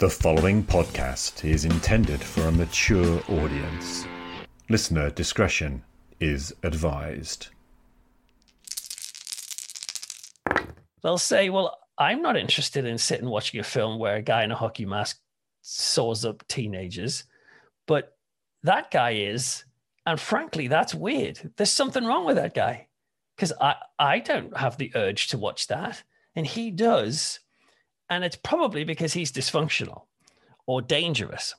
The 0.00 0.08
following 0.08 0.64
podcast 0.64 1.44
is 1.44 1.66
intended 1.66 2.22
for 2.22 2.44
a 2.44 2.52
mature 2.52 3.22
audience. 3.28 4.06
Listener 4.70 5.10
discretion 5.10 5.84
is 6.20 6.54
advised. 6.62 7.48
They'll 11.02 11.18
say, 11.18 11.50
Well, 11.50 11.78
I'm 11.98 12.22
not 12.22 12.38
interested 12.38 12.86
in 12.86 12.96
sitting 12.96 13.28
watching 13.28 13.60
a 13.60 13.62
film 13.62 13.98
where 13.98 14.16
a 14.16 14.22
guy 14.22 14.42
in 14.42 14.50
a 14.50 14.56
hockey 14.56 14.86
mask 14.86 15.20
saws 15.60 16.24
up 16.24 16.48
teenagers, 16.48 17.24
but 17.86 18.16
that 18.62 18.90
guy 18.90 19.10
is. 19.10 19.66
And 20.06 20.18
frankly, 20.18 20.66
that's 20.66 20.94
weird. 20.94 21.52
There's 21.58 21.70
something 21.70 22.06
wrong 22.06 22.24
with 22.24 22.36
that 22.36 22.54
guy 22.54 22.88
because 23.36 23.52
I, 23.60 23.74
I 23.98 24.20
don't 24.20 24.56
have 24.56 24.78
the 24.78 24.92
urge 24.94 25.28
to 25.28 25.36
watch 25.36 25.66
that. 25.66 26.02
And 26.34 26.46
he 26.46 26.70
does. 26.70 27.40
And 28.10 28.24
it's 28.24 28.36
probably 28.36 28.82
because 28.82 29.12
he's 29.12 29.30
dysfunctional 29.30 30.02
or 30.66 30.82
dangerous. 30.82 31.54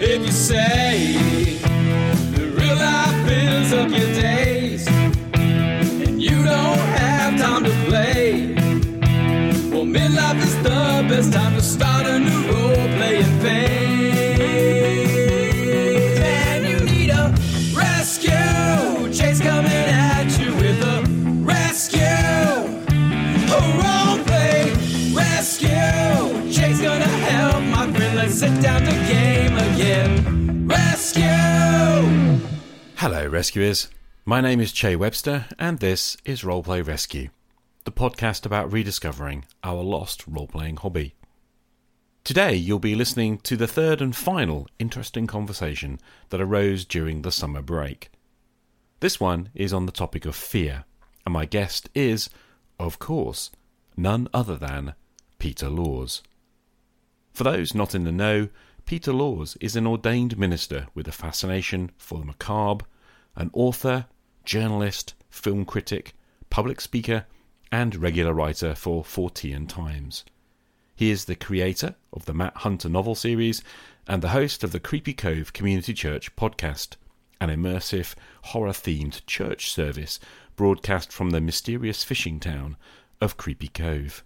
If 0.00 0.22
you 0.24 0.32
say 0.32 1.12
the 2.32 2.46
real 2.56 2.76
life 2.76 3.28
Hello, 32.98 33.28
rescuers. 33.28 33.86
My 34.24 34.40
name 34.40 34.58
is 34.58 34.72
Che 34.72 34.96
Webster, 34.96 35.44
and 35.56 35.78
this 35.78 36.16
is 36.24 36.42
Roleplay 36.42 36.84
Rescue, 36.84 37.28
the 37.84 37.92
podcast 37.92 38.44
about 38.44 38.72
rediscovering 38.72 39.44
our 39.62 39.84
lost 39.84 40.28
roleplaying 40.28 40.80
hobby. 40.80 41.14
Today, 42.24 42.56
you'll 42.56 42.80
be 42.80 42.96
listening 42.96 43.38
to 43.44 43.56
the 43.56 43.68
third 43.68 44.02
and 44.02 44.16
final 44.16 44.66
interesting 44.80 45.28
conversation 45.28 46.00
that 46.30 46.40
arose 46.40 46.84
during 46.84 47.22
the 47.22 47.30
summer 47.30 47.62
break. 47.62 48.10
This 48.98 49.20
one 49.20 49.50
is 49.54 49.72
on 49.72 49.86
the 49.86 49.92
topic 49.92 50.26
of 50.26 50.34
fear, 50.34 50.84
and 51.24 51.32
my 51.32 51.44
guest 51.44 51.88
is, 51.94 52.28
of 52.80 52.98
course, 52.98 53.52
none 53.96 54.26
other 54.34 54.56
than 54.56 54.94
Peter 55.38 55.68
Laws. 55.68 56.20
For 57.32 57.44
those 57.44 57.76
not 57.76 57.94
in 57.94 58.02
the 58.02 58.10
know, 58.10 58.48
Peter 58.88 59.12
Laws 59.12 59.54
is 59.60 59.76
an 59.76 59.86
ordained 59.86 60.38
minister 60.38 60.86
with 60.94 61.06
a 61.06 61.12
fascination 61.12 61.90
for 61.98 62.20
the 62.20 62.24
macabre, 62.24 62.86
an 63.36 63.50
author, 63.52 64.06
journalist, 64.46 65.12
film 65.28 65.66
critic, 65.66 66.14
public 66.48 66.80
speaker, 66.80 67.26
and 67.70 67.96
regular 67.96 68.32
writer 68.32 68.74
for 68.74 69.04
Fortean 69.04 69.68
Times. 69.68 70.24
He 70.96 71.10
is 71.10 71.26
the 71.26 71.36
creator 71.36 71.96
of 72.14 72.24
the 72.24 72.32
Matt 72.32 72.56
Hunter 72.56 72.88
novel 72.88 73.14
series 73.14 73.62
and 74.06 74.22
the 74.22 74.30
host 74.30 74.64
of 74.64 74.72
the 74.72 74.80
Creepy 74.80 75.12
Cove 75.12 75.52
Community 75.52 75.92
Church 75.92 76.34
podcast, 76.34 76.96
an 77.42 77.50
immersive, 77.50 78.14
horror 78.40 78.72
themed 78.72 79.20
church 79.26 79.70
service 79.70 80.18
broadcast 80.56 81.12
from 81.12 81.28
the 81.28 81.42
mysterious 81.42 82.04
fishing 82.04 82.40
town 82.40 82.78
of 83.20 83.36
Creepy 83.36 83.68
Cove. 83.68 84.24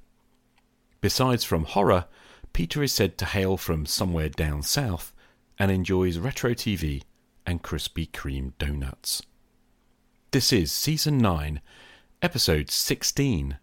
Besides 1.01 1.43
from 1.43 1.65
horror, 1.65 2.05
Peter 2.53 2.83
is 2.83 2.93
said 2.93 3.17
to 3.17 3.25
hail 3.25 3.57
from 3.57 3.87
somewhere 3.87 4.29
down 4.29 4.63
south 4.63 5.13
and 5.59 5.71
enjoys 5.71 6.19
retro 6.19 6.51
TV 6.53 7.03
and 7.47 7.63
Krispy 7.63 8.11
Kreme 8.11 8.53
donuts. 8.59 9.23
This 10.33 10.53
is 10.53 10.71
Season 10.71 11.17
9, 11.17 11.63
Episode 12.21 12.71
16 12.71 13.57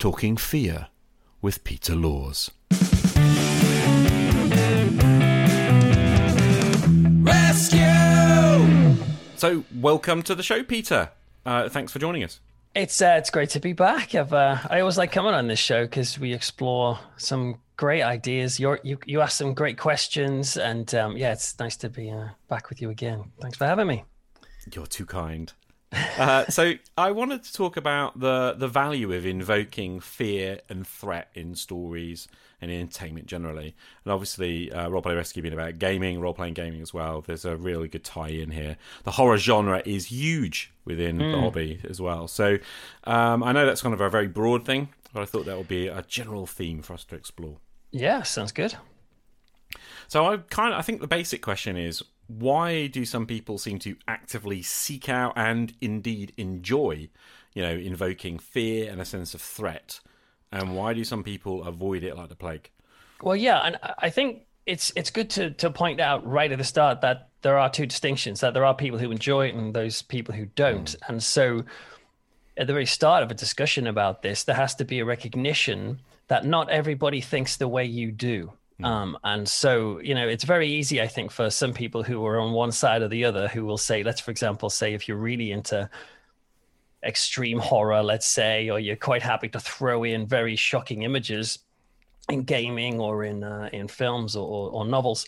Talking 0.00 0.36
Fear 0.36 0.88
with 1.40 1.62
Peter 1.62 1.94
Laws. 1.94 2.50
Rescue. 7.22 8.96
So, 9.36 9.64
welcome 9.76 10.22
to 10.24 10.34
the 10.34 10.42
show, 10.42 10.64
Peter. 10.64 11.10
Uh, 11.46 11.68
thanks 11.68 11.92
for 11.92 12.00
joining 12.00 12.24
us. 12.24 12.40
It's 12.74 13.02
uh, 13.02 13.16
it's 13.18 13.28
great 13.30 13.50
to 13.50 13.60
be 13.60 13.74
back. 13.74 14.14
I've 14.14 14.32
uh, 14.32 14.58
I 14.70 14.80
always 14.80 14.96
like 14.96 15.12
coming 15.12 15.34
on 15.34 15.46
this 15.46 15.58
show 15.58 15.84
because 15.84 16.18
we 16.18 16.32
explore 16.32 16.98
some 17.18 17.58
great 17.76 18.02
ideas. 18.02 18.60
You're, 18.60 18.80
you 18.82 18.98
you 19.06 19.20
ask 19.20 19.36
some 19.36 19.54
great 19.54 19.78
questions, 19.78 20.56
and 20.56 20.92
um, 20.94 21.16
yeah, 21.16 21.32
it's 21.32 21.58
nice 21.58 21.76
to 21.78 21.88
be 21.88 22.10
uh, 22.10 22.28
back 22.48 22.68
with 22.68 22.80
you 22.80 22.90
again. 22.90 23.24
Thanks 23.40 23.56
for 23.56 23.66
having 23.66 23.86
me. 23.86 24.04
You're 24.72 24.86
too 24.86 25.06
kind. 25.06 25.52
uh, 26.18 26.46
so 26.48 26.74
I 26.96 27.10
wanted 27.10 27.42
to 27.44 27.52
talk 27.52 27.76
about 27.76 28.18
the 28.20 28.54
the 28.56 28.68
value 28.68 29.12
of 29.12 29.26
invoking 29.26 30.00
fear 30.00 30.60
and 30.68 30.86
threat 30.86 31.30
in 31.34 31.54
stories 31.54 32.28
and 32.62 32.70
in 32.70 32.80
entertainment 32.80 33.26
generally. 33.26 33.74
And 34.04 34.12
obviously, 34.12 34.72
uh, 34.72 34.88
Roleplay 34.88 35.16
Rescue 35.16 35.42
being 35.42 35.52
about 35.52 35.78
gaming, 35.78 36.20
role 36.20 36.32
playing 36.32 36.54
gaming 36.54 36.80
as 36.80 36.94
well. 36.94 37.20
There's 37.20 37.44
a 37.44 37.56
really 37.56 37.88
good 37.88 38.04
tie 38.04 38.28
in 38.28 38.52
here. 38.52 38.76
The 39.02 39.10
horror 39.10 39.36
genre 39.36 39.82
is 39.84 40.06
huge 40.06 40.72
within 40.84 41.18
the 41.18 41.38
hobby 41.38 41.80
as 41.88 42.00
well. 42.00 42.28
So 42.28 42.58
um, 43.04 43.42
I 43.42 43.52
know 43.52 43.66
that's 43.66 43.82
kind 43.82 43.92
of 43.92 44.00
a 44.00 44.08
very 44.08 44.28
broad 44.28 44.64
thing, 44.64 44.88
but 45.12 45.22
I 45.22 45.24
thought 45.26 45.46
that 45.46 45.56
would 45.56 45.68
be 45.68 45.88
a 45.88 46.02
general 46.02 46.46
theme 46.46 46.82
for 46.82 46.94
us 46.94 47.04
to 47.06 47.14
explore. 47.14 47.58
Yeah, 47.90 48.22
sounds 48.22 48.52
good. 48.52 48.74
So 50.08 50.26
I 50.26 50.36
kind 50.36 50.72
of 50.74 50.78
I 50.78 50.82
think 50.82 51.00
the 51.00 51.06
basic 51.06 51.42
question 51.42 51.76
is 51.76 52.02
why 52.26 52.86
do 52.86 53.04
some 53.04 53.26
people 53.26 53.58
seem 53.58 53.78
to 53.80 53.96
actively 54.08 54.62
seek 54.62 55.08
out 55.08 55.32
and 55.36 55.72
indeed 55.80 56.32
enjoy, 56.36 57.08
you 57.54 57.62
know, 57.62 57.72
invoking 57.72 58.38
fear 58.38 58.90
and 58.90 59.00
a 59.00 59.04
sense 59.04 59.34
of 59.34 59.40
threat, 59.40 60.00
and 60.50 60.76
why 60.76 60.92
do 60.94 61.04
some 61.04 61.22
people 61.22 61.64
avoid 61.64 62.02
it 62.04 62.16
like 62.16 62.28
the 62.28 62.36
plague? 62.36 62.70
Well, 63.22 63.36
yeah, 63.36 63.58
and 63.60 63.76
I- 63.82 63.94
I 63.98 64.10
think 64.10 64.46
it's 64.66 64.92
it's 64.96 65.10
good 65.10 65.28
to 65.30 65.50
to 65.52 65.70
point 65.70 66.00
out 66.00 66.26
right 66.26 66.50
at 66.52 66.58
the 66.58 66.64
start 66.64 67.00
that 67.00 67.28
there 67.42 67.58
are 67.58 67.68
two 67.70 67.86
distinctions. 67.86 68.40
That 68.40 68.54
there 68.54 68.64
are 68.64 68.74
people 68.74 68.98
who 68.98 69.10
enjoy 69.10 69.48
it 69.48 69.54
and 69.54 69.74
those 69.74 70.02
people 70.02 70.34
who 70.34 70.46
don't. 70.46 70.90
Hmm. 71.06 71.12
And 71.12 71.22
so, 71.22 71.64
at 72.56 72.66
the 72.66 72.72
very 72.72 72.86
start 72.86 73.22
of 73.22 73.30
a 73.30 73.34
discussion 73.34 73.86
about 73.86 74.22
this, 74.22 74.44
there 74.44 74.56
has 74.56 74.74
to 74.76 74.84
be 74.84 75.00
a 75.00 75.04
recognition 75.04 76.00
that 76.28 76.44
not 76.44 76.70
everybody 76.70 77.20
thinks 77.20 77.56
the 77.56 77.68
way 77.68 77.84
you 77.84 78.12
do. 78.12 78.52
Um, 78.82 79.16
and 79.22 79.48
so, 79.48 80.00
you 80.00 80.14
know, 80.14 80.26
it's 80.26 80.44
very 80.44 80.68
easy, 80.68 81.00
I 81.00 81.06
think, 81.06 81.30
for 81.30 81.50
some 81.50 81.72
people 81.72 82.02
who 82.02 82.24
are 82.26 82.40
on 82.40 82.52
one 82.52 82.72
side 82.72 83.02
or 83.02 83.08
the 83.08 83.24
other 83.24 83.46
who 83.46 83.64
will 83.64 83.78
say, 83.78 84.02
let's, 84.02 84.20
for 84.20 84.32
example, 84.32 84.70
say 84.70 84.92
if 84.92 85.06
you're 85.06 85.18
really 85.18 85.52
into 85.52 85.88
extreme 87.04 87.58
horror, 87.58 88.02
let's 88.02 88.26
say, 88.26 88.70
or 88.70 88.80
you're 88.80 88.96
quite 88.96 89.22
happy 89.22 89.48
to 89.50 89.60
throw 89.60 90.04
in 90.04 90.26
very 90.26 90.56
shocking 90.56 91.02
images 91.02 91.60
in 92.28 92.42
gaming 92.42 93.00
or 93.00 93.24
in 93.24 93.42
uh, 93.42 93.68
in 93.72 93.88
films 93.88 94.36
or, 94.36 94.46
or, 94.48 94.70
or 94.70 94.84
novels 94.84 95.26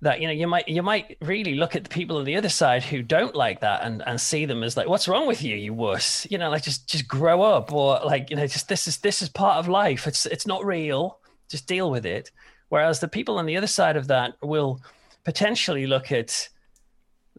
that 0.00 0.20
you 0.20 0.26
know 0.26 0.32
you 0.32 0.46
might 0.46 0.68
you 0.68 0.82
might 0.82 1.16
really 1.22 1.54
look 1.54 1.74
at 1.74 1.84
the 1.84 1.90
people 1.90 2.18
on 2.18 2.24
the 2.24 2.36
other 2.36 2.48
side 2.48 2.82
who 2.82 3.02
don't 3.02 3.34
like 3.34 3.60
that 3.60 3.82
and 3.84 4.02
and 4.06 4.20
see 4.20 4.44
them 4.44 4.62
as 4.62 4.76
like 4.76 4.88
what's 4.88 5.08
wrong 5.08 5.26
with 5.26 5.42
you 5.42 5.56
you 5.56 5.72
wuss? 5.72 6.26
You 6.30 6.38
know 6.38 6.50
like 6.50 6.62
just 6.62 6.88
just 6.88 7.08
grow 7.08 7.42
up 7.42 7.72
or 7.72 8.00
like 8.04 8.30
you 8.30 8.36
know 8.36 8.46
just 8.46 8.68
this 8.68 8.86
is 8.86 8.98
this 8.98 9.22
is 9.22 9.28
part 9.28 9.58
of 9.58 9.68
life. 9.68 10.06
It's 10.06 10.26
it's 10.26 10.46
not 10.46 10.64
real. 10.64 11.18
Just 11.48 11.66
deal 11.66 11.90
with 11.90 12.06
it. 12.06 12.30
Whereas 12.68 13.00
the 13.00 13.08
people 13.08 13.38
on 13.38 13.46
the 13.46 13.56
other 13.56 13.66
side 13.66 13.96
of 13.96 14.08
that 14.08 14.34
will 14.42 14.80
potentially 15.24 15.86
look 15.86 16.12
at 16.12 16.48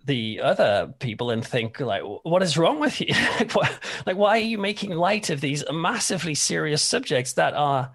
the 0.05 0.39
other 0.41 0.93
people 0.99 1.31
and 1.31 1.45
think 1.45 1.79
like 1.79 2.03
what 2.23 2.43
is 2.43 2.57
wrong 2.57 2.79
with 2.79 3.01
you? 3.01 3.07
Like, 3.39 3.51
what, 3.53 3.79
like 4.05 4.17
why 4.17 4.37
are 4.37 4.43
you 4.43 4.57
making 4.57 4.91
light 4.91 5.29
of 5.29 5.41
these 5.41 5.63
massively 5.71 6.35
serious 6.35 6.81
subjects 6.81 7.33
that 7.33 7.53
are 7.53 7.91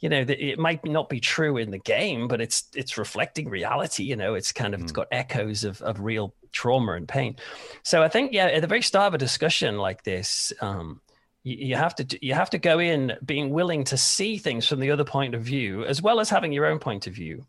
you 0.00 0.08
know 0.08 0.24
that 0.24 0.44
it 0.44 0.58
might 0.58 0.84
not 0.84 1.08
be 1.08 1.20
true 1.20 1.56
in 1.56 1.70
the 1.70 1.78
game 1.78 2.28
but 2.28 2.40
it's 2.40 2.64
it's 2.74 2.96
reflecting 2.96 3.48
reality 3.48 4.04
you 4.04 4.16
know 4.16 4.34
it's 4.34 4.52
kind 4.52 4.74
of 4.74 4.80
it's 4.80 4.92
got 4.92 5.08
echoes 5.10 5.64
of, 5.64 5.80
of 5.82 6.00
real 6.00 6.34
trauma 6.52 6.92
and 6.92 7.08
pain. 7.08 7.36
So 7.82 8.02
i 8.02 8.08
think 8.08 8.32
yeah 8.32 8.46
at 8.46 8.60
the 8.60 8.66
very 8.66 8.82
start 8.82 9.08
of 9.08 9.14
a 9.14 9.18
discussion 9.18 9.76
like 9.78 10.04
this 10.04 10.52
um 10.60 11.00
you, 11.42 11.56
you 11.68 11.76
have 11.76 11.94
to 11.96 12.18
you 12.24 12.34
have 12.34 12.50
to 12.50 12.58
go 12.58 12.78
in 12.78 13.16
being 13.24 13.50
willing 13.50 13.84
to 13.84 13.96
see 13.96 14.38
things 14.38 14.66
from 14.66 14.80
the 14.80 14.90
other 14.90 15.04
point 15.04 15.34
of 15.34 15.42
view 15.42 15.84
as 15.84 16.00
well 16.00 16.20
as 16.20 16.30
having 16.30 16.52
your 16.52 16.66
own 16.66 16.78
point 16.78 17.06
of 17.06 17.14
view. 17.14 17.44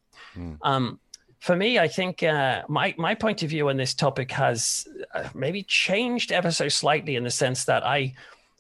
Um 0.62 1.00
for 1.40 1.56
me 1.56 1.80
i 1.80 1.88
think 1.88 2.22
uh, 2.22 2.64
my 2.68 2.94
my 2.98 3.16
point 3.16 3.44
of 3.44 3.50
view 3.50 3.70
on 3.70 3.78
this 3.78 3.94
topic 3.94 4.32
has 4.32 4.88
uh, 5.14 5.28
maybe 5.34 5.64
changed 5.64 6.32
ever 6.32 6.52
so 6.52 6.68
slightly 6.68 7.16
in 7.16 7.24
the 7.24 7.32
sense 7.32 7.64
that 7.66 7.86
i 7.86 8.14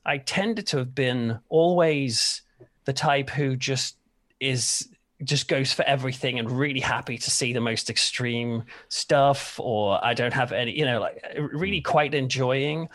i 0.06 0.18
tended 0.18 0.66
to 0.66 0.78
have 0.78 0.96
been 0.96 1.38
always 1.50 2.42
the 2.90 2.94
type 2.94 3.30
who 3.30 3.56
just 3.56 3.98
is 4.40 4.90
just 5.24 5.48
goes 5.48 5.74
for 5.74 5.84
everything 5.84 6.40
and 6.40 6.50
really 6.50 6.80
happy 6.80 7.18
to 7.18 7.30
see 7.30 7.52
the 7.52 7.60
most 7.60 7.90
extreme 7.90 8.64
stuff 8.88 9.60
or 9.60 10.04
i 10.04 10.14
don't 10.14 10.34
have 10.34 10.52
any 10.54 10.72
you 10.78 10.86
know 10.86 11.00
like 11.00 11.22
really 11.52 11.82
quite 11.82 12.14
enjoying 12.14 12.88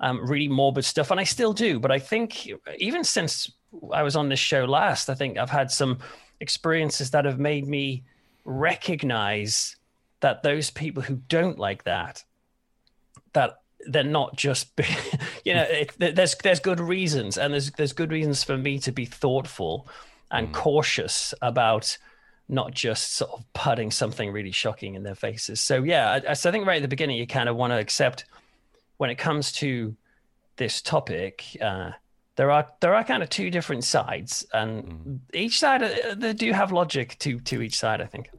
um, 0.00 0.28
really 0.28 0.48
morbid 0.48 0.84
stuff, 0.84 1.10
and 1.10 1.20
I 1.20 1.24
still 1.24 1.52
do. 1.52 1.78
But 1.78 1.90
I 1.90 1.98
think 1.98 2.50
even 2.78 3.04
since 3.04 3.50
I 3.92 4.02
was 4.02 4.16
on 4.16 4.28
this 4.28 4.38
show 4.38 4.64
last, 4.64 5.08
I 5.08 5.14
think 5.14 5.38
I've 5.38 5.50
had 5.50 5.70
some 5.70 5.98
experiences 6.40 7.10
that 7.10 7.24
have 7.24 7.38
made 7.38 7.66
me 7.66 8.04
recognize 8.44 9.76
that 10.20 10.42
those 10.42 10.70
people 10.70 11.02
who 11.02 11.16
don't 11.28 11.58
like 11.58 11.84
that, 11.84 12.24
that 13.32 13.60
they're 13.86 14.04
not 14.04 14.36
just, 14.36 14.68
you 15.44 15.54
know, 15.54 15.62
it, 15.62 15.92
there's 15.98 16.34
there's 16.36 16.60
good 16.60 16.80
reasons, 16.80 17.38
and 17.38 17.52
there's 17.52 17.70
there's 17.72 17.92
good 17.92 18.10
reasons 18.10 18.44
for 18.44 18.56
me 18.56 18.78
to 18.80 18.92
be 18.92 19.04
thoughtful 19.04 19.86
and 20.30 20.52
cautious 20.52 21.32
about 21.42 21.96
not 22.48 22.74
just 22.74 23.14
sort 23.14 23.30
of 23.30 23.44
putting 23.52 23.90
something 23.90 24.30
really 24.32 24.50
shocking 24.50 24.94
in 24.94 25.02
their 25.02 25.14
faces. 25.14 25.60
So 25.60 25.82
yeah, 25.82 26.20
I, 26.26 26.32
I 26.32 26.34
think 26.34 26.66
right 26.66 26.76
at 26.76 26.82
the 26.82 26.88
beginning 26.88 27.16
you 27.16 27.26
kind 27.26 27.48
of 27.48 27.56
want 27.56 27.72
to 27.72 27.78
accept 27.78 28.24
when 28.96 29.10
it 29.10 29.16
comes 29.16 29.52
to 29.52 29.96
this 30.56 30.82
topic. 30.82 31.56
Uh, 31.60 31.92
there 32.36 32.50
are 32.50 32.66
there 32.80 32.94
are 32.94 33.04
kind 33.04 33.22
of 33.22 33.30
two 33.30 33.50
different 33.50 33.84
sides, 33.84 34.44
and 34.52 35.20
each 35.32 35.58
side 35.58 35.82
uh, 35.82 36.14
they 36.16 36.32
do 36.32 36.52
have 36.52 36.72
logic 36.72 37.16
to 37.20 37.38
to 37.40 37.62
each 37.62 37.78
side. 37.78 38.00
I 38.00 38.06
think. 38.06 38.30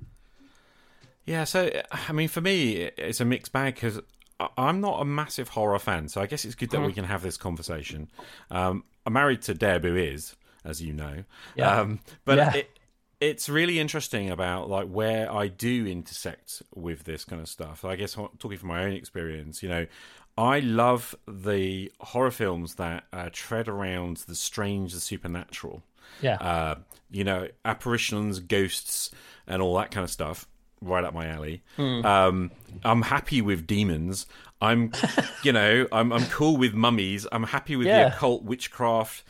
Yeah, 1.25 1.45
so 1.45 1.71
I 1.91 2.11
mean, 2.11 2.27
for 2.27 2.41
me, 2.41 2.91
it's 2.97 3.19
a 3.19 3.25
mixed 3.25 3.51
bag 3.51 3.75
because 3.75 3.99
I'm 4.57 4.81
not 4.81 5.01
a 5.01 5.05
massive 5.05 5.49
horror 5.49 5.79
fan. 5.79 6.09
So 6.09 6.21
I 6.21 6.25
guess 6.25 6.45
it's 6.45 6.55
good 6.55 6.69
that 6.71 6.81
we 6.81 6.93
can 6.93 7.05
have 7.05 7.21
this 7.21 7.37
conversation. 7.37 8.09
Um, 8.51 8.83
I'm 9.05 9.13
married 9.13 9.41
to 9.43 9.53
Deb, 9.53 9.83
who 9.83 9.95
is, 9.95 10.35
as 10.63 10.81
you 10.81 10.93
know. 10.93 11.23
Yeah. 11.55 11.79
Um, 11.79 11.99
but 12.25 12.37
Yeah. 12.37 12.53
it, 12.53 12.79
it's 13.21 13.47
really 13.47 13.79
interesting 13.79 14.29
about 14.29 14.69
like 14.69 14.87
where 14.87 15.31
I 15.31 15.47
do 15.47 15.87
intersect 15.87 16.61
with 16.75 17.05
this 17.05 17.23
kind 17.23 17.41
of 17.41 17.47
stuff. 17.47 17.85
I 17.85 17.95
guess 17.95 18.13
talking 18.13 18.57
from 18.57 18.69
my 18.69 18.83
own 18.83 18.91
experience, 18.91 19.63
you 19.63 19.69
know, 19.69 19.87
I 20.37 20.59
love 20.59 21.15
the 21.27 21.91
horror 22.01 22.31
films 22.31 22.75
that 22.75 23.05
uh, 23.13 23.29
tread 23.31 23.69
around 23.69 24.17
the 24.27 24.35
strange, 24.35 24.93
the 24.93 24.99
supernatural 24.99 25.81
Yeah. 26.21 26.35
uh, 26.35 26.75
you 27.09 27.23
know, 27.23 27.47
apparitions, 27.63 28.39
ghosts, 28.41 29.11
and 29.47 29.61
all 29.61 29.77
that 29.77 29.91
kind 29.91 30.03
of 30.03 30.09
stuff. 30.11 30.45
Right 30.81 31.03
up 31.03 31.13
my 31.13 31.27
alley. 31.27 31.63
Hmm. 31.77 32.05
Um, 32.05 32.51
I'm 32.83 33.01
happy 33.03 33.41
with 33.41 33.65
demons. 33.65 34.25
I'm, 34.61 34.91
you 35.43 35.51
know, 35.51 35.87
I'm 35.91 36.11
I'm 36.13 36.25
cool 36.25 36.57
with 36.57 36.73
mummies. 36.73 37.25
I'm 37.31 37.43
happy 37.43 37.75
with 37.75 37.87
Yeah. 37.87 38.09
the 38.09 38.15
occult, 38.15 38.43
witchcraft, 38.43 39.23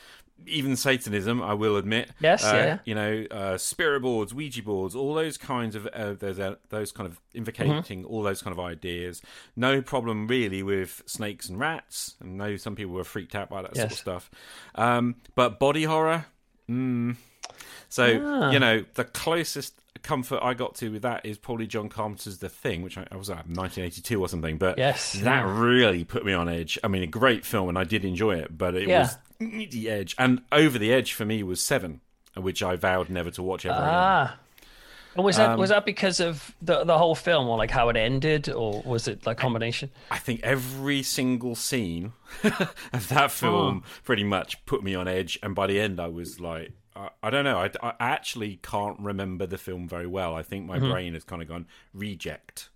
even 0.48 0.76
Satanism. 0.76 1.42
I 1.42 1.54
will 1.54 1.78
admit. 1.78 2.10
Yes, 2.20 2.44
Uh, 2.44 2.54
yeah. 2.56 2.78
You 2.86 2.96
know, 2.96 3.26
uh, 3.32 3.58
spirit 3.58 4.02
boards, 4.02 4.34
Ouija 4.34 4.62
boards, 4.64 4.96
all 4.96 5.14
those 5.14 5.38
kinds 5.38 5.76
of 5.76 5.88
uh, 5.88 6.14
those 6.14 6.40
uh, 6.40 6.56
those 6.70 6.92
kind 6.92 7.08
of 7.08 7.20
invocating 7.34 7.74
Mm-hmm. 8.04 8.06
all 8.14 8.22
those 8.24 8.42
kind 8.42 8.52
of 8.52 8.60
ideas. 8.64 9.22
No 9.56 9.82
problem 9.82 10.28
really 10.28 10.62
with 10.64 11.04
snakes 11.06 11.48
and 11.50 11.60
rats. 11.60 12.16
I 12.22 12.26
know 12.28 12.58
some 12.58 12.76
people 12.76 12.94
were 12.94 13.04
freaked 13.04 13.36
out 13.36 13.50
by 13.50 13.62
that 13.62 13.76
sort 13.76 13.92
of 13.92 13.98
stuff. 13.98 14.30
Um, 14.76 15.16
but 15.36 15.60
body 15.60 15.84
horror, 15.86 16.26
Mm, 16.70 17.16
so 17.90 18.22
Ah. 18.26 18.52
you 18.52 18.60
know, 18.60 18.84
the 18.96 19.04
closest 19.06 19.80
comfort 20.04 20.40
I 20.42 20.54
got 20.54 20.76
to 20.76 20.90
with 20.92 21.02
that 21.04 21.26
is 21.26 21.38
probably 21.38 21.68
John 21.68 21.90
Carpenter's 21.90 22.38
The 22.40 22.50
Thing, 22.50 22.82
which 22.82 22.98
I, 22.98 23.06
I 23.12 23.16
was 23.16 23.30
at 23.30 23.48
1982 23.48 24.20
or 24.22 24.28
something. 24.30 24.58
But 24.58 24.78
Yes, 24.78 25.14
that 25.14 25.42
really 25.46 26.04
put 26.04 26.26
me 26.26 26.34
on 26.34 26.48
edge. 26.50 26.78
I 26.84 26.88
mean, 26.88 27.04
a 27.04 27.08
great 27.08 27.46
film, 27.46 27.70
and 27.70 27.78
I 27.78 27.84
did 27.84 28.06
enjoy 28.06 28.36
it, 28.38 28.58
but 28.58 28.76
it 28.76 28.88
Yeah. 28.88 29.02
was 29.02 29.18
the 29.40 29.90
edge, 29.90 30.16
and 30.18 30.42
over 30.52 30.78
the 30.78 30.94
edge 30.94 31.14
for 31.14 31.26
me 31.26 31.44
was 31.44 31.62
Seven, 31.62 32.02
which 32.36 32.62
I 32.64 32.76
vowed 32.76 33.10
never 33.10 33.32
to 33.32 33.44
watch 33.44 33.66
ever 33.66 33.76
again. 33.76 33.90
Ah. 33.90 34.38
And 35.16 35.24
was 35.24 35.38
that 35.38 35.52
Um, 35.52 35.60
was 35.60 35.70
that 35.70 35.86
because 35.86 36.20
of 36.20 36.54
the 36.62 36.84
the 36.84 36.98
whole 36.98 37.16
film, 37.16 37.48
or 37.48 37.58
like 37.58 37.72
how 37.72 37.88
it 37.88 37.96
ended, 37.96 38.50
or 38.50 38.82
was 38.86 39.08
it 39.08 39.26
like 39.26 39.38
combination? 39.38 39.90
I 40.12 40.18
think 40.18 40.42
every 40.44 41.04
single 41.04 41.56
scene 41.56 42.12
of 42.44 43.08
that 43.10 43.32
film 43.32 43.84
Oh. 43.86 43.90
pretty 44.04 44.26
much 44.26 44.66
put 44.66 44.84
me 44.84 44.94
on 44.94 45.08
edge, 45.08 45.40
and 45.42 45.56
by 45.56 45.68
the 45.68 45.80
end, 45.80 46.02
I 46.02 46.08
was 46.08 46.42
like, 46.42 46.72
I, 46.96 47.10
I 47.24 47.30
don't 47.30 47.44
know, 47.44 47.58
I, 47.58 47.70
I 47.84 47.94
actually 48.00 48.60
can't 48.64 49.00
remember 49.00 49.46
the 49.46 49.58
film 49.58 49.88
very 49.88 50.08
well. 50.08 50.36
I 50.36 50.44
think 50.44 50.66
my 50.66 50.80
brain 50.80 51.14
has 51.14 51.24
kind 51.24 51.42
of 51.42 51.48
gone 51.48 51.68
reject. 51.94 52.70
Mm-hmm. 52.70 52.72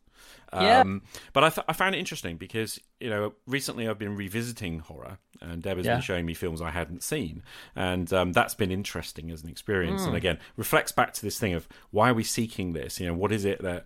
Yeah. 0.64 0.80
Um, 0.80 1.02
but 1.34 1.44
I, 1.44 1.50
th- 1.50 1.66
I 1.70 1.74
found 1.74 1.94
it 1.94 2.00
interesting 2.00 2.36
because 2.38 2.80
you 3.00 3.10
know 3.10 3.34
recently 3.46 3.88
I've 3.88 4.00
been 4.00 4.16
revisiting 4.16 4.80
horror, 4.80 5.20
and 5.42 5.62
Deb 5.62 5.78
has 5.78 5.86
Yeah. 5.86 5.94
been 5.96 6.02
showing 6.02 6.26
me 6.26 6.34
films 6.34 6.60
I 6.60 6.72
hadn't 6.72 7.04
seen, 7.04 7.44
and 7.76 8.12
um, 8.12 8.34
that's 8.34 8.56
been 8.56 8.72
interesting 8.72 9.30
as 9.30 9.44
an 9.44 9.50
experience. 9.50 10.02
Hmm. 10.02 10.08
And 10.10 10.18
again, 10.18 10.40
reflects 10.58 10.92
back 10.92 11.14
to 11.14 11.22
this 11.22 11.38
thing 11.38 11.54
of 11.54 11.68
why 11.92 12.10
are 12.10 12.14
we 12.16 12.24
seeking 12.24 12.74
this? 12.74 13.00
You 13.00 13.08
know, 13.08 13.14
what 13.14 13.32
is 13.32 13.46
it 13.46 13.62
that 13.62 13.86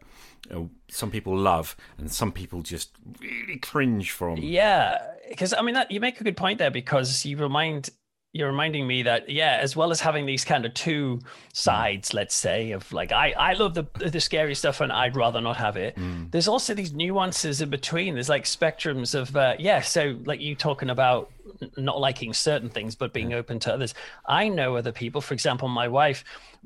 you 0.50 0.56
know, 0.56 0.70
some 0.90 1.12
people 1.12 1.38
love 1.38 1.76
and 1.98 2.10
some 2.10 2.32
people 2.32 2.62
just 2.62 2.92
really 3.20 3.58
cringe 3.58 4.12
from? 4.12 4.38
Yeah, 4.38 5.00
because 5.30 5.54
I 5.54 5.62
mean 5.64 5.76
that 5.76 5.92
you 5.92 6.00
make 6.00 6.22
a 6.22 6.24
good 6.24 6.38
point 6.38 6.60
there 6.60 6.72
because 6.72 7.26
you 7.26 7.36
remind 7.36 7.90
you're 8.34 8.48
reminding 8.48 8.88
me 8.88 9.04
that 9.04 9.30
yeah, 9.30 9.60
as 9.62 9.76
well 9.76 9.92
as 9.92 10.02
having 10.02 10.26
these 10.26 10.44
kind 10.44 10.66
of 10.66 10.74
two 10.74 11.20
sides, 11.54 12.16
let's 12.16 12.34
say, 12.34 12.72
of 12.72 12.92
like 12.92 13.12
I 13.12 13.32
I 13.32 13.54
love 13.54 13.76
the 13.76 13.86
the 13.96 14.20
scary 14.20 14.56
stuff 14.56 14.82
and 14.82 14.92
I'd 14.92 15.16
rather 15.16 15.40
not 15.40 15.56
have 15.58 15.78
it. 15.78 15.96
There's 16.32 16.48
also 16.48 16.74
these 16.74 16.94
nuances 16.94 17.62
in 17.62 17.70
between. 17.70 18.16
There's 18.16 18.30
like 18.30 18.46
spectrums 18.46 19.14
of 19.14 19.36
uh, 19.36 19.56
yeah. 19.60 19.82
So 19.82 20.18
like 20.26 20.42
you 20.42 20.56
talking 20.56 20.90
about 20.90 21.32
not 21.78 22.00
liking 22.00 22.34
certain 22.34 22.70
things 22.70 22.96
but 22.96 23.14
being 23.14 23.34
open 23.34 23.60
to 23.60 23.74
others. 23.74 23.94
I 24.26 24.50
know 24.50 24.78
other 24.78 24.92
people. 24.92 25.22
For 25.22 25.36
example, 25.36 25.68
my 25.68 25.88
wife 25.88 26.24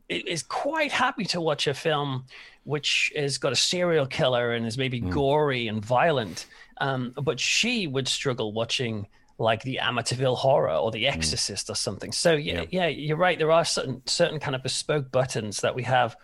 is 0.07 0.43
quite 0.43 0.93
happy 0.93 1.25
to 1.25 1.41
watch 1.41 1.67
a 1.67 1.73
film 1.73 2.23
which 2.63 3.11
has 3.15 3.37
got 3.37 3.51
a 3.51 3.57
serial 3.57 4.05
killer 4.05 4.53
and 4.53 4.65
is 4.65 4.77
maybe 4.77 4.99
gory 5.01 5.67
and 5.67 5.83
violent. 5.83 6.45
Um, 6.79 7.13
but 7.21 7.39
she 7.39 7.87
would 7.87 8.07
struggle 8.07 8.53
watching 8.53 9.07
like 9.37 9.63
the 9.63 9.79
Amityville 9.81 10.37
Horror 10.37 10.73
or 10.73 10.91
The 10.91 11.03
mm. 11.03 11.13
Exorcist 11.13 11.69
or 11.69 11.75
something. 11.75 12.11
So 12.11 12.33
yeah, 12.33 12.65
yeah, 12.69 12.87
you're 12.87 13.17
right. 13.17 13.37
There 13.37 13.51
are 13.51 13.65
certain 13.65 14.01
certain 14.05 14.39
kind 14.39 14.55
of 14.55 14.63
bespoke 14.63 15.11
buttons 15.11 15.61
that 15.61 15.75
we 15.75 15.83
have 15.83 16.15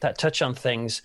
that 0.00 0.18
touch 0.18 0.42
on 0.42 0.54
things, 0.54 1.02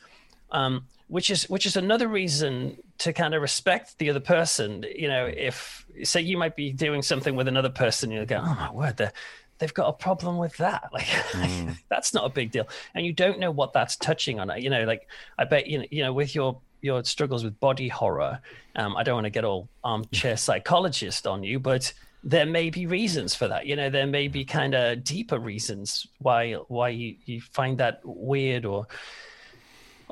um, 0.52 0.86
which 1.08 1.30
is 1.30 1.50
which 1.50 1.66
is 1.66 1.78
another 1.78 2.08
reason 2.08 2.78
to 3.00 3.14
kind 3.14 3.34
of 3.34 3.42
respect 3.42 3.98
the 3.98 4.10
other 4.10 4.20
person. 4.20 4.86
You 4.96 5.08
know, 5.08 5.26
mm. 5.26 5.38
if 5.38 5.86
say 6.04 6.22
you 6.22 6.38
might 6.38 6.56
be 6.56 6.72
doing 6.72 7.02
something 7.02 7.36
with 7.36 7.48
another 7.48 7.70
person, 7.70 8.12
you'll 8.12 8.26
go, 8.26 8.42
oh 8.44 8.56
my 8.56 8.72
word, 8.72 8.98
they're 8.98 9.14
they've 9.60 9.74
got 9.74 9.88
a 9.88 9.94
problem 9.94 10.38
with 10.38 10.58
that. 10.58 10.90
Like 10.94 11.06
mm. 11.06 11.78
that's 11.90 12.14
not 12.14 12.26
a 12.26 12.30
big 12.30 12.52
deal, 12.52 12.68
and 12.94 13.06
you 13.06 13.14
don't 13.14 13.40
know 13.40 13.52
what 13.52 13.74
that's 13.74 13.96
touching 13.96 14.40
on. 14.40 14.52
You 14.62 14.70
know, 14.70 14.84
like 14.84 15.08
I 15.38 15.46
bet 15.46 15.68
you 15.68 15.80
know, 15.80 15.86
you 15.90 16.04
know 16.04 16.14
with 16.14 16.36
your 16.36 16.60
your 16.84 17.04
struggles 17.04 17.44
with 17.44 17.60
body 17.60 17.88
horror. 17.88 18.40
Um, 18.76 18.96
I 18.98 19.04
don't 19.04 19.16
want 19.16 19.26
to 19.26 19.32
get 19.32 19.46
all 19.46 19.70
armchair 19.84 20.38
psychologist 20.38 21.26
on 21.26 21.44
you, 21.44 21.60
but 21.60 21.94
there 22.24 22.46
may 22.46 22.70
be 22.70 22.86
reasons 22.86 23.34
for 23.34 23.48
that. 23.48 23.66
You 23.66 23.76
know, 23.76 23.90
there 23.90 24.08
may 24.08 24.28
be 24.28 24.46
kind 24.46 24.76
of 24.76 25.04
deeper 25.04 25.40
reasons 25.40 26.08
why 26.20 26.54
why 26.68 26.90
you, 26.90 27.16
you 27.26 27.42
find 27.42 27.78
that 27.80 28.02
weird 28.04 28.66
or 28.66 28.88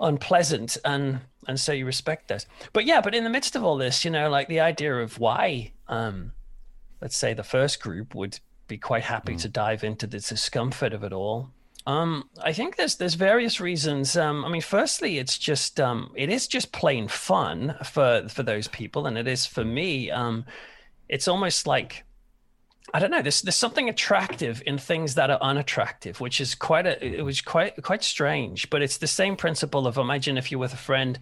unpleasant 0.02 0.78
and 0.84 1.20
and 1.48 1.60
so 1.60 1.72
you 1.72 1.86
respect 1.86 2.28
that 2.28 2.46
but 2.74 2.86
yeah 2.86 3.02
but 3.02 3.14
in 3.14 3.24
the 3.24 3.30
midst 3.30 3.56
of 3.56 3.64
all 3.64 3.78
this 3.78 4.04
you 4.04 4.10
know 4.10 4.30
like 4.30 4.48
the 4.48 4.60
idea 4.60 4.96
of 4.96 5.20
why 5.20 5.72
um 5.90 6.32
let's 7.02 7.16
say 7.16 7.34
the 7.34 7.44
first 7.44 7.82
group 7.82 8.16
would 8.16 8.40
be 8.68 8.78
quite 8.78 9.04
happy 9.04 9.36
to 9.36 9.48
dive 9.48 9.84
into 9.84 10.08
the 10.08 10.18
discomfort 10.20 10.94
of 10.94 11.04
it 11.04 11.14
all 11.14 11.52
um 11.88 12.30
i 12.44 12.54
think 12.54 12.76
there's 12.76 12.96
there's 12.96 13.16
various 13.16 13.60
reasons 13.60 14.16
um 14.16 14.46
i 14.46 14.50
mean 14.50 14.62
firstly 14.62 15.18
it's 15.18 15.38
just 15.38 15.80
um 15.80 16.12
it 16.16 16.30
is 16.30 16.48
just 16.48 16.72
plain 16.72 17.08
fun 17.08 17.76
for 17.84 18.28
for 18.30 18.44
those 18.44 18.68
people 18.68 19.08
and 19.08 19.18
it 19.18 19.28
is 19.28 19.46
for 19.46 19.66
me 19.66 20.12
um 20.12 20.46
it's 21.10 21.28
almost 21.28 21.68
like 21.68 22.06
I 22.94 23.00
don't 23.00 23.12
know. 23.12 23.22
There's 23.22 23.42
there's 23.42 23.56
something 23.56 23.90
attractive 23.90 24.62
in 24.66 24.78
things 24.78 25.16
that 25.16 25.30
are 25.30 25.40
unattractive, 25.42 26.20
which 26.20 26.42
is 26.42 26.56
quite 26.56 26.86
a 26.86 27.04
it 27.06 27.24
was 27.24 27.42
quite 27.42 27.82
quite 27.84 28.04
strange. 28.04 28.70
But 28.70 28.82
it's 28.82 28.98
the 28.98 29.08
same 29.08 29.36
principle 29.36 29.88
of 29.88 29.98
imagine 29.98 30.38
if 30.38 30.52
you're 30.52 30.60
with 30.60 30.74
a 30.74 30.78
friend, 30.78 31.20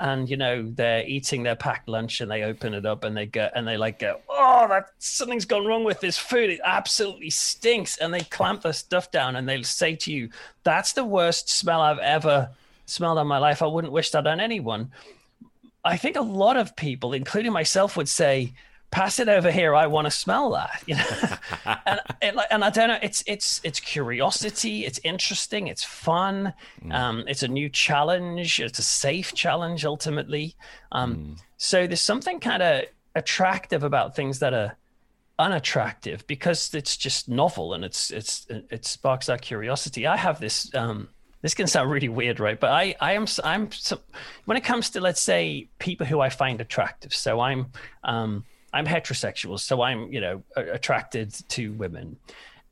and 0.00 0.30
you 0.30 0.36
know 0.36 0.70
they're 0.74 1.06
eating 1.06 1.42
their 1.42 1.56
packed 1.56 1.88
lunch 1.88 2.20
and 2.20 2.30
they 2.30 2.42
open 2.44 2.74
it 2.74 2.86
up 2.86 3.04
and 3.04 3.16
they 3.16 3.26
go 3.26 3.48
and 3.54 3.66
they 3.66 3.76
like 3.76 3.98
go, 3.98 4.20
oh, 4.28 4.66
that 4.68 4.90
something's 4.98 5.44
gone 5.44 5.66
wrong 5.66 5.84
with 5.84 6.00
this 6.00 6.16
food. 6.16 6.50
It 6.50 6.60
absolutely 6.64 7.30
stinks, 7.30 7.98
and 7.98 8.12
they 8.12 8.20
clamp 8.20 8.62
their 8.62 8.72
stuff 8.72 9.10
down 9.10 9.36
and 9.36 9.48
they'll 9.48 9.64
say 9.64 9.96
to 9.96 10.12
you, 10.12 10.30
that's 10.62 10.92
the 10.92 11.04
worst 11.04 11.50
smell 11.50 11.80
I've 11.80 11.98
ever 11.98 12.50
smelled 12.86 13.18
in 13.18 13.26
my 13.26 13.38
life. 13.38 13.62
I 13.62 13.66
wouldn't 13.66 13.92
wish 13.92 14.10
that 14.10 14.26
on 14.26 14.40
anyone. 14.40 14.90
I 15.84 15.96
think 15.96 16.16
a 16.16 16.22
lot 16.22 16.56
of 16.56 16.76
people, 16.76 17.12
including 17.12 17.52
myself, 17.52 17.96
would 17.96 18.08
say, 18.08 18.52
"Pass 18.90 19.18
it 19.18 19.28
over 19.28 19.50
here. 19.50 19.74
I 19.74 19.86
want 19.86 20.06
to 20.06 20.10
smell 20.10 20.50
that." 20.52 20.82
You 20.86 20.96
know, 20.96 21.76
and 21.86 22.00
it, 22.22 22.34
like- 22.34 22.48
and 22.50 22.64
I 22.64 22.70
don't 22.70 22.88
know. 22.88 22.98
It's 23.02 23.22
it's 23.26 23.60
it's 23.64 23.80
curiosity. 23.80 24.84
It's 24.86 25.00
interesting. 25.04 25.66
It's 25.68 25.84
fun. 25.84 26.54
Um, 26.90 27.24
it's 27.28 27.42
a 27.42 27.48
new 27.48 27.68
challenge. 27.68 28.60
It's 28.60 28.78
a 28.78 28.82
safe 28.82 29.34
challenge 29.34 29.84
ultimately. 29.84 30.54
Um, 30.92 31.36
So 31.56 31.86
there's 31.86 32.00
something 32.00 32.40
kind 32.40 32.62
of 32.62 32.84
attractive 33.14 33.82
about 33.82 34.14
things 34.14 34.38
that 34.38 34.54
are 34.54 34.76
unattractive 35.38 36.26
because 36.26 36.74
it's 36.74 36.96
just 36.96 37.28
novel 37.28 37.74
and 37.74 37.84
it's 37.84 38.10
it's 38.10 38.46
it 38.48 38.84
sparks 38.84 39.28
our 39.28 39.38
curiosity. 39.38 40.06
I 40.06 40.16
have 40.16 40.40
this 40.40 40.74
um 40.74 41.08
this 41.42 41.54
can 41.54 41.68
sound 41.68 41.90
really 41.90 42.08
weird, 42.08 42.40
right? 42.40 42.58
But 42.58 42.70
I 42.70 42.96
I 43.00 43.12
am 43.12 43.26
I'm 43.44 43.70
so, 43.70 44.00
when 44.46 44.56
it 44.56 44.64
comes 44.64 44.90
to 44.90 45.00
let's 45.00 45.20
say 45.20 45.68
people 45.78 46.06
who 46.06 46.20
I 46.20 46.28
find 46.28 46.60
attractive. 46.60 47.14
So 47.14 47.40
I'm 47.40 47.66
um 48.02 48.44
I'm 48.72 48.86
heterosexual, 48.86 49.58
so 49.58 49.82
I'm 49.82 50.12
you 50.12 50.20
know 50.20 50.42
attracted 50.56 51.32
to 51.50 51.72
women. 51.72 52.16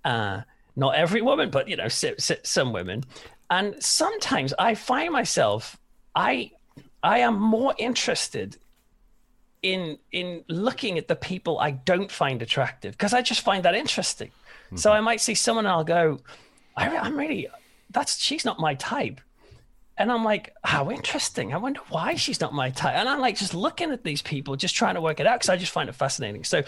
Uh, 0.04 0.42
not 0.76 0.94
every 0.94 1.22
woman, 1.22 1.50
but 1.50 1.68
you 1.68 1.76
know 1.76 1.88
some 1.88 2.72
women. 2.72 3.04
And 3.48 3.82
sometimes 3.82 4.52
I 4.58 4.74
find 4.74 5.12
myself 5.12 5.78
I 6.14 6.50
I 7.02 7.18
am 7.18 7.38
more 7.38 7.74
interested 7.78 8.56
in 9.62 9.98
in 10.12 10.44
looking 10.48 10.98
at 10.98 11.08
the 11.08 11.16
people 11.16 11.58
I 11.60 11.72
don't 11.72 12.10
find 12.10 12.42
attractive 12.42 12.92
because 12.92 13.12
I 13.12 13.22
just 13.22 13.42
find 13.42 13.64
that 13.64 13.74
interesting. 13.74 14.30
So 14.74 14.92
I 14.92 15.00
might 15.00 15.20
see 15.20 15.34
someone 15.36 15.64
and 15.64 15.72
I'll 15.72 15.84
go, 15.84 16.18
I, 16.76 16.88
I'm 16.96 17.16
really 17.16 17.46
that's 17.90 18.18
she's 18.18 18.44
not 18.44 18.58
my 18.58 18.74
type. 18.74 19.20
And 19.98 20.12
I'm 20.12 20.24
like, 20.24 20.54
how 20.62 20.90
interesting. 20.90 21.54
I 21.54 21.56
wonder 21.56 21.80
why 21.88 22.16
she's 22.16 22.40
not 22.40 22.52
my 22.52 22.70
type. 22.70 22.94
And 22.94 23.08
I'm 23.08 23.20
like 23.20 23.36
just 23.36 23.54
looking 23.54 23.92
at 23.92 24.04
these 24.04 24.22
people, 24.22 24.56
just 24.56 24.74
trying 24.74 24.94
to 24.94 25.00
work 25.00 25.20
it 25.20 25.26
out 25.26 25.36
because 25.36 25.48
I 25.48 25.56
just 25.56 25.72
find 25.72 25.88
it 25.88 25.94
fascinating. 25.94 26.44
So 26.44 26.62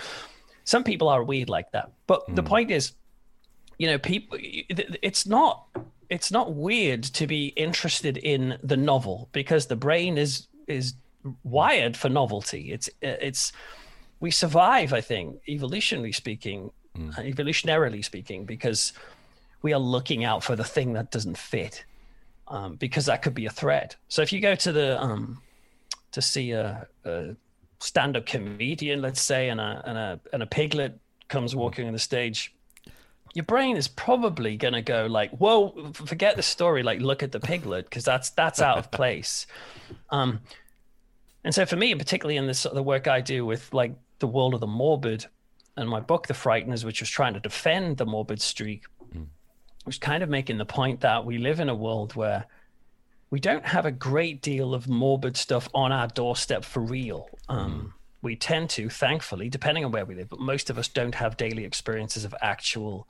some 0.64 0.82
people 0.82 1.08
are 1.08 1.22
weird 1.22 1.48
like 1.48 1.70
that. 1.72 1.92
But 2.06 2.34
the 2.34 2.42
point 2.42 2.70
is, 2.70 2.92
you 3.78 3.86
know, 3.86 3.98
people 3.98 4.38
it's 4.40 5.26
not 5.26 5.66
it's 6.08 6.30
not 6.30 6.54
weird 6.54 7.02
to 7.02 7.26
be 7.26 7.48
interested 7.48 8.16
in 8.16 8.58
the 8.62 8.76
novel 8.76 9.28
because 9.32 9.66
the 9.66 9.76
brain 9.76 10.18
is 10.18 10.46
is 10.66 10.94
wired 11.44 11.96
for 11.96 12.08
novelty. 12.08 12.72
It's 12.72 12.88
it's 13.02 13.52
we 14.20 14.30
survive, 14.30 14.92
I 14.92 15.00
think, 15.00 15.40
evolutionarily 15.46 16.14
speaking, 16.14 16.70
uh, 16.96 17.20
evolutionarily 17.20 18.04
speaking, 18.04 18.44
because 18.44 18.92
we 19.62 19.72
are 19.72 19.80
looking 19.80 20.24
out 20.24 20.42
for 20.42 20.56
the 20.56 20.64
thing 20.64 20.94
that 20.94 21.10
doesn't 21.10 21.38
fit, 21.38 21.84
um, 22.48 22.76
because 22.76 23.06
that 23.06 23.22
could 23.22 23.34
be 23.34 23.46
a 23.46 23.50
threat. 23.50 23.96
So 24.08 24.22
if 24.22 24.32
you 24.32 24.40
go 24.40 24.54
to 24.54 24.72
the 24.72 25.00
um, 25.00 25.40
to 26.12 26.22
see 26.22 26.52
a, 26.52 26.86
a 27.04 27.36
stand-up 27.80 28.26
comedian, 28.26 29.02
let's 29.02 29.20
say, 29.20 29.48
and 29.50 29.60
a 29.60 29.82
and 29.84 29.98
a 29.98 30.20
and 30.32 30.42
a 30.42 30.46
piglet 30.46 30.98
comes 31.28 31.54
walking 31.54 31.86
on 31.86 31.92
the 31.92 31.98
stage, 31.98 32.54
your 33.34 33.44
brain 33.44 33.76
is 33.76 33.88
probably 33.88 34.56
going 34.56 34.74
to 34.74 34.82
go 34.82 35.06
like, 35.06 35.30
"Whoa, 35.32 35.92
forget 35.92 36.36
the 36.36 36.42
story. 36.42 36.82
Like, 36.82 37.00
look 37.00 37.22
at 37.22 37.32
the 37.32 37.40
piglet 37.40 37.84
because 37.84 38.04
that's 38.04 38.30
that's 38.30 38.60
out 38.60 38.78
of 38.78 38.90
place." 38.90 39.46
Um, 40.10 40.40
and 41.44 41.54
so 41.54 41.66
for 41.66 41.76
me, 41.76 41.94
particularly 41.94 42.36
in 42.36 42.46
this 42.46 42.64
the 42.64 42.82
work 42.82 43.06
I 43.08 43.20
do 43.20 43.44
with 43.44 43.72
like 43.72 43.94
the 44.18 44.26
world 44.26 44.54
of 44.54 44.60
the 44.60 44.66
morbid, 44.66 45.26
and 45.76 45.88
my 45.88 46.00
book, 46.00 46.26
The 46.26 46.34
Frighteners, 46.34 46.84
which 46.84 47.00
was 47.00 47.08
trying 47.08 47.34
to 47.34 47.40
defend 47.40 47.98
the 47.98 48.06
morbid 48.06 48.40
streak, 48.40 48.84
was 49.88 49.98
kind 49.98 50.22
of 50.22 50.28
making 50.28 50.58
the 50.58 50.64
point 50.64 51.00
that 51.00 51.24
we 51.24 51.38
live 51.38 51.58
in 51.60 51.68
a 51.68 51.74
world 51.74 52.14
where 52.14 52.46
we 53.30 53.40
don't 53.40 53.66
have 53.66 53.84
a 53.86 53.90
great 53.90 54.40
deal 54.40 54.72
of 54.74 54.88
morbid 54.88 55.36
stuff 55.36 55.68
on 55.74 55.92
our 55.92 56.06
doorstep 56.08 56.64
for 56.64 56.80
real. 56.80 57.28
Um, 57.48 57.94
We 58.22 58.34
tend 58.36 58.70
to, 58.70 58.88
thankfully, 58.88 59.48
depending 59.48 59.84
on 59.84 59.92
where 59.92 60.04
we 60.04 60.14
live, 60.14 60.28
but 60.28 60.40
most 60.40 60.70
of 60.70 60.78
us 60.78 60.88
don't 60.88 61.14
have 61.14 61.36
daily 61.36 61.64
experiences 61.64 62.24
of 62.24 62.34
actual 62.40 63.06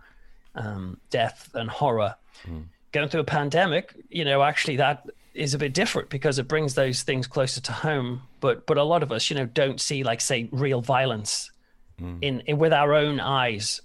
um, 0.55 0.99
death 1.11 1.51
and 1.55 1.71
horror. 1.71 2.15
Going 2.93 3.09
through 3.09 3.21
a 3.21 3.25
pandemic, 3.25 3.95
you 4.11 4.25
know, 4.25 4.43
actually 4.43 4.77
that 4.77 5.09
is 5.35 5.55
a 5.55 5.59
bit 5.59 5.73
different 5.73 6.09
because 6.11 6.39
it 6.39 6.49
brings 6.49 6.75
those 6.75 7.03
things 7.05 7.27
closer 7.27 7.61
to 7.61 7.73
home. 7.73 8.23
But 8.41 8.67
but 8.67 8.77
a 8.77 8.83
lot 8.83 9.03
of 9.03 9.13
us, 9.13 9.31
you 9.31 9.37
know, 9.37 9.47
don't 9.47 9.81
see 9.81 10.03
like 10.03 10.21
say 10.21 10.49
real 10.53 10.81
violence 10.81 11.51
in, 12.23 12.41
in 12.47 12.59
with 12.59 12.73
our 12.73 12.95
own 12.95 13.19
eyes, 13.21 13.83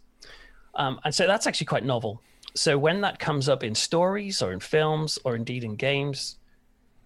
um, 0.75 0.99
and 1.03 1.15
so 1.15 1.25
that's 1.27 1.47
actually 1.47 1.67
quite 1.67 1.85
novel. 1.85 2.21
So 2.55 2.77
when 2.77 3.01
that 3.01 3.19
comes 3.19 3.49
up 3.49 3.63
in 3.63 3.75
stories 3.75 4.41
or 4.41 4.51
in 4.51 4.59
films 4.59 5.17
or 5.23 5.35
indeed 5.35 5.63
in 5.63 5.75
games, 5.75 6.37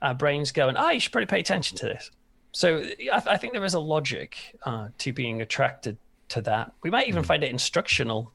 our 0.02 0.14
brains 0.14 0.52
go 0.52 0.68
and 0.68 0.78
ah, 0.78 0.92
you 0.92 1.00
should 1.00 1.12
probably 1.12 1.28
pay 1.28 1.40
attention 1.40 1.78
to 1.78 1.86
this. 1.86 2.12
So 2.52 2.84
I, 3.12 3.24
I 3.28 3.38
think 3.38 3.54
there 3.54 3.64
is 3.64 3.74
a 3.74 3.80
logic 3.80 4.58
uh, 4.64 4.90
to 4.98 5.14
being 5.14 5.42
attracted 5.42 5.98
to 6.30 6.42
that. 6.42 6.74
We 6.82 6.90
might 6.90 7.08
even 7.08 7.24
find 7.24 7.44
it 7.44 7.52
instructional. 7.52 8.32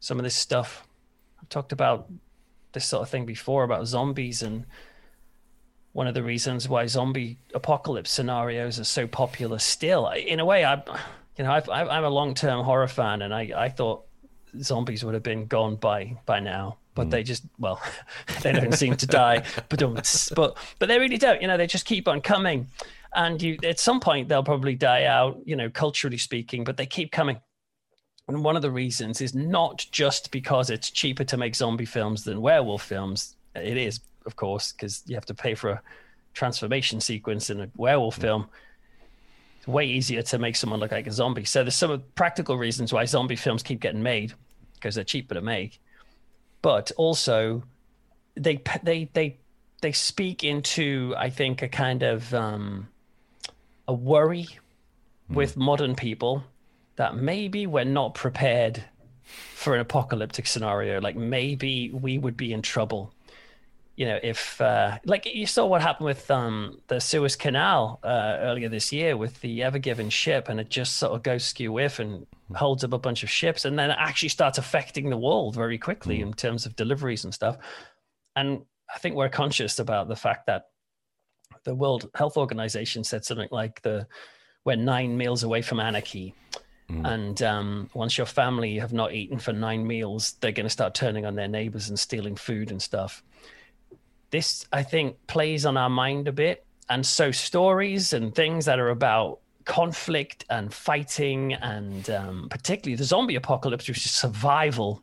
Some 0.00 0.18
of 0.18 0.24
this 0.24 0.36
stuff 0.36 0.86
I've 1.40 1.48
talked 1.48 1.72
about 1.72 2.08
this 2.72 2.86
sort 2.86 3.02
of 3.02 3.08
thing 3.08 3.26
before 3.26 3.64
about 3.64 3.86
zombies 3.86 4.42
and 4.42 4.64
one 5.92 6.06
of 6.06 6.14
the 6.14 6.22
reasons 6.22 6.68
why 6.68 6.86
zombie 6.86 7.38
apocalypse 7.54 8.10
scenarios 8.10 8.78
are 8.78 8.84
so 8.84 9.06
popular 9.06 9.58
still. 9.58 10.08
In 10.08 10.38
a 10.38 10.44
way, 10.44 10.64
I, 10.64 10.82
you 11.36 11.44
know, 11.44 11.52
I've, 11.52 11.68
I'm 11.68 12.04
a 12.04 12.10
long-term 12.10 12.64
horror 12.64 12.86
fan, 12.86 13.22
and 13.22 13.34
I, 13.34 13.50
I 13.56 13.68
thought 13.70 14.04
zombies 14.62 15.04
would 15.04 15.14
have 15.14 15.22
been 15.22 15.46
gone 15.46 15.76
by 15.76 16.16
by 16.26 16.40
now, 16.40 16.78
but 16.94 17.04
hmm. 17.04 17.10
they 17.10 17.22
just, 17.22 17.44
well, 17.58 17.80
they 18.42 18.52
don't 18.52 18.74
seem 18.74 18.96
to 18.96 19.06
die, 19.06 19.44
but 19.68 19.80
but 20.34 20.56
but 20.78 20.88
they 20.88 20.98
really 20.98 21.18
don't. 21.18 21.40
You 21.40 21.48
know, 21.48 21.56
they 21.56 21.66
just 21.66 21.86
keep 21.86 22.08
on 22.08 22.20
coming, 22.20 22.68
and 23.14 23.40
you 23.40 23.58
at 23.64 23.78
some 23.78 24.00
point 24.00 24.28
they'll 24.28 24.42
probably 24.42 24.74
die 24.74 25.04
out. 25.04 25.40
You 25.44 25.56
know, 25.56 25.70
culturally 25.70 26.18
speaking, 26.18 26.64
but 26.64 26.76
they 26.76 26.86
keep 26.86 27.12
coming. 27.12 27.40
And 28.28 28.44
one 28.44 28.54
of 28.54 28.62
the 28.62 28.70
reasons 28.70 29.20
is 29.20 29.34
not 29.34 29.84
just 29.90 30.30
because 30.30 30.70
it's 30.70 30.90
cheaper 30.90 31.24
to 31.24 31.36
make 31.36 31.56
zombie 31.56 31.84
films 31.84 32.22
than 32.22 32.40
werewolf 32.40 32.82
films. 32.82 33.34
It 33.56 33.76
is, 33.76 33.98
of 34.24 34.36
course, 34.36 34.70
because 34.70 35.02
you 35.06 35.16
have 35.16 35.26
to 35.26 35.34
pay 35.34 35.56
for 35.56 35.70
a 35.70 35.82
transformation 36.32 37.00
sequence 37.00 37.50
in 37.50 37.60
a 37.60 37.70
werewolf 37.76 38.16
hmm. 38.16 38.22
film. 38.22 38.48
It's 39.60 39.68
way 39.68 39.84
easier 39.84 40.22
to 40.22 40.38
make 40.38 40.56
someone 40.56 40.80
look 40.80 40.90
like 40.90 41.06
a 41.06 41.12
zombie. 41.12 41.44
So 41.44 41.62
there's 41.62 41.76
some 41.76 42.02
practical 42.14 42.56
reasons 42.56 42.94
why 42.94 43.04
zombie 43.04 43.36
films 43.36 43.62
keep 43.62 43.80
getting 43.80 44.02
made 44.02 44.32
because 44.74 44.94
they're 44.94 45.04
cheaper 45.04 45.34
to 45.34 45.42
make. 45.42 45.82
But 46.62 46.90
also, 46.96 47.62
they 48.36 48.62
they 48.82 49.10
they 49.12 49.36
they 49.82 49.92
speak 49.92 50.44
into 50.44 51.14
I 51.16 51.28
think 51.28 51.60
a 51.60 51.68
kind 51.68 52.02
of 52.02 52.32
um, 52.32 52.88
a 53.86 53.92
worry 53.92 54.48
with 55.28 55.58
modern 55.58 55.94
people 55.94 56.42
that 56.96 57.16
maybe 57.16 57.66
we're 57.66 57.84
not 57.84 58.14
prepared 58.14 58.82
for 59.22 59.74
an 59.74 59.80
apocalyptic 59.80 60.46
scenario. 60.46 61.02
Like 61.02 61.16
maybe 61.16 61.90
we 61.90 62.16
would 62.16 62.36
be 62.36 62.54
in 62.54 62.62
trouble. 62.62 63.12
You 64.00 64.06
know, 64.06 64.18
if 64.22 64.58
uh, 64.62 64.96
like 65.04 65.26
you 65.26 65.44
saw 65.44 65.66
what 65.66 65.82
happened 65.82 66.06
with 66.06 66.30
um, 66.30 66.80
the 66.86 67.00
Suez 67.00 67.36
Canal 67.36 68.00
uh, 68.02 68.38
earlier 68.40 68.70
this 68.70 68.90
year 68.94 69.14
with 69.14 69.38
the 69.42 69.62
Ever 69.62 69.78
Given 69.78 70.08
ship, 70.08 70.48
and 70.48 70.58
it 70.58 70.70
just 70.70 70.96
sort 70.96 71.12
of 71.12 71.22
goes 71.22 71.44
skew 71.44 71.70
whiff 71.70 71.98
and 71.98 72.26
holds 72.54 72.82
up 72.82 72.94
a 72.94 72.98
bunch 72.98 73.22
of 73.22 73.28
ships, 73.28 73.66
and 73.66 73.78
then 73.78 73.90
it 73.90 73.98
actually 74.00 74.30
starts 74.30 74.56
affecting 74.56 75.10
the 75.10 75.18
world 75.18 75.54
very 75.54 75.76
quickly 75.76 76.22
in 76.22 76.32
terms 76.32 76.64
of 76.64 76.76
deliveries 76.76 77.24
and 77.24 77.34
stuff. 77.34 77.58
And 78.36 78.62
I 78.94 78.98
think 79.00 79.16
we're 79.16 79.28
conscious 79.28 79.78
about 79.78 80.08
the 80.08 80.16
fact 80.16 80.46
that 80.46 80.70
the 81.64 81.74
World 81.74 82.08
Health 82.14 82.38
Organization 82.38 83.04
said 83.04 83.26
something 83.26 83.48
like 83.50 83.82
the 83.82 84.06
we're 84.64 84.76
nine 84.76 85.14
meals 85.14 85.42
away 85.42 85.60
from 85.60 85.78
anarchy. 85.78 86.34
And 87.04 87.42
um, 87.42 87.90
once 87.92 88.16
your 88.16 88.26
family 88.26 88.78
have 88.78 88.94
not 88.94 89.12
eaten 89.12 89.38
for 89.38 89.52
nine 89.52 89.86
meals, 89.86 90.36
they're 90.40 90.52
going 90.52 90.64
to 90.64 90.70
start 90.70 90.94
turning 90.94 91.26
on 91.26 91.34
their 91.34 91.48
neighbors 91.48 91.90
and 91.90 91.98
stealing 91.98 92.34
food 92.34 92.70
and 92.70 92.80
stuff. 92.80 93.22
This, 94.30 94.66
I 94.72 94.82
think, 94.82 95.26
plays 95.26 95.66
on 95.66 95.76
our 95.76 95.90
mind 95.90 96.28
a 96.28 96.32
bit. 96.32 96.64
And 96.88 97.06
so, 97.06 97.30
stories 97.30 98.12
and 98.12 98.34
things 98.34 98.64
that 98.64 98.78
are 98.78 98.90
about 98.90 99.40
conflict 99.64 100.44
and 100.50 100.72
fighting, 100.72 101.54
and 101.54 102.08
um, 102.10 102.48
particularly 102.50 102.96
the 102.96 103.04
zombie 103.04 103.36
apocalypse, 103.36 103.86
which 103.88 104.04
is 104.04 104.10
survival, 104.10 105.02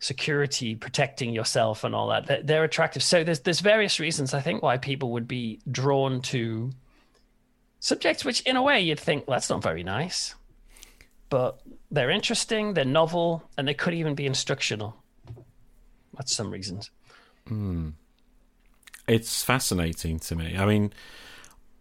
security, 0.00 0.74
protecting 0.74 1.32
yourself, 1.32 1.84
and 1.84 1.94
all 1.94 2.08
that, 2.08 2.26
they're, 2.26 2.42
they're 2.42 2.64
attractive. 2.64 3.02
So, 3.02 3.22
there's, 3.22 3.40
there's 3.40 3.60
various 3.60 4.00
reasons, 4.00 4.34
I 4.34 4.40
think, 4.40 4.62
why 4.62 4.76
people 4.76 5.12
would 5.12 5.28
be 5.28 5.60
drawn 5.70 6.20
to 6.22 6.72
subjects 7.80 8.24
which 8.24 8.42
in 8.42 8.56
a 8.56 8.62
way 8.62 8.80
you'd 8.80 9.00
think 9.00 9.26
well, 9.26 9.34
that's 9.36 9.50
not 9.50 9.62
very 9.62 9.82
nice 9.82 10.34
but 11.30 11.60
they're 11.90 12.10
interesting 12.10 12.74
they're 12.74 12.84
novel 12.84 13.42
and 13.56 13.66
they 13.66 13.74
could 13.74 13.94
even 13.94 14.14
be 14.14 14.26
instructional 14.26 14.94
that's 16.16 16.36
some 16.36 16.50
reasons 16.50 16.90
It's 19.08 19.42
fascinating 19.42 20.18
to 20.20 20.36
me. 20.36 20.56
I 20.56 20.66
mean, 20.66 20.92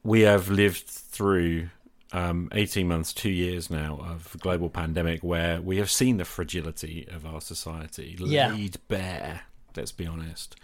we 0.04 0.22
have 0.22 0.50
lived 0.50 0.88
through 0.88 1.70
um, 2.12 2.50
18 2.54 2.88
months, 2.88 3.14
two 3.14 3.30
years 3.30 3.70
now 3.70 4.00
of 4.04 4.36
global 4.40 4.70
pandemic 4.70 5.22
where 5.22 5.62
we 5.62 5.78
have 5.78 5.92
seen 5.92 6.18
the 6.18 6.26
fragility 6.26 7.08
of 7.12 7.26
our 7.26 7.42
society 7.42 8.16
Yeah. 8.20 8.52
laid 8.54 8.78
bare, 8.88 9.42
let's 9.76 9.92
be 9.92 10.08
honest. 10.08 10.56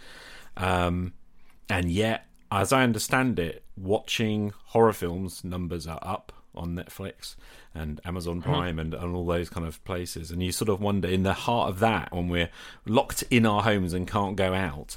Um, 0.56 1.12
and 1.68 1.90
yet, 1.90 2.26
as 2.50 2.72
I 2.72 2.82
understand 2.82 3.38
it, 3.38 3.62
watching 3.76 4.52
horror 4.66 4.92
films 4.92 5.44
numbers 5.44 5.86
are 5.86 6.00
up 6.02 6.32
on 6.56 6.74
Netflix 6.74 7.36
and 7.74 8.00
Amazon 8.04 8.42
Prime 8.42 8.78
and, 8.78 8.94
and 8.94 9.14
all 9.14 9.26
those 9.26 9.48
kind 9.48 9.66
of 9.66 9.82
places. 9.84 10.30
And 10.30 10.42
you 10.42 10.52
sort 10.52 10.68
of 10.68 10.80
wonder, 10.80 11.08
in 11.08 11.22
the 11.22 11.32
heart 11.32 11.68
of 11.70 11.80
that, 11.80 12.12
when 12.12 12.28
we're 12.28 12.50
locked 12.86 13.22
in 13.30 13.46
our 13.46 13.62
homes 13.62 13.92
and 13.92 14.06
can't 14.08 14.36
go 14.36 14.54
out, 14.54 14.96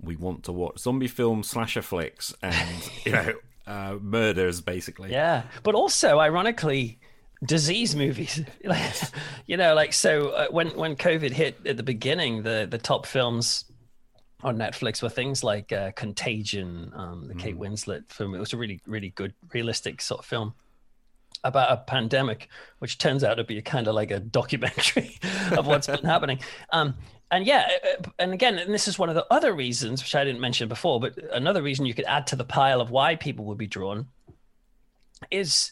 we 0.00 0.16
want 0.16 0.44
to 0.44 0.52
watch 0.52 0.78
zombie 0.78 1.08
films, 1.08 1.48
slasher 1.48 1.82
flicks, 1.82 2.34
and 2.42 2.90
you 3.04 3.12
know, 3.12 3.32
uh, 3.66 3.96
murders, 4.00 4.60
basically. 4.60 5.10
yeah. 5.10 5.42
But 5.62 5.74
also 5.74 6.18
ironically 6.18 6.98
disease 7.44 7.94
movies. 7.96 8.42
Like, 8.64 8.92
you 9.46 9.56
know 9.56 9.74
like 9.74 9.92
so 9.92 10.28
uh, 10.28 10.46
when 10.50 10.68
when 10.76 10.94
covid 10.94 11.30
hit 11.30 11.58
at 11.66 11.76
the 11.76 11.82
beginning 11.82 12.42
the 12.42 12.68
the 12.70 12.78
top 12.78 13.06
films 13.06 13.64
on 14.42 14.58
netflix 14.58 15.02
were 15.02 15.08
things 15.08 15.42
like 15.42 15.72
uh, 15.72 15.90
contagion 15.92 16.92
um, 16.94 17.26
the 17.26 17.34
kate 17.34 17.58
winslet 17.58 18.10
film. 18.12 18.34
It 18.34 18.38
was 18.38 18.52
a 18.52 18.56
really 18.56 18.80
really 18.86 19.10
good 19.10 19.34
realistic 19.52 20.02
sort 20.02 20.20
of 20.20 20.26
film 20.26 20.54
about 21.44 21.72
a 21.72 21.76
pandemic, 21.78 22.48
which 22.78 22.98
turns 22.98 23.24
out 23.24 23.34
to 23.34 23.44
be 23.44 23.60
kind 23.62 23.86
of 23.88 23.94
like 23.94 24.10
a 24.10 24.20
documentary 24.20 25.18
of 25.52 25.66
what's 25.66 25.86
been 25.86 26.04
happening. 26.04 26.38
Um, 26.72 26.94
and 27.30 27.46
yeah, 27.46 27.68
uh, 27.84 27.88
uh, 27.88 28.10
and 28.18 28.32
again, 28.32 28.58
and 28.58 28.74
this 28.74 28.88
is 28.88 28.98
one 28.98 29.08
of 29.08 29.14
the 29.14 29.26
other 29.30 29.52
reasons, 29.52 30.02
which 30.02 30.14
I 30.14 30.24
didn't 30.24 30.40
mention 30.40 30.68
before, 30.68 31.00
but 31.00 31.16
another 31.32 31.62
reason 31.62 31.86
you 31.86 31.94
could 31.94 32.04
add 32.06 32.26
to 32.28 32.36
the 32.36 32.44
pile 32.44 32.80
of 32.80 32.90
why 32.90 33.16
people 33.16 33.44
would 33.46 33.58
be 33.58 33.66
drawn 33.66 34.08
is, 35.30 35.70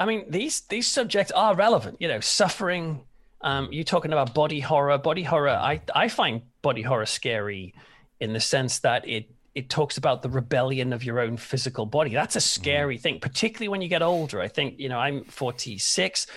I 0.00 0.06
mean, 0.06 0.24
these 0.28 0.60
these 0.62 0.86
subjects 0.86 1.32
are 1.32 1.54
relevant. 1.54 1.98
You 2.00 2.08
know, 2.08 2.20
suffering. 2.20 3.02
Um, 3.40 3.68
you 3.70 3.84
talking 3.84 4.12
about 4.12 4.34
body 4.34 4.60
horror? 4.60 4.96
Body 4.98 5.22
horror. 5.22 5.50
I 5.50 5.80
I 5.94 6.08
find 6.08 6.42
body 6.62 6.82
horror 6.82 7.06
scary, 7.06 7.74
in 8.20 8.32
the 8.32 8.40
sense 8.40 8.78
that 8.80 9.06
it 9.08 9.30
it 9.58 9.68
talks 9.68 9.96
about 9.96 10.22
the 10.22 10.28
rebellion 10.28 10.92
of 10.92 11.02
your 11.02 11.18
own 11.18 11.36
physical 11.36 11.84
body. 11.84 12.12
That's 12.14 12.36
a 12.36 12.40
scary 12.40 12.96
mm. 12.96 13.00
thing, 13.00 13.20
particularly 13.20 13.66
when 13.66 13.82
you 13.82 13.88
get 13.88 14.02
older. 14.02 14.40
I 14.40 14.46
think 14.46 14.78
you 14.78 14.88
know 14.88 14.98
I'm 14.98 15.24
46. 15.24 16.28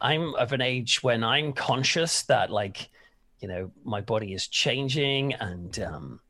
I'm 0.00 0.34
of 0.34 0.52
an 0.52 0.60
age 0.60 1.02
when 1.04 1.22
I'm 1.22 1.52
conscious 1.52 2.22
that 2.22 2.50
like 2.50 2.90
you 3.38 3.46
know 3.46 3.70
my 3.84 4.00
body 4.00 4.32
is 4.32 4.48
changing 4.48 5.34
and 5.34 5.78
um, 5.78 6.20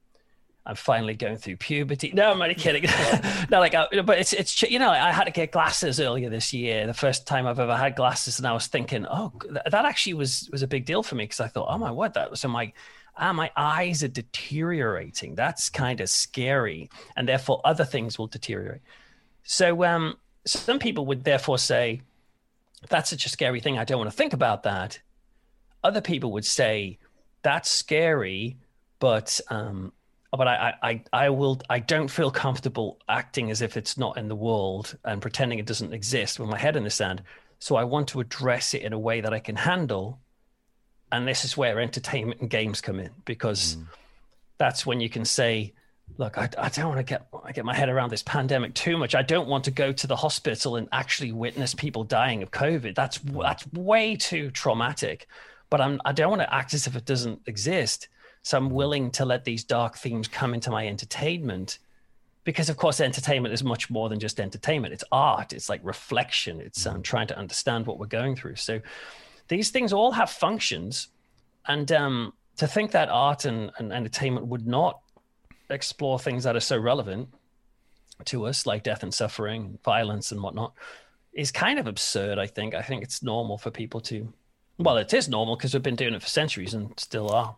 I'm 0.67 0.77
finally 0.77 1.15
going 1.15 1.39
through 1.39 1.57
puberty. 1.57 2.13
No, 2.13 2.31
I'm 2.31 2.43
only 2.43 2.55
kidding. 2.55 2.83
no, 3.51 3.61
like, 3.61 3.75
I, 3.75 3.87
but 4.03 4.19
it's 4.19 4.35
it's 4.35 4.61
you 4.63 4.79
know, 4.79 4.91
I 4.91 5.13
had 5.13 5.25
to 5.25 5.31
get 5.31 5.51
glasses 5.51 5.99
earlier 5.99 6.29
this 6.29 6.53
year, 6.53 6.87
the 6.87 6.93
first 6.93 7.27
time 7.27 7.47
I've 7.47 7.59
ever 7.59 7.75
had 7.75 7.97
glasses, 7.97 8.37
and 8.37 8.47
I 8.47 8.53
was 8.53 8.67
thinking, 8.67 9.07
oh, 9.11 9.33
that 9.49 9.87
actually 9.87 10.15
was 10.15 10.51
was 10.53 10.63
a 10.63 10.67
big 10.67 10.85
deal 10.85 11.03
for 11.03 11.15
me 11.15 11.25
because 11.25 11.41
I 11.41 11.49
thought, 11.49 11.69
oh 11.71 11.79
my 11.79 11.91
word, 11.91 12.13
that 12.15 12.31
was 12.31 12.41
so 12.41 12.49
my 12.49 12.71
ah, 13.16 13.33
my 13.33 13.50
eyes 13.56 14.02
are 14.02 14.09
deteriorating. 14.09 15.35
That's 15.35 15.68
kind 15.71 16.00
of 16.00 16.09
scary, 16.09 16.90
and 17.16 17.28
therefore 17.28 17.61
other 17.64 17.85
things 17.85 18.18
will 18.18 18.26
deteriorate. 18.26 18.83
So, 19.44 19.85
um, 19.85 20.16
some 20.47 20.78
people 20.78 21.06
would 21.06 21.25
therefore 21.25 21.59
say, 21.59 22.02
that's 22.88 23.11
such 23.11 23.26
a 23.26 23.28
scary 23.28 23.61
thing. 23.61 23.78
I 23.78 23.85
don't 23.85 23.99
want 23.99 24.11
to 24.11 24.16
think 24.16 24.33
about 24.33 24.62
that. 24.64 24.99
Other 25.83 26.00
people 26.00 26.33
would 26.33 26.44
say, 26.44 26.99
that's 27.42 27.68
scary, 27.68 28.56
but 28.99 29.40
um, 29.50 29.92
but 30.30 30.49
I, 30.49 30.75
I 30.83 31.02
I 31.12 31.30
will 31.30 31.61
I 31.71 31.78
don't 31.78 32.09
feel 32.09 32.30
comfortable 32.30 32.99
acting 33.09 33.50
as 33.50 33.62
if 33.62 33.76
it's 33.76 33.97
not 33.97 34.16
in 34.16 34.28
the 34.28 34.35
world 34.35 34.97
and 35.04 35.23
pretending 35.23 35.59
it 35.59 35.66
doesn't 35.66 35.92
exist 35.92 36.40
with 36.40 36.49
my 36.49 36.59
head 36.59 36.76
in 36.76 36.85
the 36.85 36.90
sand. 36.90 37.23
So 37.59 37.76
I 37.76 37.85
want 37.85 38.09
to 38.09 38.21
address 38.21 38.75
it 38.75 38.83
in 38.83 38.92
a 38.92 38.99
way 38.99 39.21
that 39.21 39.33
I 39.33 39.38
can 39.38 39.56
handle. 39.56 40.18
And 41.13 41.29
this 41.29 41.45
is 41.45 41.57
where 41.57 41.81
entertainment 41.81 42.41
and 42.41 42.51
games 42.51 42.81
come 42.81 42.99
in 42.99 43.11
because 43.25 43.77
mm. 43.77 43.87
that's 44.59 44.85
when 44.85 45.01
you 45.01 45.09
can 45.09 45.25
say, 45.25 45.73
look, 46.19 46.37
I, 46.37 46.49
I 46.59 46.69
don't 46.69 46.89
want 46.89 46.99
to 46.99 47.05
get 47.05 47.27
I 47.45 47.53
get 47.53 47.65
my 47.65 47.75
head 47.75 47.89
around 47.89 48.11
this 48.11 48.23
pandemic 48.23 48.75
too 48.75 48.97
much. 48.97 49.15
I 49.15 49.23
don't 49.23 49.49
want 49.49 49.65
to 49.65 49.71
go 49.71 49.93
to 49.93 50.07
the 50.07 50.17
hospital 50.17 50.77
and 50.77 50.89
actually 50.93 51.33
witness 51.33 51.75
people 51.75 52.05
dying 52.05 52.43
of 52.43 52.51
COVID. 52.51 52.95
That's 52.95 53.19
that's 53.19 53.73
way 53.73 54.17
too 54.17 54.51
traumatic 54.51 55.29
but 55.75 55.81
I'm, 55.81 56.01
I 56.05 56.13
don't 56.13 56.31
want 56.31 56.41
to 56.41 56.55
act 56.55 56.73
as 56.73 56.87
if 56.87 56.95
it 56.95 57.05
doesn't 57.05 57.41
exist. 57.47 58.07
So 58.43 58.57
I'm 58.57 58.71
willing 58.71 59.11
to 59.11 59.25
let 59.25 59.45
these 59.45 59.65
dark 59.65 59.97
themes 59.97 60.29
come 60.29 60.55
into 60.55 60.71
my 60.71 60.87
entertainment 60.87 61.79
because 62.45 62.69
of 62.69 62.77
course 62.77 63.01
entertainment 63.01 63.53
is 63.53 63.65
much 63.65 63.91
more 63.91 64.09
than 64.09 64.21
just 64.21 64.39
entertainment 64.39 64.93
it's 64.93 65.03
art 65.11 65.53
it's 65.53 65.69
like 65.69 65.81
reflection 65.83 66.61
it's 66.61 66.87
um, 66.87 67.03
trying 67.03 67.27
to 67.27 67.37
understand 67.37 67.87
what 67.87 67.99
we're 67.99 68.05
going 68.05 68.37
through 68.37 68.55
so 68.55 68.81
these 69.49 69.71
things 69.71 69.93
all 69.93 70.13
have 70.13 70.31
functions 70.31 71.09
and 71.67 71.91
um, 71.93 72.33
to 72.57 72.67
think 72.67 72.91
that 72.93 73.09
art 73.09 73.45
and, 73.45 73.71
and 73.79 73.93
entertainment 73.93 74.47
would 74.47 74.67
not 74.67 75.01
explore 75.71 76.19
things 76.19 76.45
that 76.45 76.57
are 76.57 76.61
so 76.61 76.77
relevant 76.77 77.29
to 78.25 78.47
us 78.47 78.67
like 78.67 78.83
death 78.83 79.03
and 79.03 79.13
suffering 79.13 79.79
violence 79.85 80.31
and 80.31 80.43
whatnot 80.43 80.73
is 81.33 81.51
kind 81.51 81.79
of 81.79 81.87
absurd 81.87 82.39
i 82.39 82.47
think 82.47 82.75
i 82.75 82.83
think 82.83 83.03
it's 83.03 83.23
normal 83.23 83.59
for 83.59 83.71
people 83.71 84.01
to 84.01 84.33
well, 84.79 84.97
it 84.97 85.13
is 85.15 85.29
normal 85.29 85.57
because 85.57 85.73
we've 85.73 85.83
been 85.83 85.97
doing 85.97 86.15
it 86.15 86.23
for 86.23 86.29
centuries 86.29 86.75
and 86.75 86.99
still 86.99 87.31
are. 87.31 87.57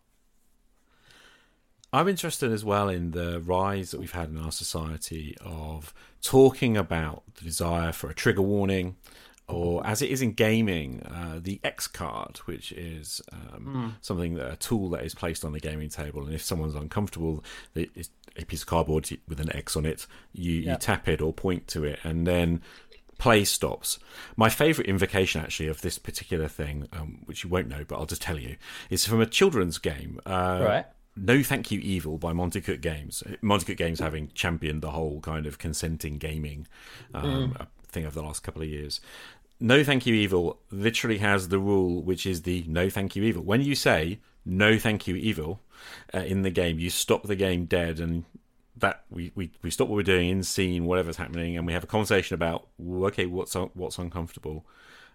I'm 1.93 2.09
interested 2.09 2.53
as 2.53 2.65
well 2.65 2.89
in 2.89 3.13
the 3.13 3.41
rise 3.41 3.91
that 3.91 4.01
we've 4.01 4.13
had 4.13 4.29
in 4.29 4.39
our 4.39 4.53
society 4.53 5.37
of 5.41 5.95
talking 6.21 6.77
about 6.77 7.23
the 7.37 7.45
desire 7.45 7.93
for 7.93 8.11
a 8.11 8.15
trigger 8.15 8.43
warning, 8.43 8.97
or 9.49 9.87
as 9.87 10.03
it 10.03 10.11
is 10.11 10.23
in 10.23 10.33
gaming, 10.33 11.03
uh, 11.03 11.39
the 11.41 11.61
X 11.63 11.87
card, 11.87 12.39
which 12.47 12.73
is 12.73 13.23
um, 13.33 13.65
mm. 13.67 14.05
something 14.05 14.35
that 14.35 14.53
a 14.53 14.57
tool 14.57 14.91
that 14.91 15.05
is 15.05 15.15
placed 15.15 15.45
on 15.45 15.53
the 15.53 15.61
gaming 15.61 15.89
table, 15.89 16.25
and 16.25 16.35
if 16.35 16.43
someone's 16.43 16.75
uncomfortable, 16.75 17.45
it's 17.75 18.11
a 18.37 18.45
piece 18.45 18.63
of 18.63 18.67
cardboard 18.67 19.09
with 19.29 19.41
an 19.41 19.55
X 19.55 19.77
on 19.77 19.87
it. 19.87 20.07
You, 20.33 20.53
you 20.53 20.77
tap 20.77 21.09
it 21.09 21.21
or 21.21 21.33
point 21.33 21.69
to 21.69 21.85
it, 21.85 22.01
and 22.03 22.27
then 22.27 22.61
play 23.19 23.45
stops. 23.45 23.99
My 24.37 24.49
favourite 24.49 24.89
invocation, 24.89 25.41
actually, 25.41 25.69
of 25.69 25.81
this 25.81 25.99
particular 25.99 26.49
thing, 26.49 26.89
um, 26.93 27.21
which 27.27 27.45
you 27.45 27.51
won't 27.51 27.69
know, 27.69 27.85
but 27.87 27.97
I'll 27.97 28.07
just 28.07 28.23
tell 28.23 28.39
you, 28.39 28.57
is 28.91 29.07
from 29.07 29.21
a 29.21 29.27
children's 29.27 29.79
game. 29.79 30.21
Uh, 30.27 30.61
right. 30.63 30.87
No 31.17 31.43
Thank 31.43 31.71
You 31.71 31.81
Evil 31.81 32.19
by 32.19 32.35
Monte 32.35 32.61
Cook 32.61 32.83
Games. 32.83 33.23
Monte 33.41 33.65
Cook 33.65 33.79
Games 33.79 34.01
having 34.01 34.31
championed 34.35 34.83
the 34.83 34.91
whole 34.91 35.21
kind 35.21 35.47
of 35.47 35.57
consenting 35.57 36.19
gaming 36.19 36.67
um, 37.15 37.55
mm. 37.55 37.67
thing 37.89 38.05
over 38.05 38.15
the 38.15 38.27
last 38.27 38.43
couple 38.43 38.61
of 38.61 38.69
years. 38.69 39.01
No 39.59 39.83
Thank 39.83 40.07
You 40.07 40.15
Evil 40.15 40.59
literally 40.71 41.19
has 41.19 41.49
the 41.49 41.59
rule, 41.59 42.03
which 42.03 42.27
is 42.27 42.43
the 42.43 42.65
No 42.69 42.91
Thank 42.91 43.17
You 43.17 43.25
Evil. 43.25 43.43
When 43.43 43.63
you 43.63 43.75
say 43.75 44.19
No 44.45 44.79
Thank 44.79 45.07
You 45.07 45.17
Evil 45.17 45.61
uh, 46.15 46.19
in 46.19 46.43
the 46.43 46.51
game, 46.51 46.79
you 46.79 46.91
stop 46.91 47.25
the 47.25 47.37
game 47.37 47.65
dead 47.65 48.01
and 48.01 48.25
that 48.79 49.05
we, 49.11 49.33
we, 49.35 49.51
we 49.63 49.71
stop 49.71 49.89
what 49.89 49.97
we're 49.97 50.03
doing 50.03 50.29
in 50.29 50.43
scene, 50.43 50.85
whatever's 50.85 51.17
happening, 51.17 51.57
and 51.57 51.67
we 51.67 51.73
have 51.73 51.85
a 51.85 51.87
conversation 51.87 52.35
about 52.35 52.69
okay, 52.81 53.27
what's 53.27 53.55
what's 53.55 53.99
uncomfortable, 53.99 54.67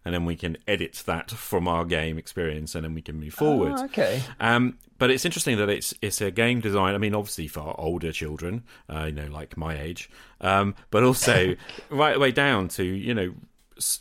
and 0.03 0.13
then 0.13 0.25
we 0.25 0.35
can 0.35 0.57
edit 0.67 1.03
that 1.05 1.29
from 1.29 1.67
our 1.67 1.85
game 1.85 2.17
experience, 2.17 2.73
and 2.73 2.83
then 2.83 2.95
we 2.95 3.01
can 3.01 3.19
move 3.19 3.33
forward. 3.33 3.73
Oh, 3.77 3.85
okay. 3.85 4.23
Um, 4.39 4.79
but 4.97 5.11
it's 5.11 5.25
interesting 5.25 5.57
that 5.57 5.69
it's 5.69 5.93
it's 6.01 6.21
a 6.21 6.31
game 6.31 6.59
design. 6.59 6.95
I 6.95 6.97
mean, 6.97 7.13
obviously 7.13 7.47
for 7.47 7.79
older 7.79 8.11
children, 8.11 8.63
uh, 8.89 9.05
you 9.05 9.11
know, 9.11 9.27
like 9.27 9.55
my 9.57 9.79
age, 9.79 10.09
um, 10.41 10.73
but 10.89 11.03
also 11.03 11.55
right 11.89 12.13
the 12.13 12.19
way 12.19 12.31
down 12.31 12.67
to 12.69 12.83
you 12.83 13.13
know 13.13 13.33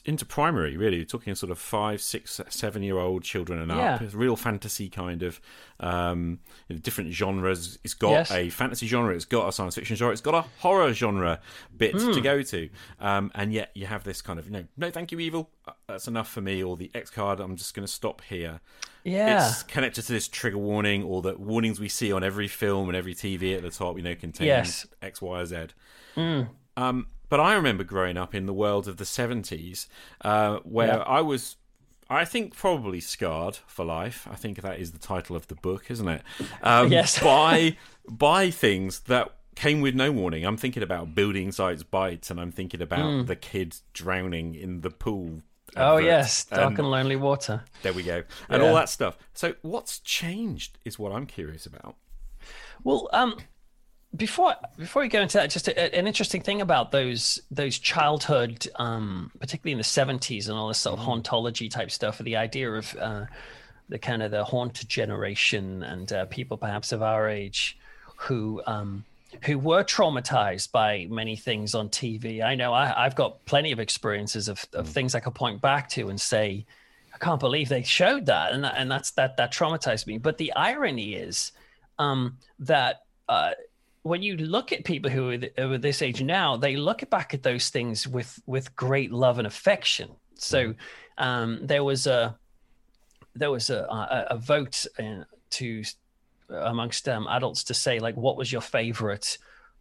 into 0.05 0.25
primary, 0.25 0.77
really. 0.77 1.05
talking 1.05 1.35
sort 1.35 1.51
of 1.51 1.59
five, 1.59 2.01
six, 2.01 2.40
seven 2.49 2.83
year 2.83 2.99
old 2.99 3.23
children 3.23 3.61
and 3.61 3.71
yeah. 3.71 3.95
up. 3.95 4.03
It's 4.03 4.14
real 4.14 4.37
fantasy 4.37 4.88
kind 4.88 5.23
of 5.23 5.40
um, 5.81 6.40
different 6.83 7.12
genres. 7.12 7.79
It's 7.85 7.95
got 7.95 8.11
yes. 8.11 8.31
a 8.31 8.51
fantasy 8.51 8.87
genre, 8.87 9.14
it's 9.14 9.25
got 9.25 9.49
a 9.49 9.53
science 9.53 9.75
fiction 9.75 9.97
genre, 9.97 10.12
it's 10.12 10.21
got 10.21 10.35
a 10.35 10.43
horror 10.59 10.93
genre 10.93 11.40
bit 11.77 11.95
mm. 11.95 11.99
to 11.99 12.14
hmm. 12.14 12.21
go 12.21 12.43
to. 12.43 12.69
Um, 13.01 13.31
and 13.35 13.53
yet 13.53 13.71
you 13.75 13.87
have 13.87 14.05
this 14.05 14.23
kind 14.23 14.38
of, 14.38 14.47
you 14.47 14.53
know, 14.53 14.64
no, 14.77 14.90
thank 14.90 15.12
you, 15.12 15.21
evil. 15.21 15.51
Uh, 15.66 15.73
that's 15.88 16.09
enough 16.09 16.29
for 16.29 16.40
me. 16.40 16.62
Or 16.62 16.77
the 16.77 16.90
X 16.95 17.11
card, 17.11 17.40
I'm 17.40 17.57
just 17.57 17.75
going 17.75 17.87
to 17.87 17.93
stop 17.93 18.23
here. 18.23 18.61
Yeah. 19.05 19.49
It's 19.49 19.62
connected 19.62 20.03
to 20.03 20.12
this 20.12 20.29
trigger 20.29 20.59
warning 20.59 21.03
or 21.05 21.23
the 21.23 21.37
warnings 21.37 21.81
we 21.81 21.88
see 21.88 22.12
on 22.12 22.23
every 22.23 22.49
film 22.49 22.88
and 22.88 22.97
every 22.97 23.14
TV 23.14 23.57
at 23.57 23.62
the 23.62 23.71
top, 23.71 23.97
you 23.97 24.03
know, 24.03 24.14
contain 24.14 24.47
yes. 24.47 24.87
X, 25.01 25.23
Y, 25.23 25.40
or 25.40 25.47
Z. 25.47 25.57
Mm. 26.16 26.49
Um, 26.77 27.07
but 27.31 27.40
I 27.40 27.55
remember 27.55 27.83
growing 27.83 28.19
up 28.19 28.35
in 28.35 28.45
the 28.45 28.53
world 28.53 28.87
of 28.87 28.99
the 28.99 29.05
70s 29.05 29.87
uh, 30.21 30.59
where 30.59 30.99
yeah. 30.99 31.05
I 31.05 31.23
was 31.23 31.57
I 32.11 32.25
think 32.25 32.57
probably 32.57 33.01
scarred 33.01 33.57
for 33.66 33.85
life. 33.85 34.27
I 34.29 34.35
think 34.35 34.61
that 34.61 34.81
is 34.81 34.90
the 34.90 34.99
title 34.99 35.37
of 35.37 35.47
the 35.47 35.55
book, 35.55 35.90
isn't 35.93 36.09
it? 36.09 36.23
Um, 36.61 36.90
yes. 36.90 37.19
by 37.23 37.77
by 38.09 38.51
things 38.51 39.01
that 39.01 39.33
came 39.55 39.81
with 39.81 39.95
no 39.95 40.11
warning. 40.11 40.45
I'm 40.45 40.57
thinking 40.57 40.83
about 40.83 41.14
building 41.14 41.53
sites 41.53 41.85
bites, 41.85 42.29
and 42.31 42.40
I'm 42.40 42.51
thinking 42.51 42.83
about 42.83 42.99
mm. 42.99 43.27
the 43.29 43.37
kids 43.37 43.83
drowning 43.93 44.57
in 44.57 44.81
the 44.81 44.90
pool. 44.90 45.43
Oh 45.77 45.99
yes, 45.99 46.47
dark 46.47 46.71
and, 46.71 46.79
and, 46.81 46.90
lonely 46.90 47.14
water. 47.14 47.62
There 47.83 47.93
we 47.93 48.03
go, 48.03 48.25
and 48.49 48.61
yeah. 48.61 48.69
all 48.69 48.75
that 48.75 48.88
stuff. 48.88 49.16
So 49.33 49.55
what's 49.62 50.01
changed 50.01 50.79
is 50.85 50.99
what 50.99 51.12
I'm 51.12 51.27
curious 51.27 51.64
about. 51.64 51.95
Well, 52.83 53.09
um, 53.12 53.37
before 54.16 54.55
before 54.77 55.03
we 55.03 55.09
go 55.09 55.20
into 55.20 55.38
that, 55.38 55.51
just 55.51 55.68
a, 55.68 55.94
an 55.96 56.07
interesting 56.07 56.42
thing 56.42 56.61
about 56.61 56.90
those 56.90 57.40
those 57.51 57.79
childhood, 57.79 58.66
um, 58.77 59.31
particularly 59.38 59.73
in 59.73 59.79
the 59.79 59.85
seventies 59.85 60.49
and 60.49 60.59
all 60.59 60.68
this 60.68 60.79
sort 60.79 60.99
of 60.99 61.05
mm-hmm. 61.05 61.20
hauntology 61.20 61.70
type 61.70 61.90
stuff, 61.90 62.18
or 62.18 62.25
the 62.25 62.37
idea 62.37 62.70
of 62.73 62.96
uh, 62.96 63.27
the 63.88 63.99
kind 63.99 64.23
of 64.23 64.31
the 64.31 64.44
haunted 64.44 64.88
generation 64.88 65.83
and 65.83 66.12
uh, 66.12 66.25
people 66.27 66.57
perhaps 66.57 66.92
of 66.92 67.03
our 67.03 67.29
age 67.29 67.79
who 68.16 68.61
um, 68.66 69.05
who 69.44 69.59
were 69.59 69.85
traumatized 69.85 70.73
by 70.73 71.07
many 71.09 71.37
things 71.37 71.75
on 71.75 71.88
TV. 71.88 72.42
I 72.42 72.57
know 72.57 72.75
I, 72.75 73.05
have 73.05 73.14
got 73.14 73.44
plenty 73.44 73.70
of 73.70 73.79
experiences 73.79 74.49
of, 74.49 74.66
of 74.73 74.87
mm. 74.87 74.90
things 74.90 75.14
I 75.14 75.20
could 75.20 75.37
point 75.37 75.61
back 75.61 75.88
to 75.90 76.09
and 76.09 76.20
say, 76.20 76.66
I 77.14 77.18
can't 77.18 77.38
believe 77.38 77.68
they 77.68 77.85
showed 77.85 78.27
that, 78.27 78.53
and 78.53 78.66
and 78.66 78.90
that's 78.90 79.12
that 79.12 79.37
that 79.37 79.53
traumatized 79.53 80.09
me. 80.09 80.18
But 80.18 80.38
the 80.38 80.53
irony 80.55 81.14
is 81.14 81.53
um, 81.99 82.38
that. 82.59 83.03
Uh, 83.29 83.53
when 84.03 84.23
you 84.23 84.37
look 84.37 84.73
at 84.73 84.85
people 84.85 85.11
who 85.11 85.39
are, 85.59 85.79
this 85.79 86.03
age 86.03 86.23
now, 86.23 86.57
they 86.57 86.77
look 86.77 87.09
back 87.11 87.35
at 87.35 87.43
those 87.43 87.69
things 87.71 88.07
with 88.07 88.41
with 88.47 88.75
great 88.77 89.13
love 89.13 89.39
and 89.39 89.47
affection. 89.47 90.11
So 90.37 90.69
mm-hmm. 90.69 91.25
um, 91.25 91.59
there 91.63 91.85
was 91.85 92.07
a 92.07 92.37
there 93.35 93.51
was 93.51 93.71
a 93.71 93.83
a, 93.85 94.27
a 94.31 94.39
vote 94.39 94.87
in, 94.99 95.25
to 95.51 95.83
amongst 96.49 97.09
um, 97.09 97.27
adults 97.29 97.65
to 97.65 97.75
say 97.75 97.99
like, 97.99 98.17
what 98.17 98.37
was 98.37 98.51
your 98.51 98.63
favorite 98.63 99.39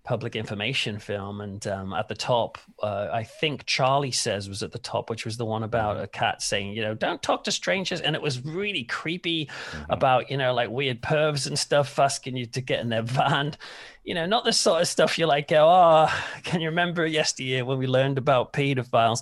public 0.09 0.35
information 0.35 0.97
film, 0.97 1.39
and 1.39 1.67
um, 1.67 1.93
at 1.93 2.07
the 2.07 2.15
top, 2.15 2.57
uh, 2.81 3.09
I 3.13 3.23
think 3.23 3.67
Charlie 3.67 4.09
Says 4.09 4.49
was 4.49 4.63
at 4.63 4.71
the 4.71 4.79
top, 4.79 5.07
which 5.07 5.23
was 5.23 5.37
the 5.37 5.45
one 5.45 5.61
about 5.61 6.01
a 6.01 6.07
cat 6.07 6.41
saying, 6.41 6.73
you 6.73 6.81
know, 6.81 6.95
don't 6.95 7.21
talk 7.21 7.43
to 7.43 7.51
strangers, 7.51 8.01
and 8.01 8.15
it 8.15 8.21
was 8.23 8.43
really 8.43 8.85
creepy 8.85 9.47
about 9.87 10.31
you 10.31 10.37
know 10.37 10.51
like 10.51 10.71
weird 10.71 11.03
pervs 11.03 11.45
and 11.45 11.59
stuff 11.59 11.99
asking 11.99 12.35
you 12.35 12.47
to 12.47 12.59
get 12.59 12.79
in 12.79 12.89
their 12.89 13.03
van, 13.03 13.55
you 14.03 14.15
know, 14.15 14.25
not 14.25 14.45
the 14.45 14.51
sort 14.51 14.81
of 14.81 14.87
stuff 14.87 15.19
you 15.19 15.27
like 15.27 15.47
go, 15.47 15.69
oh, 15.69 16.11
can 16.43 16.59
you 16.59 16.69
remember 16.69 17.05
yesteryear 17.05 17.63
when 17.63 17.77
we 17.77 17.85
learned 17.85 18.17
about 18.17 18.51
pedophiles? 18.51 19.21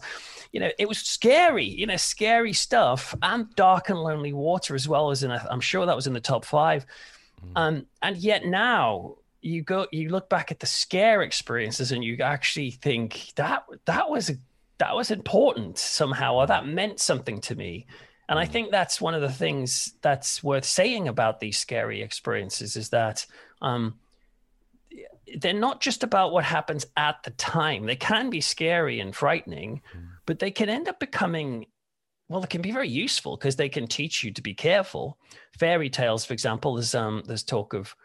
You 0.54 0.62
know, 0.62 0.71
it 0.80 0.88
was 0.88 1.00
scary, 1.00 1.65
you 1.65 1.86
know, 1.86 1.97
scary 1.97 2.54
stuff 2.54 3.13
and 3.21 3.54
dark 3.56 3.89
and 3.89 4.00
lonely 4.00 4.32
water 4.32 4.73
as 4.73 4.88
well 4.88 5.12
as 5.12 5.21
in, 5.21 5.32
a, 5.32 5.45
I'm 5.52 5.60
sure 5.60 5.86
that 5.86 5.97
was 5.97 6.08
in 6.08 6.13
the 6.13 6.21
top 6.21 6.45
five. 6.45 6.86
Um, 7.58 7.88
and 8.02 8.15
yet 8.15 8.45
now 8.45 9.17
you 9.41 9.62
go, 9.62 9.88
you 9.91 10.10
look 10.10 10.30
back 10.30 10.52
at 10.52 10.60
the 10.60 10.65
scare 10.65 11.21
experiences 11.21 11.91
and 11.91 12.04
you 12.04 12.17
actually 12.21 12.71
think 12.71 13.34
that 13.36 13.65
that 13.86 14.10
was 14.10 14.32
that 14.80 14.95
was 14.95 15.10
important 15.10 15.78
somehow, 15.78 16.36
or 16.36 16.47
that 16.47 16.67
meant 16.67 17.00
something 17.00 17.41
to 17.41 17.56
me. 17.56 17.88
And 18.30 18.38
I 18.38 18.45
think 18.45 18.71
that's 18.71 19.00
one 19.00 19.13
of 19.13 19.21
the 19.21 19.32
things 19.32 19.93
that's 20.02 20.43
worth 20.43 20.65
saying 20.65 21.08
about 21.08 21.39
these 21.39 21.58
scary 21.58 22.02
experiences 22.02 22.76
is 22.76 22.89
that 22.89 23.26
um, 23.62 23.95
they're 25.38 25.54
not 25.54 25.80
just 25.80 26.04
about 26.04 26.34
what 26.34 26.43
happens 26.43 26.86
at 26.97 27.23
the 27.23 27.32
time. 27.32 27.86
They 27.86 27.95
can 27.95 28.30
be 28.30 28.41
scary 28.41 29.00
and 29.00 29.15
frightening, 29.15 29.82
but 30.26 30.39
they 30.39 30.52
can 30.52 30.69
end 30.69 30.88
up 30.88 31.00
becoming 31.00 31.67
well, 32.30 32.43
it 32.43 32.50
can 32.50 32.62
be 32.62 32.71
very 32.71 32.89
useful 32.89 33.38
because 33.38 33.56
they 33.56 33.69
can 33.69 33.88
teach 33.88 34.23
you 34.23 34.32
to 34.32 34.41
be 34.41 34.54
careful. 34.54 35.17
Fairy 35.58 35.89
tales, 35.89 36.26
for 36.26 36.34
example, 36.34 36.76
there's 36.76 36.93
um 36.93 37.23
there's 37.26 37.43
talk 37.43 37.73
of 37.73 37.95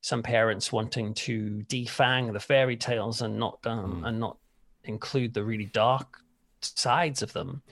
some 0.00 0.22
parents 0.22 0.72
wanting 0.72 1.12
to 1.12 1.64
defang 1.68 2.32
the 2.32 2.40
fairy 2.40 2.76
tales 2.76 3.22
and 3.22 3.38
not 3.38 3.58
um 3.64 3.98
hmm. 3.98 4.04
and 4.04 4.20
not 4.20 4.36
include 4.84 5.34
the 5.34 5.44
really 5.44 5.66
dark 5.66 6.18
sides 6.62 7.22
of 7.22 7.32
them. 7.32 7.62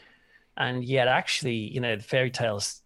And 0.57 0.85
yet 0.85 1.09
actually, 1.09 1.55
you 1.55 1.81
know, 1.81 1.97
the 1.97 2.03
fairy 2.03 2.31
tales 2.31 2.83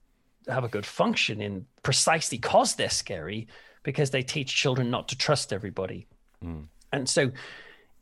have 0.47 0.65
a 0.65 0.69
good 0.69 0.85
function 0.85 1.41
in 1.41 1.67
precisely 1.83 2.39
because 2.39 2.75
they're 2.75 2.91
scary, 2.91 3.49
because 3.83 4.11
they 4.11 4.23
teach 4.23 4.55
children 4.55 4.91
not 4.91 5.09
to 5.09 5.17
trust 5.17 5.53
everybody. 5.53 6.07
Hmm. 6.41 6.63
And 6.93 7.09
so 7.09 7.33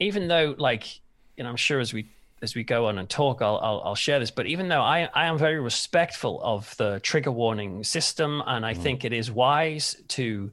even 0.00 0.26
though 0.26 0.54
like 0.58 1.00
you 1.36 1.44
know 1.44 1.50
i'm 1.50 1.56
sure 1.56 1.78
as 1.78 1.92
we 1.92 2.08
as 2.42 2.54
we 2.54 2.64
go 2.64 2.86
on 2.86 2.98
and 2.98 3.08
talk 3.08 3.40
i'll 3.42 3.60
i'll, 3.62 3.82
I'll 3.84 3.94
share 3.94 4.18
this 4.18 4.30
but 4.30 4.46
even 4.46 4.68
though 4.68 4.80
i 4.80 5.08
i 5.14 5.26
am 5.26 5.38
very 5.38 5.60
respectful 5.60 6.40
of 6.42 6.74
the 6.78 6.98
trigger 7.00 7.30
warning 7.30 7.84
system 7.84 8.42
and 8.46 8.66
i 8.66 8.74
hmm. 8.74 8.80
think 8.82 9.04
it 9.04 9.12
is 9.12 9.30
wise 9.30 9.96
to 10.08 10.50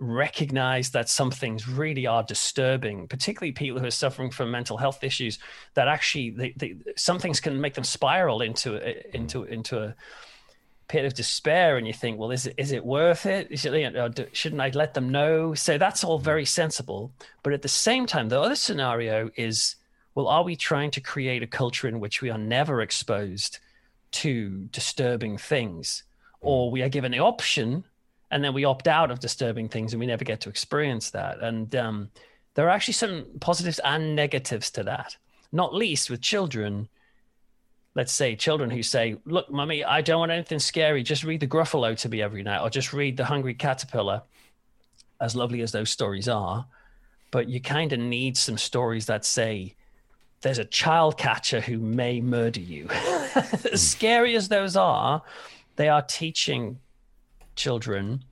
recognize 0.00 0.90
that 0.90 1.10
some 1.10 1.30
things 1.30 1.68
really 1.68 2.06
are 2.06 2.22
disturbing 2.22 3.06
particularly 3.06 3.52
people 3.52 3.78
who 3.78 3.86
are 3.86 3.90
suffering 3.90 4.30
from 4.30 4.50
mental 4.50 4.78
health 4.78 5.04
issues 5.04 5.38
that 5.74 5.88
actually 5.88 6.30
they, 6.30 6.54
they, 6.56 6.74
some 6.96 7.18
things 7.18 7.38
can 7.38 7.60
make 7.60 7.74
them 7.74 7.84
spiral 7.84 8.40
into 8.40 8.76
a- 8.76 9.14
into 9.14 9.42
mm-hmm. 9.42 9.52
into 9.52 9.78
a 9.78 9.94
pit 10.88 11.04
of 11.04 11.12
despair 11.12 11.76
and 11.76 11.86
you 11.86 11.92
think 11.92 12.18
well 12.18 12.30
is 12.30 12.46
it 12.46 12.54
is 12.56 12.72
it 12.72 12.84
worth 12.84 13.26
it? 13.26 13.46
It, 13.50 13.96
uh, 13.96 14.08
do- 14.08 14.26
shouldn't 14.32 14.62
i 14.62 14.70
let 14.70 14.94
them 14.94 15.10
know? 15.10 15.54
So 15.54 15.76
that's 15.76 16.02
all 16.02 16.18
very 16.18 16.42
mm-hmm. 16.42 16.46
sensible 16.46 17.12
but 17.42 17.52
at 17.52 17.60
the 17.60 17.68
same 17.68 18.06
time 18.06 18.30
the 18.30 18.40
other 18.40 18.56
scenario 18.56 19.28
is 19.36 19.76
well 20.14 20.28
are 20.28 20.42
we 20.42 20.56
trying 20.56 20.90
to 20.92 21.00
create 21.00 21.42
a 21.42 21.46
culture 21.46 21.88
in 21.88 22.00
which 22.00 22.22
we 22.22 22.30
are 22.30 22.38
never 22.38 22.80
exposed 22.80 23.58
to 24.12 24.66
disturbing 24.72 25.36
things? 25.36 26.04
Or 26.40 26.66
mm-hmm. 26.66 26.72
we 26.72 26.82
are 26.82 26.88
given 26.88 27.12
the 27.12 27.20
option 27.20 27.84
and 28.30 28.44
then 28.44 28.54
we 28.54 28.64
opt 28.64 28.88
out 28.88 29.10
of 29.10 29.20
disturbing 29.20 29.68
things 29.68 29.92
and 29.92 30.00
we 30.00 30.06
never 30.06 30.24
get 30.24 30.40
to 30.40 30.48
experience 30.48 31.10
that 31.10 31.40
and 31.40 31.74
um, 31.76 32.10
there 32.54 32.66
are 32.66 32.70
actually 32.70 32.94
some 32.94 33.26
positives 33.40 33.80
and 33.84 34.14
negatives 34.14 34.70
to 34.70 34.82
that 34.82 35.16
not 35.52 35.74
least 35.74 36.10
with 36.10 36.20
children 36.20 36.88
let's 37.94 38.12
say 38.12 38.36
children 38.36 38.70
who 38.70 38.82
say, 38.82 39.16
"Look, 39.24 39.50
mummy, 39.50 39.84
I 39.84 40.00
don't 40.00 40.20
want 40.20 40.32
anything 40.32 40.58
scary. 40.58 41.02
Just 41.02 41.24
read 41.24 41.40
the 41.40 41.46
Gruffalo 41.46 41.96
to 41.98 42.08
me 42.08 42.22
every 42.22 42.42
night, 42.42 42.62
or 42.62 42.70
just 42.70 42.92
read 42.92 43.16
the 43.16 43.24
Hungry 43.24 43.54
Caterpillar." 43.54 44.22
As 45.20 45.36
lovely 45.36 45.60
as 45.60 45.72
those 45.72 45.90
stories 45.90 46.28
are, 46.28 46.66
but 47.30 47.46
you 47.48 47.60
kind 47.60 47.92
of 47.92 47.98
need 47.98 48.38
some 48.38 48.56
stories 48.56 49.06
that 49.06 49.24
say, 49.24 49.74
"There's 50.40 50.58
a 50.58 50.64
child 50.64 51.18
catcher 51.18 51.60
who 51.60 51.78
may 51.78 52.20
murder 52.20 52.60
you." 52.60 52.88
as 53.70 53.86
scary 53.86 54.34
as 54.36 54.48
those 54.48 54.76
are, 54.76 55.22
they 55.76 55.88
are 55.88 56.02
teaching 56.02 56.78
children 57.60 58.24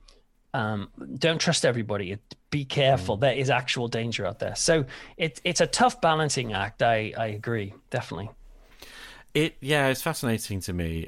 um, 0.53 0.89
don't 1.17 1.39
trust 1.39 1.65
everybody. 1.65 2.17
Be 2.49 2.65
careful. 2.65 3.17
There 3.17 3.33
is 3.33 3.49
actual 3.49 3.87
danger 3.87 4.25
out 4.25 4.39
there. 4.39 4.55
So 4.55 4.85
it, 5.17 5.39
it's 5.43 5.61
a 5.61 5.67
tough 5.67 6.01
balancing 6.01 6.53
act. 6.53 6.81
I, 6.81 7.13
I 7.17 7.27
agree, 7.27 7.73
definitely. 7.89 8.31
It 9.35 9.57
yeah, 9.61 9.89
it's 9.89 10.01
fascinating 10.01 10.59
to 10.61 10.73
me. 10.73 11.07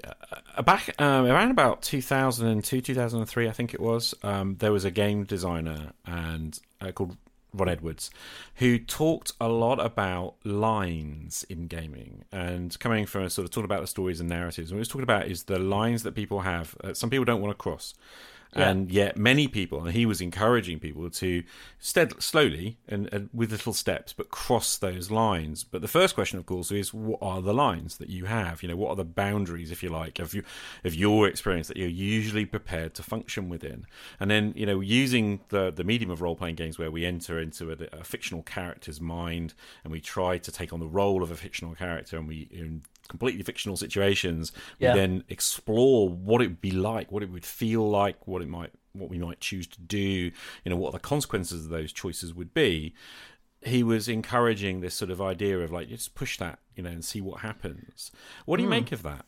Uh, 0.56 0.62
back 0.62 0.94
um, 1.02 1.26
around 1.26 1.50
about 1.50 1.82
2002, 1.82 2.80
2003, 2.80 3.48
I 3.48 3.52
think 3.52 3.74
it 3.74 3.80
was. 3.80 4.14
Um, 4.22 4.58
there 4.60 4.72
was 4.72 4.86
a 4.86 4.92
game 4.92 5.24
designer 5.24 5.94
and 6.06 6.60
uh, 6.80 6.92
called 6.92 7.18
Ron 7.54 7.70
Edwards, 7.70 8.10
who 8.56 8.80
talked 8.80 9.34
a 9.42 9.50
lot 9.50 9.80
about 9.80 10.36
lines 10.44 11.46
in 11.50 11.68
gaming 11.68 12.24
and 12.32 12.78
coming 12.80 13.06
from 13.06 13.24
a 13.24 13.30
sort 13.30 13.46
of 13.46 13.52
talking 13.52 13.66
about 13.66 13.82
the 13.82 13.88
stories 13.88 14.20
and 14.20 14.30
narratives. 14.30 14.72
And 14.72 14.78
what 14.78 14.80
he 14.80 14.82
was 14.82 14.88
talking 14.88 15.04
about 15.04 15.28
is 15.28 15.44
the 15.44 15.60
lines 15.60 16.04
that 16.04 16.16
people 16.16 16.42
have. 16.42 16.76
Uh, 16.84 16.94
some 16.94 17.10
people 17.10 17.26
don't 17.26 17.42
want 17.42 17.52
to 17.52 17.62
cross. 17.62 17.94
And 18.54 18.92
yet, 18.92 19.16
many 19.16 19.48
people, 19.48 19.86
and 19.86 19.94
he 19.94 20.06
was 20.06 20.20
encouraging 20.20 20.80
people 20.80 21.10
to 21.10 21.44
stead 21.80 22.22
slowly 22.22 22.78
and, 22.86 23.08
and 23.14 23.30
with 23.34 23.52
little 23.52 23.72
steps, 23.72 24.12
but 24.12 24.30
cross 24.30 24.78
those 24.78 25.10
lines. 25.10 25.64
But 25.64 25.82
the 25.82 25.88
first 25.88 26.16
question, 26.16 26.38
of 26.38 26.46
course, 26.46 26.70
is 26.70 26.94
what 26.94 27.20
are 27.22 27.42
the 27.42 27.54
lines 27.54 27.98
that 27.98 28.10
you 28.10 28.26
have? 28.26 28.62
You 28.62 28.68
know, 28.68 28.76
what 28.76 28.90
are 28.90 28.98
the 28.98 29.06
boundaries, 29.06 29.72
if 29.72 29.82
you 29.82 29.90
like, 29.90 30.20
of 30.20 30.34
you 30.34 30.44
of 30.84 30.94
your 30.94 31.28
experience 31.28 31.70
that 31.70 31.78
you're 31.78 31.88
usually 31.88 32.46
prepared 32.46 32.94
to 32.96 33.04
function 33.04 33.48
within? 33.48 33.86
And 34.20 34.30
then, 34.30 34.54
you 34.56 34.66
know, 34.66 34.82
using 34.82 35.40
the 35.48 35.72
the 35.72 35.86
medium 35.86 36.12
of 36.12 36.22
role 36.22 36.36
playing 36.36 36.56
games 36.56 36.78
where 36.78 36.92
we 36.92 37.06
enter 37.06 37.40
into 37.40 37.72
a, 37.72 38.00
a 38.00 38.04
fictional 38.04 38.44
character's 38.44 39.00
mind 39.00 39.54
and 39.84 39.94
we 39.94 40.02
try 40.02 40.38
to 40.38 40.52
take 40.52 40.74
on 40.74 40.82
the 40.82 40.88
role 40.88 41.24
of 41.24 41.32
a 41.32 41.36
fictional 41.36 41.74
character, 41.74 42.18
and 42.18 42.28
we 42.28 42.50
in 42.52 42.84
completely 43.12 43.44
fictional 43.44 43.76
situations, 43.76 44.54
we 44.80 44.88
Yeah. 44.88 44.96
then 44.96 45.24
explore 45.28 46.10
what 46.10 46.42
it 46.42 46.48
would 46.48 46.62
be 46.62 46.72
like, 46.72 47.12
what 47.12 47.22
it 47.22 47.30
would 47.30 47.46
feel 47.46 47.88
like, 47.88 48.26
what 48.26 48.42
it 48.42 48.48
might, 48.48 48.72
what 48.94 49.10
we 49.10 49.20
might 49.20 49.42
choose 49.42 49.68
to 49.68 49.82
do, 49.82 50.00
you 50.00 50.70
know, 50.70 50.78
what 50.78 50.94
the 50.94 51.00
consequences 51.00 51.66
of 51.66 51.70
those 51.70 51.92
choices 51.92 52.34
would 52.34 52.54
be. 52.54 52.94
He 53.64 53.84
was 53.84 54.08
encouraging 54.08 54.80
this 54.80 54.96
sort 54.96 55.12
of 55.12 55.22
idea 55.22 55.60
of 55.60 55.72
like, 55.72 55.90
just 55.90 56.16
push 56.16 56.38
that, 56.38 56.60
you 56.76 56.82
know, 56.82 56.90
and 56.90 57.06
see 57.06 57.22
what 57.22 57.42
happens. 57.42 58.12
What 58.46 58.58
do 58.58 58.64
you 58.64 58.68
hmm. 58.68 58.78
make 58.80 58.92
of 58.94 59.04
that? 59.04 59.26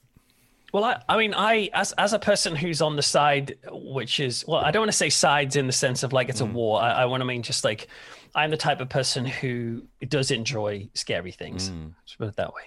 Well, 0.72 0.86
I, 0.86 1.04
I 1.08 1.18
mean, 1.18 1.36
I 1.36 1.70
as 1.74 1.92
as 1.94 2.14
a 2.14 2.20
person 2.20 2.56
who's 2.56 2.82
on 2.82 2.96
the 2.96 3.04
side, 3.04 3.58
which 3.72 4.20
is 4.20 4.44
well, 4.48 4.62
I 4.62 4.72
don't 4.72 4.82
want 4.82 4.92
to 4.92 4.98
say 4.98 5.10
sides 5.10 5.56
in 5.56 5.68
the 5.68 5.74
sense 5.74 6.02
of 6.02 6.14
like 6.14 6.30
it's 6.30 6.42
a 6.42 6.48
hmm. 6.48 6.54
war. 6.54 6.82
I, 6.82 7.04
I 7.04 7.06
want 7.06 7.22
to 7.22 7.26
mean 7.26 7.44
just 7.44 7.64
like 7.64 7.88
I'm 8.34 8.50
the 8.50 8.58
type 8.58 8.82
of 8.82 8.90
person 8.90 9.24
who 9.24 9.84
does 10.08 10.32
enjoy 10.32 10.90
scary 10.96 11.32
things. 11.32 11.70
Hmm. 11.70 11.90
Let's 12.02 12.16
put 12.16 12.28
it 12.30 12.36
that 12.38 12.54
way. 12.56 12.64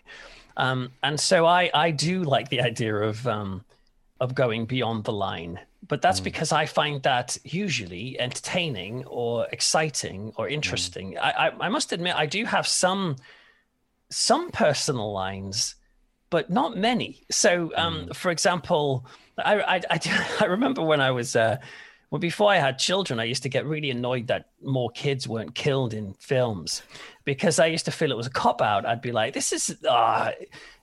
Um, 0.56 0.92
and 1.02 1.18
so 1.20 1.46
I 1.46 1.70
I 1.74 1.90
do 1.90 2.22
like 2.22 2.48
the 2.48 2.60
idea 2.62 2.94
of 2.94 3.26
um, 3.26 3.64
of 4.20 4.34
going 4.34 4.66
beyond 4.66 5.04
the 5.04 5.12
line, 5.12 5.60
but 5.86 6.00
that's 6.02 6.20
because 6.20 6.52
I 6.52 6.66
find 6.66 7.02
that 7.02 7.36
usually 7.44 8.18
entertaining 8.18 9.04
or 9.06 9.46
exciting 9.52 10.32
or 10.36 10.48
interesting. 10.48 11.18
I, 11.18 11.48
I 11.48 11.66
I 11.66 11.68
must 11.68 11.92
admit 11.92 12.14
I 12.16 12.26
do 12.26 12.44
have 12.44 12.66
some 12.66 13.16
some 14.10 14.50
personal 14.50 15.12
lines 15.12 15.74
but 16.30 16.50
not 16.50 16.76
many. 16.76 17.24
So, 17.30 17.72
um, 17.76 18.08
for 18.12 18.30
example, 18.30 19.06
I, 19.38 19.60
I, 19.60 19.80
I, 19.90 19.98
do- 19.98 20.10
I 20.40 20.46
remember 20.46 20.82
when 20.82 21.00
I 21.00 21.10
was, 21.10 21.36
uh, 21.36 21.58
well, 22.16 22.20
before 22.20 22.50
I 22.50 22.56
had 22.56 22.78
children, 22.78 23.20
I 23.20 23.24
used 23.24 23.42
to 23.42 23.50
get 23.50 23.66
really 23.66 23.90
annoyed 23.90 24.28
that 24.28 24.46
more 24.62 24.88
kids 24.88 25.28
weren't 25.28 25.54
killed 25.54 25.92
in 25.92 26.14
films 26.14 26.82
because 27.26 27.58
I 27.58 27.66
used 27.66 27.84
to 27.84 27.90
feel 27.90 28.10
it 28.10 28.16
was 28.16 28.26
a 28.26 28.30
cop 28.30 28.62
out. 28.62 28.86
I'd 28.86 29.02
be 29.02 29.12
like, 29.12 29.34
this 29.34 29.52
is, 29.52 29.76
uh, 29.84 30.32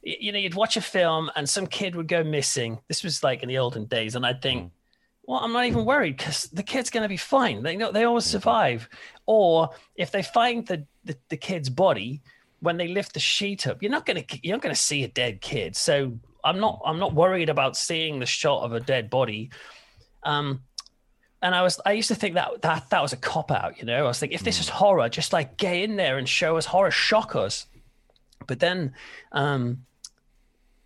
you 0.04 0.32
know, 0.32 0.38
you'd 0.38 0.54
watch 0.54 0.78
a 0.78 0.82
film 0.82 1.32
and 1.36 1.50
some 1.50 1.66
kid 1.66 1.96
would 1.96 2.08
go 2.08 2.24
missing. 2.24 2.80
This 2.88 3.04
was 3.04 3.24
like 3.24 3.42
in 3.42 3.50
the 3.50 3.58
olden 3.58 3.86
days. 3.86 4.14
And 4.14 4.24
I'd 4.24 4.44
think, 4.44 4.72
well, 5.24 5.40
I'm 5.40 5.54
not 5.54 5.66
even 5.66 5.86
worried 5.86 6.18
because 6.18 6.44
the 6.54 6.62
kid's 6.62 6.92
going 6.92 7.02
to 7.02 7.10
be 7.10 7.18
fine. 7.18 7.64
They 7.64 7.76
know 7.76 7.92
they 7.92 8.04
always 8.04 8.26
survive. 8.26 8.88
Or 9.26 9.72
if 9.96 10.12
they 10.12 10.22
find 10.22 10.68
the, 10.68 10.86
the, 11.04 11.18
the 11.30 11.38
kid's 11.38 11.72
body, 11.72 12.22
when 12.60 12.78
they 12.78 12.90
lift 12.90 13.16
the 13.16 13.20
sheet 13.20 13.66
up, 13.66 13.82
you're 13.82 13.90
not 13.90 14.06
going 14.06 14.24
to 14.24 14.40
you're 14.44 14.56
not 14.56 14.62
going 14.62 14.76
to 14.76 14.80
see 14.80 15.04
a 15.04 15.08
dead 15.08 15.42
kid. 15.42 15.76
So 15.76 16.20
I'm 16.44 16.60
not 16.60 16.80
I'm 16.86 17.00
not 17.00 17.16
worried 17.16 17.50
about 17.50 17.76
seeing 17.76 18.20
the 18.20 18.28
shot 18.28 18.62
of 18.62 18.74
a 18.74 18.80
dead 18.80 19.10
body. 19.10 19.50
Um, 20.22 20.62
and 21.44 21.54
I 21.54 21.62
was 21.62 21.80
I 21.86 21.92
used 21.92 22.08
to 22.08 22.16
think 22.16 22.36
that 22.36 22.62
that 22.62 22.90
that 22.90 23.02
was 23.02 23.14
a 23.14 23.18
cop 23.18 23.52
out. 23.52 23.78
You 23.78 23.86
know, 23.86 24.06
I 24.06 24.08
was 24.08 24.20
thinking 24.20 24.36
if 24.36 24.44
this 24.44 24.60
is 24.60 24.70
horror, 24.70 25.10
just 25.10 25.34
like 25.34 25.58
get 25.58 25.76
in 25.76 25.98
there 25.98 26.18
and 26.18 26.28
show 26.28 26.58
us 26.58 26.66
horror, 26.66 26.90
shock 26.90 27.36
us. 27.36 27.68
But 28.48 28.60
then, 28.60 28.94
um, 29.34 29.86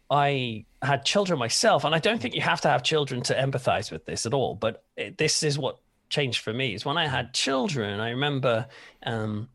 I 0.10 0.66
had 0.82 1.06
children 1.06 1.38
myself, 1.40 1.84
and 1.84 1.94
I 1.94 2.00
don't 2.00 2.20
think 2.20 2.34
you 2.34 2.42
have 2.42 2.62
to 2.62 2.70
have 2.70 2.84
children 2.84 3.22
to 3.24 3.36
empathize 3.36 3.92
with 3.92 4.06
this 4.06 4.26
at 4.26 4.34
all. 4.34 4.56
But 4.56 4.84
it, 4.96 5.18
this 5.18 5.44
is 5.44 5.60
what 5.60 5.78
changed 6.10 6.42
for 6.42 6.54
me 6.54 6.74
is 6.74 6.86
when 6.86 6.98
I 6.98 7.08
had 7.08 7.34
children. 7.34 8.00
I 8.00 8.10
remember 8.10 8.68
um, 9.06 9.50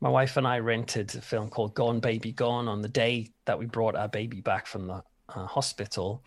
my 0.00 0.10
wife 0.10 0.36
and 0.36 0.46
I 0.46 0.58
rented 0.58 1.14
a 1.14 1.22
film 1.22 1.48
called 1.48 1.74
Gone 1.74 2.00
Baby 2.00 2.32
Gone 2.32 2.68
on 2.68 2.82
the 2.82 2.88
day 2.88 3.30
that 3.46 3.58
we 3.58 3.64
brought 3.64 3.96
our 3.96 4.08
baby 4.08 4.42
back 4.42 4.66
from 4.66 4.88
the 4.88 5.02
uh, 5.30 5.46
hospital. 5.46 6.22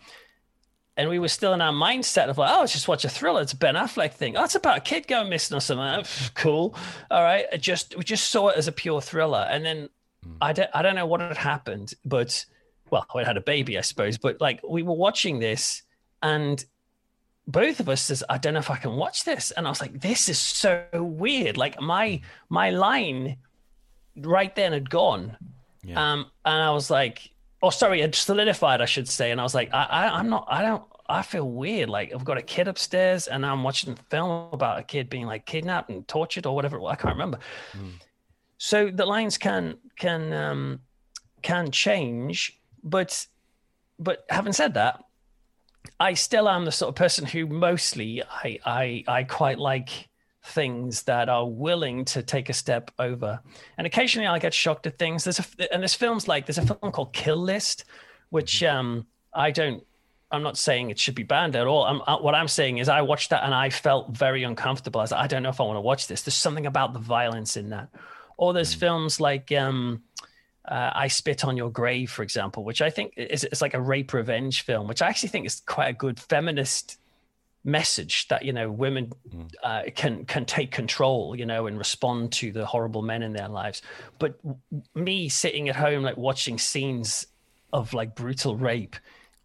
And 0.98 1.08
we 1.08 1.20
were 1.20 1.28
still 1.28 1.54
in 1.54 1.60
our 1.60 1.72
mindset 1.72 2.28
of 2.28 2.38
like, 2.38 2.50
oh, 2.52 2.60
let's 2.60 2.72
just 2.72 2.88
watch 2.88 3.04
a 3.04 3.08
thriller. 3.08 3.40
It's 3.40 3.52
a 3.52 3.56
Ben 3.56 3.76
Affleck 3.76 4.12
thing. 4.12 4.36
Oh, 4.36 4.42
it's 4.42 4.56
about 4.56 4.78
a 4.78 4.80
kid 4.80 5.06
going 5.06 5.30
missing 5.30 5.56
or 5.56 5.60
something. 5.60 6.04
Oh, 6.04 6.30
cool. 6.34 6.74
All 7.10 7.22
right. 7.22 7.46
I 7.52 7.56
just 7.56 7.96
we 7.96 8.02
just 8.02 8.30
saw 8.30 8.48
it 8.48 8.56
as 8.56 8.66
a 8.66 8.72
pure 8.72 9.00
thriller. 9.00 9.46
And 9.48 9.64
then 9.64 9.88
I 10.42 10.52
don't 10.52 10.68
I 10.74 10.82
don't 10.82 10.96
know 10.96 11.06
what 11.06 11.20
had 11.20 11.36
happened, 11.36 11.94
but 12.04 12.44
well, 12.90 13.06
I 13.14 13.22
had 13.22 13.36
a 13.36 13.40
baby, 13.40 13.78
I 13.78 13.82
suppose. 13.82 14.18
But 14.18 14.40
like 14.40 14.60
we 14.68 14.82
were 14.82 14.94
watching 14.94 15.38
this 15.38 15.82
and 16.22 16.64
both 17.46 17.80
of 17.80 17.88
us 17.88 18.02
says, 18.02 18.22
I 18.28 18.38
don't 18.38 18.54
know 18.54 18.60
if 18.60 18.70
I 18.70 18.76
can 18.76 18.92
watch 18.92 19.24
this. 19.24 19.52
And 19.52 19.66
I 19.66 19.70
was 19.70 19.80
like, 19.80 20.00
this 20.00 20.28
is 20.28 20.38
so 20.38 20.84
weird. 20.92 21.56
Like 21.56 21.80
my 21.80 22.20
my 22.48 22.70
line 22.70 23.36
right 24.16 24.54
then 24.54 24.72
had 24.72 24.90
gone. 24.90 25.36
Yeah. 25.82 26.12
Um, 26.12 26.26
and 26.44 26.62
I 26.62 26.70
was 26.72 26.90
like, 26.90 27.30
oh, 27.62 27.70
sorry, 27.70 28.00
it 28.00 28.14
solidified, 28.14 28.80
I 28.80 28.84
should 28.84 29.08
say. 29.08 29.30
And 29.30 29.40
I 29.40 29.44
was 29.44 29.54
like, 29.54 29.72
I, 29.72 29.84
I, 29.84 30.18
I'm 30.18 30.28
not, 30.28 30.46
I 30.48 30.62
don't, 30.62 30.84
I 31.08 31.22
feel 31.22 31.48
weird. 31.48 31.88
Like 31.88 32.12
I've 32.14 32.24
got 32.24 32.38
a 32.38 32.42
kid 32.42 32.68
upstairs 32.68 33.26
and 33.26 33.44
I'm 33.44 33.62
watching 33.62 33.94
a 33.94 33.96
film 34.10 34.48
about 34.52 34.78
a 34.78 34.82
kid 34.82 35.08
being 35.08 35.26
like 35.26 35.46
kidnapped 35.46 35.90
and 35.90 36.06
tortured 36.06 36.46
or 36.46 36.54
whatever. 36.54 36.82
I 36.84 36.94
can't 36.94 37.14
remember. 37.14 37.38
So 38.58 38.90
the 38.90 39.06
lines 39.06 39.38
can, 39.38 39.76
can, 39.96 40.32
um, 40.32 40.80
can 41.42 41.70
change, 41.70 42.60
but, 42.82 43.26
but 43.98 44.24
having 44.28 44.52
said 44.52 44.74
that, 44.74 45.02
I 45.98 46.14
still 46.14 46.48
am 46.48 46.64
the 46.64 46.72
sort 46.72 46.90
of 46.90 46.94
person 46.94 47.24
who 47.24 47.46
mostly 47.46 48.22
I, 48.22 48.58
I, 48.64 49.04
I 49.08 49.24
quite 49.24 49.58
like 49.58 50.08
things 50.44 51.02
that 51.02 51.28
are 51.28 51.46
willing 51.46 52.04
to 52.06 52.22
take 52.22 52.48
a 52.48 52.52
step 52.52 52.90
over. 52.98 53.40
And 53.76 53.86
occasionally 53.86 54.26
I'll 54.26 54.40
get 54.40 54.54
shocked 54.54 54.86
at 54.86 54.98
things. 54.98 55.24
There's 55.24 55.40
a 55.40 55.72
and 55.72 55.82
there's 55.82 55.94
films 55.94 56.28
like 56.28 56.46
there's 56.46 56.58
a 56.58 56.66
film 56.66 56.92
called 56.92 57.12
Kill 57.12 57.36
List, 57.36 57.84
which 58.30 58.62
um 58.62 59.06
I 59.34 59.50
don't 59.50 59.84
I'm 60.30 60.42
not 60.42 60.58
saying 60.58 60.90
it 60.90 60.98
should 60.98 61.14
be 61.14 61.22
banned 61.22 61.56
at 61.56 61.66
all. 61.66 61.84
I'm, 61.84 62.02
uh, 62.06 62.18
what 62.18 62.34
I'm 62.34 62.48
saying 62.48 62.78
is 62.78 62.88
I 62.88 63.00
watched 63.00 63.30
that 63.30 63.44
and 63.44 63.54
I 63.54 63.70
felt 63.70 64.10
very 64.16 64.42
uncomfortable. 64.42 65.00
I 65.00 65.04
was 65.04 65.10
like, 65.10 65.22
I 65.22 65.26
don't 65.26 65.42
know 65.42 65.48
if 65.48 65.60
I 65.60 65.64
want 65.64 65.76
to 65.76 65.80
watch 65.80 66.06
this. 66.06 66.22
There's 66.22 66.34
something 66.34 66.66
about 66.66 66.92
the 66.92 66.98
violence 66.98 67.56
in 67.56 67.70
that. 67.70 67.88
Or 68.36 68.52
there's 68.52 68.74
films 68.74 69.20
like 69.20 69.50
um, 69.52 70.02
uh, 70.66 70.90
I 70.94 71.08
Spit 71.08 71.44
on 71.44 71.56
Your 71.56 71.70
Grave, 71.70 72.10
for 72.10 72.22
example, 72.22 72.62
which 72.62 72.82
I 72.82 72.90
think 72.90 73.14
is 73.16 73.44
it's 73.44 73.62
like 73.62 73.74
a 73.74 73.80
rape 73.80 74.12
revenge 74.12 74.62
film, 74.62 74.86
which 74.86 75.00
I 75.00 75.08
actually 75.08 75.30
think 75.30 75.46
is 75.46 75.62
quite 75.64 75.88
a 75.88 75.94
good 75.94 76.20
feminist 76.20 76.98
message 77.64 78.28
that 78.28 78.44
you 78.44 78.52
know 78.52 78.70
women 78.70 79.12
uh, 79.62 79.82
can 79.94 80.24
can 80.24 80.44
take 80.44 80.70
control 80.70 81.36
you 81.36 81.44
know 81.44 81.66
and 81.66 81.76
respond 81.76 82.32
to 82.32 82.52
the 82.52 82.64
horrible 82.64 83.02
men 83.02 83.22
in 83.22 83.32
their 83.32 83.48
lives. 83.48 83.82
But 84.18 84.38
me 84.94 85.28
sitting 85.28 85.68
at 85.68 85.76
home 85.76 86.02
like 86.02 86.16
watching 86.16 86.58
scenes 86.58 87.26
of 87.72 87.92
like 87.92 88.14
brutal 88.14 88.56
rape 88.56 88.96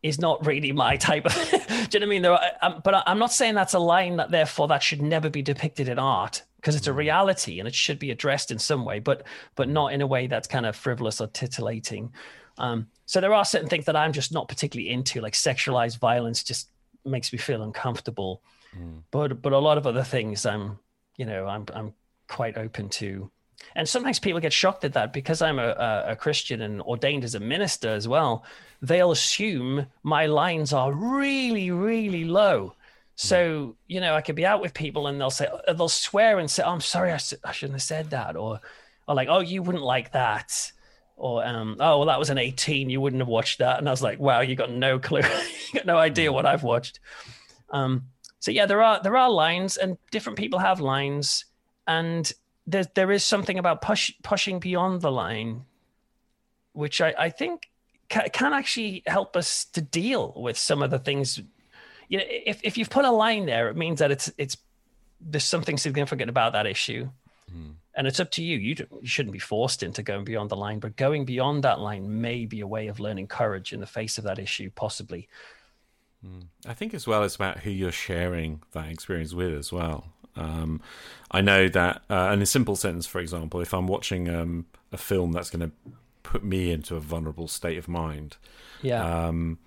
is 0.02 0.20
not 0.20 0.46
really 0.46 0.72
my 0.72 0.98
type 0.98 1.26
of 1.26 1.34
do 1.50 1.58
you 1.58 1.60
know 1.60 1.88
what 1.92 2.04
i 2.04 2.06
mean? 2.06 2.22
There 2.22 2.32
are, 2.32 2.42
um, 2.62 2.82
but 2.84 3.04
i'm 3.08 3.20
not 3.20 3.32
saying 3.32 3.56
that's 3.56 3.74
a 3.74 3.80
line 3.80 4.18
that 4.18 4.32
therefore 4.32 4.68
that 4.68 4.84
should 4.84 5.02
never 5.02 5.30
be 5.30 5.42
depicted 5.42 5.90
in 5.90 6.00
art 6.00 6.44
because 6.58 6.76
it's 6.76 6.88
a 6.88 6.94
reality 6.94 7.60
and 7.60 7.68
it 7.68 7.76
should 7.76 8.00
be 8.00 8.12
addressed 8.12 8.52
in 8.52 8.60
some 8.60 8.86
way 8.86 9.00
but 9.00 9.24
but 9.56 9.68
not 9.68 9.92
in 9.92 10.02
a 10.02 10.08
way 10.08 10.28
that's 10.28 10.48
kind 10.48 10.66
of 10.66 10.76
frivolous 10.76 11.20
or 11.20 11.28
titillating. 11.28 12.14
Um, 12.60 12.88
so 13.08 13.20
there 13.20 13.34
are 13.34 13.46
certain 13.46 13.68
things 13.68 13.86
that 13.86 13.96
i'm 13.96 14.14
just 14.14 14.32
not 14.32 14.48
particularly 14.48 14.92
into 14.92 15.22
like 15.22 15.34
sexualized 15.34 15.98
violence 15.98 16.44
just 16.44 16.70
makes 17.06 17.32
me 17.32 17.40
feel 17.40 17.62
uncomfortable. 17.64 18.42
Mm. 18.78 19.04
But 19.12 19.42
but 19.42 19.54
a 19.54 19.60
lot 19.60 19.78
of 19.78 19.88
other 19.88 20.04
things 20.04 20.46
i'm 20.46 20.80
you 21.18 21.26
know 21.26 21.48
i'm 21.48 21.66
i'm 21.74 21.94
quite 22.28 22.58
open 22.58 22.90
to. 22.90 23.30
And 23.76 23.88
sometimes 23.88 24.20
people 24.20 24.42
get 24.42 24.52
shocked 24.52 24.84
at 24.84 24.94
that 24.94 25.14
because 25.14 25.42
i'm 25.42 25.60
a, 25.60 25.70
a, 25.70 26.04
a 26.12 26.16
christian 26.16 26.62
and 26.62 26.82
ordained 26.82 27.24
as 27.24 27.36
a 27.36 27.40
minister 27.40 27.90
as 27.90 28.08
well. 28.08 28.46
They'll 28.82 29.12
assume 29.12 29.86
my 30.04 30.26
lines 30.26 30.74
are 30.74 30.92
really 30.92 31.72
really 31.72 32.26
low. 32.26 32.70
Mm. 32.70 32.74
So 33.16 33.76
you 33.88 34.02
know 34.02 34.16
i 34.16 34.22
could 34.22 34.36
be 34.36 34.46
out 34.46 34.62
with 34.62 34.74
people 34.74 35.08
and 35.08 35.20
they'll 35.20 35.30
say 35.30 35.48
they'll 35.68 35.90
swear 35.90 36.40
and 36.40 36.50
say 36.50 36.64
oh, 36.64 36.72
i'm 36.72 36.82
sorry 36.82 37.12
I, 37.12 37.20
I 37.44 37.52
shouldn't 37.52 37.76
have 37.76 37.84
said 37.84 38.10
that 38.10 38.36
or 38.36 38.60
or 39.08 39.16
like 39.16 39.28
oh 39.30 39.40
you 39.40 39.62
wouldn't 39.62 39.84
like 39.84 40.12
that 40.14 40.72
or 41.16 41.46
um, 41.46 41.78
oh 41.80 42.00
well 42.00 42.08
that 42.08 42.20
was 42.20 42.30
an 42.30 42.38
18 42.38 42.90
you 42.90 43.00
wouldn't 43.00 43.22
have 43.22 43.28
watched 43.28 43.60
that. 43.60 43.80
And 43.80 43.88
i 43.88 43.92
was 43.92 44.02
like 44.02 44.20
wow 44.20 44.42
you 44.42 44.56
got 44.56 44.72
no 44.72 45.00
clue. 45.00 45.22
You 45.74 45.80
got 45.80 45.88
no 45.88 45.98
idea 45.98 46.32
what 46.32 46.46
i've 46.46 46.64
watched. 46.64 47.00
Um, 47.70 48.04
so 48.40 48.52
yeah 48.52 48.66
there 48.66 48.82
are 48.82 49.02
there 49.02 49.18
are 49.18 49.30
lines 49.30 49.78
and 49.78 49.98
different 50.12 50.38
people 50.38 50.60
have 50.60 50.80
lines 50.80 51.46
and 51.88 52.32
there, 52.66 52.86
there 52.96 53.12
is 53.12 53.24
something 53.24 53.60
about 53.60 53.82
push, 53.82 54.14
pushing 54.24 54.60
beyond 54.60 55.02
the 55.02 55.12
line 55.12 55.66
which 56.74 57.02
i, 57.02 57.14
I 57.18 57.30
think 57.30 57.70
ca- 58.10 58.30
can 58.32 58.54
actually 58.54 59.04
help 59.06 59.36
us 59.36 59.66
to 59.66 59.82
deal 59.82 60.34
with 60.36 60.58
some 60.58 60.82
of 60.82 60.92
the 60.92 61.00
things. 61.00 61.40
You 62.10 62.20
know 62.20 62.26
if, 62.28 62.62
if 62.64 62.78
you've 62.78 62.90
put 62.90 63.06
a 63.06 63.12
line 63.12 63.46
there 63.46 63.70
it 63.70 63.78
means 63.78 64.00
that 64.00 64.12
it's 64.12 64.32
it's 64.38 64.58
there's 65.20 65.44
something 65.44 65.78
significant 65.78 66.30
about 66.30 66.54
that 66.54 66.68
issue 66.68 67.10
and 67.96 68.08
it's 68.08 68.20
up 68.20 68.32
to 68.32 68.44
you. 68.44 68.58
You, 68.58 68.76
you 69.02 69.08
shouldn't 69.08 69.34
be 69.34 69.40
forced 69.40 69.84
into 69.84 70.02
going 70.04 70.24
beyond 70.26 70.50
the 70.50 70.56
line, 70.56 70.80
but 70.80 70.96
going 70.96 71.26
beyond 71.26 71.64
that 71.64 71.80
line 71.80 72.22
may 72.22 72.46
be 72.46 72.62
a 72.62 72.68
way 72.68 72.88
of 72.88 73.00
learning 73.00 73.28
courage 73.28 73.74
in 73.74 73.80
the 73.80 73.86
face 73.86 74.18
of 74.18 74.24
that 74.24 74.40
issue, 74.40 74.70
possibly. 74.74 75.28
I 76.66 76.74
think 76.74 76.94
as 76.94 77.06
well 77.06 77.24
it's 77.24 77.36
about 77.36 77.60
who 77.60 77.70
you're 77.70 77.92
sharing 77.92 78.62
that 78.72 78.88
experience 78.90 79.34
with 79.34 79.54
as 79.54 79.74
well. 79.74 80.06
Um, 80.36 80.82
I 81.30 81.42
know 81.42 81.68
that, 81.68 82.04
uh, 82.10 82.32
in 82.34 82.42
a 82.42 82.46
simple 82.46 82.76
sentence, 82.76 83.06
for 83.06 83.20
example, 83.20 83.60
if 83.60 83.74
I'm 83.74 83.88
watching 83.88 84.30
um, 84.30 84.66
a 84.92 84.98
film 84.98 85.34
that's 85.34 85.50
going 85.50 85.70
to 85.70 85.76
put 86.24 86.44
me 86.44 86.72
into 86.72 86.96
a 86.96 87.00
vulnerable 87.02 87.48
state 87.50 87.78
of 87.78 87.88
mind, 87.90 88.38
Yeah. 88.82 89.28
um, 89.28 89.60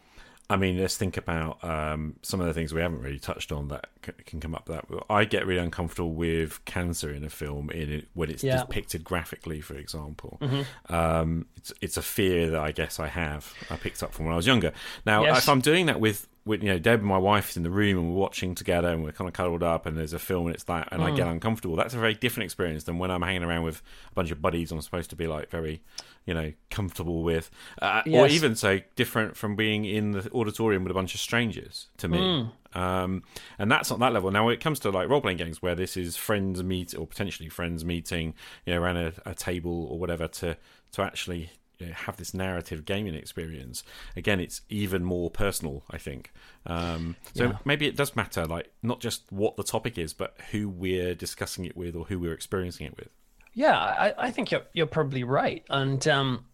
I 0.49 0.57
mean, 0.57 0.79
let's 0.79 0.97
think 0.97 1.17
about 1.17 1.63
um, 1.65 2.15
some 2.23 2.41
of 2.41 2.47
the 2.47 2.55
things 2.55 2.73
we 2.73 2.81
haven't 2.81 3.01
really 3.03 3.19
touched 3.19 3.51
on 3.51 3.67
that 3.69 3.89
c- 4.05 4.13
can 4.27 4.39
come 4.39 4.55
up. 4.55 4.67
That 4.67 4.85
I 5.11 5.25
get 5.25 5.45
really 5.45 5.61
uncomfortable 5.61 6.13
with 6.15 6.65
cancer 6.65 7.13
in 7.13 7.25
a 7.25 7.31
film 7.31 7.69
in 7.71 7.93
it 7.93 8.09
when 8.15 8.31
it's 8.31 8.45
Yeah. 8.45 8.59
Mm-hmm. 8.59 8.67
depicted 8.69 9.03
graphically, 9.05 9.61
for 9.61 9.75
example. 9.75 10.41
Um, 10.89 11.47
it's 11.57 11.73
it's 11.81 11.97
a 11.97 12.03
fear 12.03 12.51
that 12.51 12.61
I 12.61 12.71
guess 12.73 13.01
I 13.01 13.09
have. 13.09 13.53
I 13.71 13.77
picked 13.77 14.03
up 14.03 14.15
from 14.15 14.27
when 14.27 14.35
I 14.35 14.37
was 14.37 14.47
younger. 14.47 14.73
Now, 15.05 15.25
Yes. 15.25 15.39
if 15.39 15.49
I'm 15.49 15.61
doing 15.61 15.87
that 15.87 15.99
with 16.01 16.29
with 16.47 16.63
you 16.63 16.69
know 16.71 16.79
Deb 16.79 17.01
and 17.01 17.09
my 17.09 17.19
wife 17.19 17.51
is 17.51 17.57
in 17.59 17.63
the 17.65 17.71
room 17.71 17.99
and 17.99 18.09
we're 18.15 18.21
watching 18.21 18.55
together 18.55 18.89
and 18.89 19.03
we're 19.05 19.13
kind 19.13 19.29
of 19.29 19.35
cuddled 19.35 19.63
up 19.63 19.85
and 19.85 19.99
there's 19.99 20.13
a 20.15 20.19
film 20.19 20.47
and 20.47 20.55
it's 20.55 20.65
that 20.65 20.89
and 20.93 21.03
I 21.03 21.11
Mm. 21.11 21.17
get 21.17 21.27
uncomfortable. 21.27 21.77
That's 21.77 21.93
a 21.93 21.99
very 21.99 22.15
different 22.15 22.45
experience 22.45 22.85
than 22.85 22.99
when 22.99 23.11
I'm 23.11 23.21
hanging 23.23 23.43
around 23.43 23.65
with 23.65 23.83
a 24.11 24.15
bunch 24.15 24.31
of 24.31 24.41
buddies 24.41 24.71
I'm 24.73 24.81
supposed 24.81 25.11
to 25.11 25.17
be 25.17 25.27
like 25.27 25.51
very, 25.51 25.83
you 26.25 26.33
know, 26.35 26.53
comfortable 26.71 27.23
with, 27.25 27.51
uh, 27.83 28.03
or 28.11 28.29
even 28.29 28.55
so 28.55 28.81
different 28.95 29.37
from 29.37 29.57
being 29.57 29.85
in 29.85 30.13
the 30.13 30.31
auditorium 30.33 30.85
with 30.85 30.93
a 30.93 30.95
bunch 30.95 31.15
of 31.15 31.21
strangers 31.21 31.89
to 31.99 32.09
me. 32.09 32.19
Mm. 32.19 32.51
Um, 32.79 33.23
and 33.59 33.71
that's 33.73 33.91
on 33.91 34.01
that 34.01 34.13
level. 34.13 34.31
Now, 34.31 34.45
when 34.45 34.55
it 34.55 34.61
comes 34.61 34.79
to 34.81 34.91
like 34.91 35.09
role 35.09 35.21
playing 35.21 35.39
games 35.39 35.61
where 35.63 35.75
this 35.75 35.97
is 35.97 36.17
friends 36.17 36.63
meet 36.63 36.95
or 36.95 37.07
potentially 37.07 37.49
friends 37.49 37.85
meeting, 37.85 38.35
you 38.67 38.75
know, 38.75 38.81
around 38.81 38.99
a, 38.99 39.13
a 39.25 39.35
table 39.35 39.87
or 39.91 39.99
whatever 39.99 40.29
to 40.29 40.57
to 40.93 41.03
actually 41.03 41.51
you 41.79 41.87
know, 41.87 41.93
have 41.93 42.17
this 42.17 42.33
narrative 42.35 42.85
gaming 42.85 43.15
experience. 43.15 43.83
Again, 44.17 44.41
it's 44.41 44.63
even 44.69 45.05
more 45.05 45.31
personal, 45.31 45.85
I 45.91 45.99
think. 45.99 46.33
Um, 46.65 47.17
so 47.35 47.45
Yeah. 47.45 47.59
maybe 47.65 47.87
it 47.87 47.97
does 47.97 48.17
matter, 48.17 48.45
like 48.47 48.73
not 48.83 49.01
just 49.01 49.31
what 49.31 49.57
the 49.57 49.65
topic 49.65 49.99
is, 49.99 50.13
but 50.15 50.37
who 50.53 50.69
we're 50.69 51.15
discussing 51.15 51.65
it 51.65 51.77
with 51.77 51.95
or 51.95 52.05
who 52.07 52.19
we're 52.19 52.33
experiencing 52.33 52.87
it 52.87 52.97
with. 52.97 53.09
Yeah, 53.55 53.77
I, 53.79 54.15
I 54.19 54.31
think 54.31 54.51
you're 54.51 54.65
you're 54.75 54.87
probably 54.87 55.25
right, 55.25 55.65
and 55.71 56.07
um, 56.09 56.45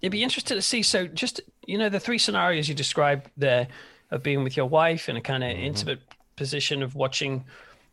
it'd 0.00 0.10
be 0.10 0.24
interesting 0.24 0.56
to 0.56 0.62
see. 0.62 0.82
So, 0.82 1.06
just 1.06 1.40
you 1.66 1.78
know, 1.78 1.88
the 1.88 2.00
three 2.00 2.18
scenarios 2.18 2.68
you 2.68 2.74
described 2.74 3.30
there 3.36 3.68
of 4.10 4.22
being 4.24 4.42
with 4.42 4.56
your 4.56 4.66
wife 4.66 5.08
in 5.08 5.16
a 5.16 5.20
kind 5.20 5.44
of 5.44 5.50
intimate 5.50 6.00
position 6.34 6.82
of 6.82 6.94
watching 6.96 7.44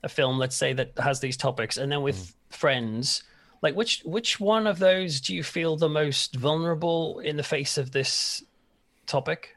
a 0.02 0.10
film, 0.10 0.40
let's 0.40 0.56
say 0.56 0.74
that 0.74 0.94
has 0.98 1.20
these 1.20 1.38
topics, 1.38 1.78
and 1.78 1.92
then 1.92 2.02
with 2.02 2.36
friends. 2.50 3.24
Like, 3.66 3.76
which 3.76 4.04
which 4.06 4.40
one 4.40 4.68
of 4.68 4.78
those 4.78 5.20
do 5.20 5.34
you 5.34 5.42
feel 5.42 5.76
the 5.76 5.90
most 5.90 6.36
vulnerable 6.36 7.18
in 7.20 7.36
the 7.36 7.44
face 7.44 7.80
of 7.80 7.92
this 7.94 8.44
topic? 9.08 9.56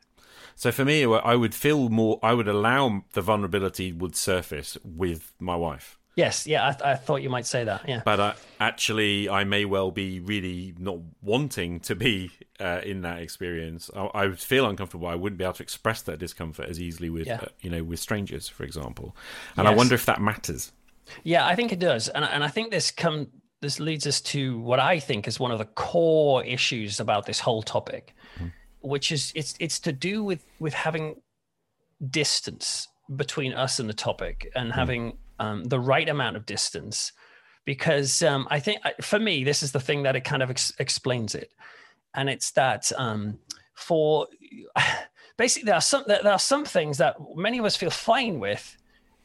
So 0.57 0.73
for 0.73 0.83
me, 0.83 1.05
I 1.05 1.35
would 1.37 1.55
feel 1.55 1.91
more. 1.91 2.19
I 2.23 2.33
would 2.33 2.49
allow 2.49 3.05
the 3.13 3.21
vulnerability 3.21 3.93
would 3.93 4.17
surface 4.17 4.79
with 4.83 5.35
my 5.39 5.57
wife. 5.57 5.99
Yes, 6.17 6.47
yeah, 6.47 6.75
I, 6.83 6.93
I 6.93 6.95
thought 6.97 7.21
you 7.23 7.29
might 7.29 7.45
say 7.47 7.65
that. 7.65 7.87
Yeah, 7.87 8.01
but 8.03 8.19
uh, 8.19 8.33
actually, 8.59 9.29
I 9.29 9.45
may 9.45 9.67
well 9.67 9.91
be 9.91 10.21
really 10.21 10.75
not 10.79 10.99
wanting 11.23 11.81
to 11.81 11.95
be 11.95 12.31
uh, 12.59 12.81
in 12.83 13.03
that 13.03 13.19
experience. 13.21 13.91
I, 13.95 14.07
I 14.23 14.27
would 14.27 14.41
feel 14.41 14.67
uncomfortable. 14.67 15.07
I 15.07 15.17
wouldn't 15.17 15.39
be 15.39 15.45
able 15.45 15.53
to 15.53 15.63
express 15.63 16.01
that 16.03 16.19
discomfort 16.19 16.71
as 16.71 16.81
easily 16.81 17.11
with, 17.11 17.27
Yeah. 17.27 17.41
uh, 17.43 17.49
you 17.61 17.69
know, 17.69 17.85
with 17.85 18.01
strangers, 18.01 18.49
for 18.49 18.65
example. 18.65 19.15
And 19.59 19.69
I 19.69 19.75
wonder 19.75 19.95
if 19.95 20.07
that 20.07 20.21
matters. 20.21 20.73
Yeah, 21.25 21.47
I 21.47 21.55
think 21.55 21.73
it 21.73 21.79
does, 21.79 22.09
and 22.09 22.25
and 22.25 22.43
I 22.43 22.49
think 22.49 22.71
this 22.71 22.91
come 22.91 23.29
this 23.61 23.81
leads 23.81 24.07
us 24.07 24.21
to 24.21 24.59
what 24.61 24.79
I 24.79 25.01
think 25.01 25.27
is 25.27 25.41
one 25.41 25.51
of 25.51 25.59
the 25.59 25.65
core 25.65 26.45
issues 26.45 27.01
about 27.01 27.27
this 27.27 27.41
whole 27.41 27.63
topic, 27.63 28.15
which 28.81 29.11
is 29.11 29.33
it's 29.35 29.55
it's 29.59 29.81
to 29.81 29.93
do 29.93 30.23
with 30.23 30.45
with 30.61 30.75
having 30.75 31.21
distance 32.11 32.87
between 33.17 33.53
us 33.53 33.81
and 33.81 33.89
the 33.89 33.95
topic 33.95 34.51
and 34.55 34.73
having 34.73 35.17
um, 35.41 35.65
the 35.65 35.81
right 35.81 36.09
amount 36.09 36.37
of 36.37 36.47
distance, 36.47 37.13
because 37.65 38.23
um, 38.23 38.47
I 38.51 38.61
think 38.61 38.81
for 39.03 39.19
me 39.19 39.43
this 39.43 39.63
is 39.63 39.73
the 39.73 39.81
thing 39.81 40.05
that 40.05 40.15
it 40.15 40.23
kind 40.23 40.43
of 40.43 40.51
ex- 40.51 40.73
explains 40.79 41.35
it, 41.35 41.51
and 42.15 42.31
it's 42.31 42.53
that 42.53 42.93
um, 42.97 43.41
for 43.75 44.29
basically 45.37 45.67
there 45.67 45.75
are 45.75 45.81
some 45.81 46.05
there 46.07 46.33
are 46.33 46.39
some 46.39 46.65
things 46.65 46.99
that 46.99 47.17
many 47.35 47.59
of 47.59 47.65
us 47.65 47.77
feel 47.77 47.91
fine 47.91 48.39
with 48.39 48.78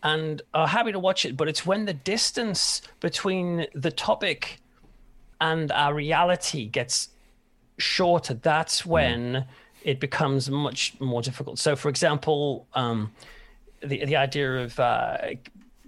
and 0.04 0.42
are 0.54 0.68
happy 0.68 0.92
to 0.92 1.00
watch 1.00 1.26
it, 1.26 1.36
but 1.38 1.48
it's 1.48 1.66
when 1.66 1.86
the 1.86 1.94
distance 1.94 2.82
between 3.00 3.66
the 3.74 3.90
topic 3.90 4.60
and 5.40 5.72
our 5.72 5.94
reality 5.94 6.68
gets 6.68 7.10
shorter. 7.78 8.34
That's 8.34 8.86
when 8.86 9.46
it 9.84 10.00
becomes 10.00 10.50
much 10.50 11.00
more 11.00 11.22
difficult. 11.22 11.58
So, 11.58 11.76
for 11.76 11.90
example, 11.90 12.68
um, 12.74 13.12
the 13.82 14.06
the 14.06 14.18
idea 14.18 14.64
of 14.64 14.80
uh, 14.80 15.18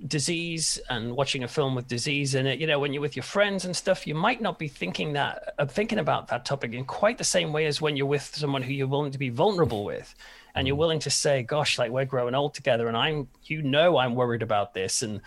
disease 0.08 0.80
and 0.90 1.16
watching 1.16 1.44
a 1.44 1.48
film 1.48 1.76
with 1.76 1.88
disease 1.88 2.36
in 2.36 2.46
it, 2.48 2.60
you 2.60 2.68
know, 2.68 2.80
when 2.80 2.94
you're 2.94 3.02
with 3.02 3.16
your 3.16 3.24
friends 3.24 3.66
and 3.66 3.76
stuff, 3.76 4.06
you 4.06 4.16
might 4.16 4.42
not 4.42 4.60
be 4.60 4.68
thinking 4.68 5.14
that 5.14 5.54
uh, 5.60 5.66
thinking 5.66 6.00
about 6.00 6.28
that 6.30 6.46
topic 6.46 6.74
in 6.74 6.86
quite 6.86 7.18
the 7.18 7.24
same 7.24 7.52
way 7.52 7.66
as 7.66 7.82
when 7.82 7.98
you're 7.98 8.06
with 8.06 8.34
someone 8.36 8.62
who 8.62 8.74
you're 8.74 8.88
willing 8.88 9.12
to 9.12 9.18
be 9.20 9.30
vulnerable 9.30 9.84
with. 9.84 10.16
And 10.56 10.68
you're 10.68 10.78
willing 10.78 11.00
to 11.00 11.10
say, 11.10 11.44
"Gosh, 11.44 11.78
like 11.78 11.92
we're 11.92 12.06
growing 12.06 12.34
old 12.34 12.54
together, 12.54 12.88
and 12.88 12.96
I'm, 12.96 13.28
you 13.44 13.62
know, 13.62 13.98
I'm 13.98 14.16
worried 14.16 14.42
about 14.42 14.74
this, 14.74 15.04
and 15.04 15.22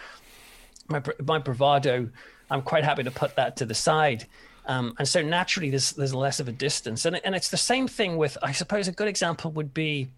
my 0.88 1.02
my 1.22 1.38
bravado, 1.38 2.08
I'm 2.50 2.62
quite 2.62 2.84
happy 2.84 3.02
to 3.04 3.10
put 3.10 3.36
that 3.36 3.56
to 3.56 3.66
the 3.66 3.74
side. 3.74 4.26
Um, 4.66 4.94
and 4.98 5.06
so 5.06 5.22
naturally, 5.22 5.70
there's 5.70 5.92
there's 5.92 6.14
less 6.14 6.40
of 6.40 6.48
a 6.48 6.52
distance, 6.52 7.04
and 7.04 7.20
and 7.24 7.34
it's 7.34 7.50
the 7.50 7.56
same 7.56 7.88
thing 7.88 8.16
with. 8.16 8.36
I 8.42 8.52
suppose 8.52 8.88
a 8.88 8.92
good 8.92 9.08
example 9.08 9.50
would 9.52 9.72
be, 9.72 10.08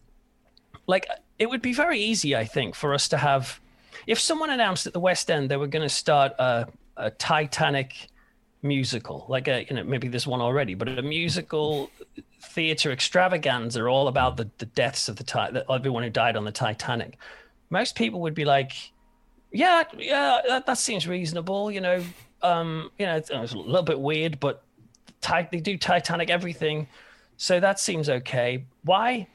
like, 0.86 1.06
it 1.38 1.48
would 1.48 1.62
be 1.62 1.72
very 1.72 2.00
easy, 2.00 2.36
I 2.36 2.44
think, 2.44 2.74
for 2.74 2.94
us 2.94 3.08
to 3.08 3.16
have, 3.16 3.60
if 4.06 4.18
someone 4.18 4.50
announced 4.50 4.86
at 4.86 4.92
the 4.92 5.00
West 5.00 5.30
End 5.30 5.50
they 5.50 5.56
were 5.56 5.66
going 5.66 5.88
to 5.88 5.94
start 5.94 6.32
a, 6.38 6.66
a 6.96 7.10
Titanic 7.10 8.08
musical, 8.62 9.26
like 9.28 9.48
a 9.48 9.66
you 9.68 9.76
know 9.76 9.84
maybe 9.84 10.08
there's 10.08 10.26
one 10.26 10.40
already, 10.40 10.74
but 10.74 10.88
a 10.88 11.02
musical 11.02 11.90
theater 12.42 12.90
extravaganza 12.92 13.84
all 13.84 14.08
about 14.08 14.36
the 14.36 14.48
the 14.58 14.66
deaths 14.66 15.08
of 15.08 15.16
the 15.16 15.24
the- 15.24 15.64
everyone 15.70 16.02
who 16.02 16.10
died 16.10 16.36
on 16.36 16.44
the 16.44 16.52
Titanic. 16.52 17.16
Most 17.70 17.94
people 17.94 18.20
would 18.20 18.34
be 18.34 18.44
like, 18.44 18.72
yeah, 19.52 19.84
yeah, 19.96 20.40
that, 20.46 20.66
that 20.66 20.78
seems 20.78 21.06
reasonable. 21.06 21.70
You 21.70 21.80
know, 21.80 22.04
um, 22.42 22.90
you 22.98 23.06
know, 23.06 23.16
it's, 23.16 23.30
it's 23.30 23.52
a 23.52 23.58
little 23.58 23.82
bit 23.82 24.00
weird, 24.00 24.40
but 24.40 24.62
they 25.50 25.60
do 25.60 25.76
Titanic 25.76 26.30
everything, 26.30 26.88
so 27.36 27.60
that 27.60 27.78
seems 27.78 28.08
okay. 28.08 28.64
Why? 28.84 29.26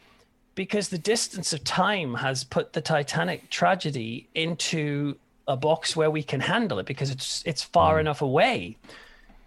Because 0.55 0.89
the 0.89 0.97
distance 0.97 1.51
of 1.53 1.63
time 1.63 2.15
has 2.15 2.43
put 2.43 2.73
the 2.73 2.81
Titanic 2.81 3.49
tragedy 3.49 4.29
into 4.35 5.17
a 5.47 5.55
box 5.55 5.95
where 5.95 6.09
we 6.09 6.23
can 6.23 6.39
handle 6.39 6.79
it 6.79 6.85
because 6.85 7.11
it's 7.11 7.43
it's 7.45 7.63
far 7.63 7.99
enough 7.99 8.21
away, 8.21 8.77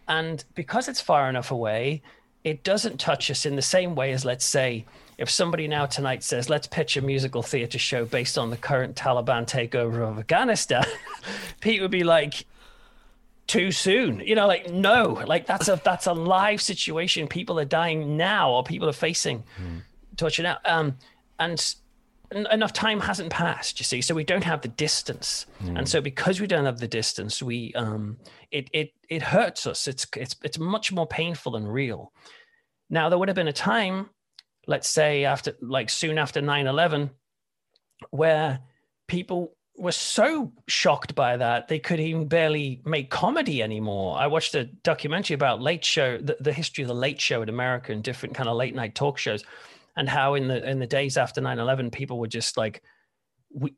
and 0.09 0.44
because 0.55 0.88
it's 0.88 1.01
far 1.01 1.29
enough 1.29 1.51
away, 1.51 2.03
it 2.44 2.64
doesn't 2.64 2.99
touch 2.99 3.31
us 3.31 3.47
in 3.47 3.57
the 3.57 3.62
same 3.62 3.94
way 3.94 4.12
as 4.12 4.25
let's 4.25 4.44
say 4.44 4.85
if 5.18 5.29
somebody 5.29 5.68
now 5.68 5.85
tonight 5.87 6.23
says 6.23 6.49
let's 6.49 6.66
pitch 6.66 6.97
a 6.97 7.03
musical 7.03 7.42
theater 7.42 7.79
show 7.79 8.05
based 8.05 8.38
on 8.38 8.51
the 8.51 8.57
current 8.57 8.94
taliban 8.94 9.44
takeover 9.44 10.09
of 10.09 10.18
afghanistan 10.18 10.85
pete 11.61 11.83
would 11.83 11.90
be 11.90 12.05
like 12.05 12.47
too 13.49 13.73
soon. 13.73 14.21
You 14.21 14.37
know 14.37 14.47
like 14.47 14.71
no 14.71 15.25
like 15.27 15.47
that's 15.47 15.68
a 15.68 15.81
that's 15.83 16.07
a 16.07 16.12
live 16.12 16.62
situation. 16.62 17.27
People 17.27 17.59
are 17.59 17.64
dying 17.64 18.16
now 18.16 18.53
or 18.53 18.62
people 18.62 18.88
are 18.88 18.92
facing 18.92 19.42
torture 20.16 20.42
now 20.42 20.59
um 20.64 20.97
and 21.40 21.75
enough 22.31 22.73
time 22.73 23.01
hasn't 23.01 23.31
passed 23.31 23.81
you 23.81 23.85
see 23.85 24.03
so 24.03 24.14
we 24.14 24.25
don't 24.25 24.45
have 24.45 24.61
the 24.61 24.69
distance. 24.69 25.47
And 25.77 25.88
so 25.88 26.01
because 26.01 26.41
we 26.41 26.47
don't 26.47 26.67
have 26.67 26.79
the 26.79 26.88
distance 26.88 27.43
we 27.43 27.73
um 27.75 28.19
it 28.51 28.69
it 28.73 28.93
it 29.09 29.23
hurts 29.23 29.67
us. 29.67 29.88
It's 29.88 30.07
it's 30.17 30.37
it's 30.43 30.59
much 30.59 30.93
more 30.93 31.07
painful 31.07 31.53
than 31.53 31.67
real. 31.67 32.12
Now 32.91 33.09
there 33.09 33.19
would 33.19 33.29
have 33.29 33.37
been 33.37 33.49
a 33.49 33.53
time 33.53 34.11
let's 34.67 34.88
say 34.88 35.25
after 35.25 35.57
like 35.62 35.88
soon 35.88 36.19
after 36.19 36.41
9-11 36.41 37.11
where 38.11 38.61
people 39.07 39.55
were 39.77 39.93
so 39.93 40.53
shocked 40.67 41.14
by 41.14 41.37
that 41.37 41.69
they 41.69 41.79
could 41.79 42.01
even 42.01 42.27
barely 42.27 42.83
make 42.85 43.09
comedy 43.11 43.62
anymore. 43.62 44.19
I 44.19 44.27
watched 44.27 44.55
a 44.55 44.64
documentary 44.64 45.35
about 45.35 45.62
late 45.62 45.85
show 45.85 46.19
the, 46.19 46.37
the 46.41 46.53
history 46.53 46.83
of 46.83 46.88
the 46.88 46.95
late 46.95 47.21
show 47.21 47.41
in 47.43 47.49
america 47.49 47.93
and 47.93 48.03
different 48.03 48.35
kind 48.35 48.49
of 48.49 48.57
late 48.57 48.75
night 48.75 48.95
talk 48.95 49.19
shows 49.19 49.45
and 49.99 50.09
how 50.09 50.35
in 50.35 50.49
the 50.49 50.67
in 50.67 50.79
the 50.79 50.87
days 50.87 51.19
after 51.19 51.43
9-11 51.43 51.93
people 51.93 52.19
were 52.19 52.29
just 52.29 52.57
like 52.57 52.83
we 53.53 53.75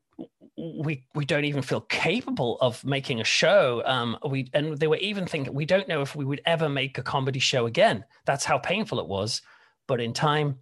we 0.56 1.06
we 1.14 1.24
don't 1.24 1.46
even 1.46 1.62
feel 1.62 1.80
capable 1.80 2.58
of 2.60 2.84
making 2.84 3.20
a 3.20 3.24
show. 3.24 3.82
Um 3.86 4.18
we 4.28 4.48
and 4.52 4.78
they 4.78 4.86
were 4.86 4.96
even 4.96 5.26
thinking 5.26 5.54
we 5.54 5.64
don't 5.64 5.88
know 5.88 6.02
if 6.02 6.14
we 6.14 6.26
would 6.26 6.42
ever 6.44 6.68
make 6.68 6.98
a 6.98 7.02
comedy 7.02 7.40
show 7.40 7.66
again. 7.66 8.04
That's 8.26 8.44
how 8.44 8.58
painful 8.58 9.00
it 9.00 9.06
was. 9.06 9.40
But 9.88 10.00
in 10.00 10.12
time 10.12 10.58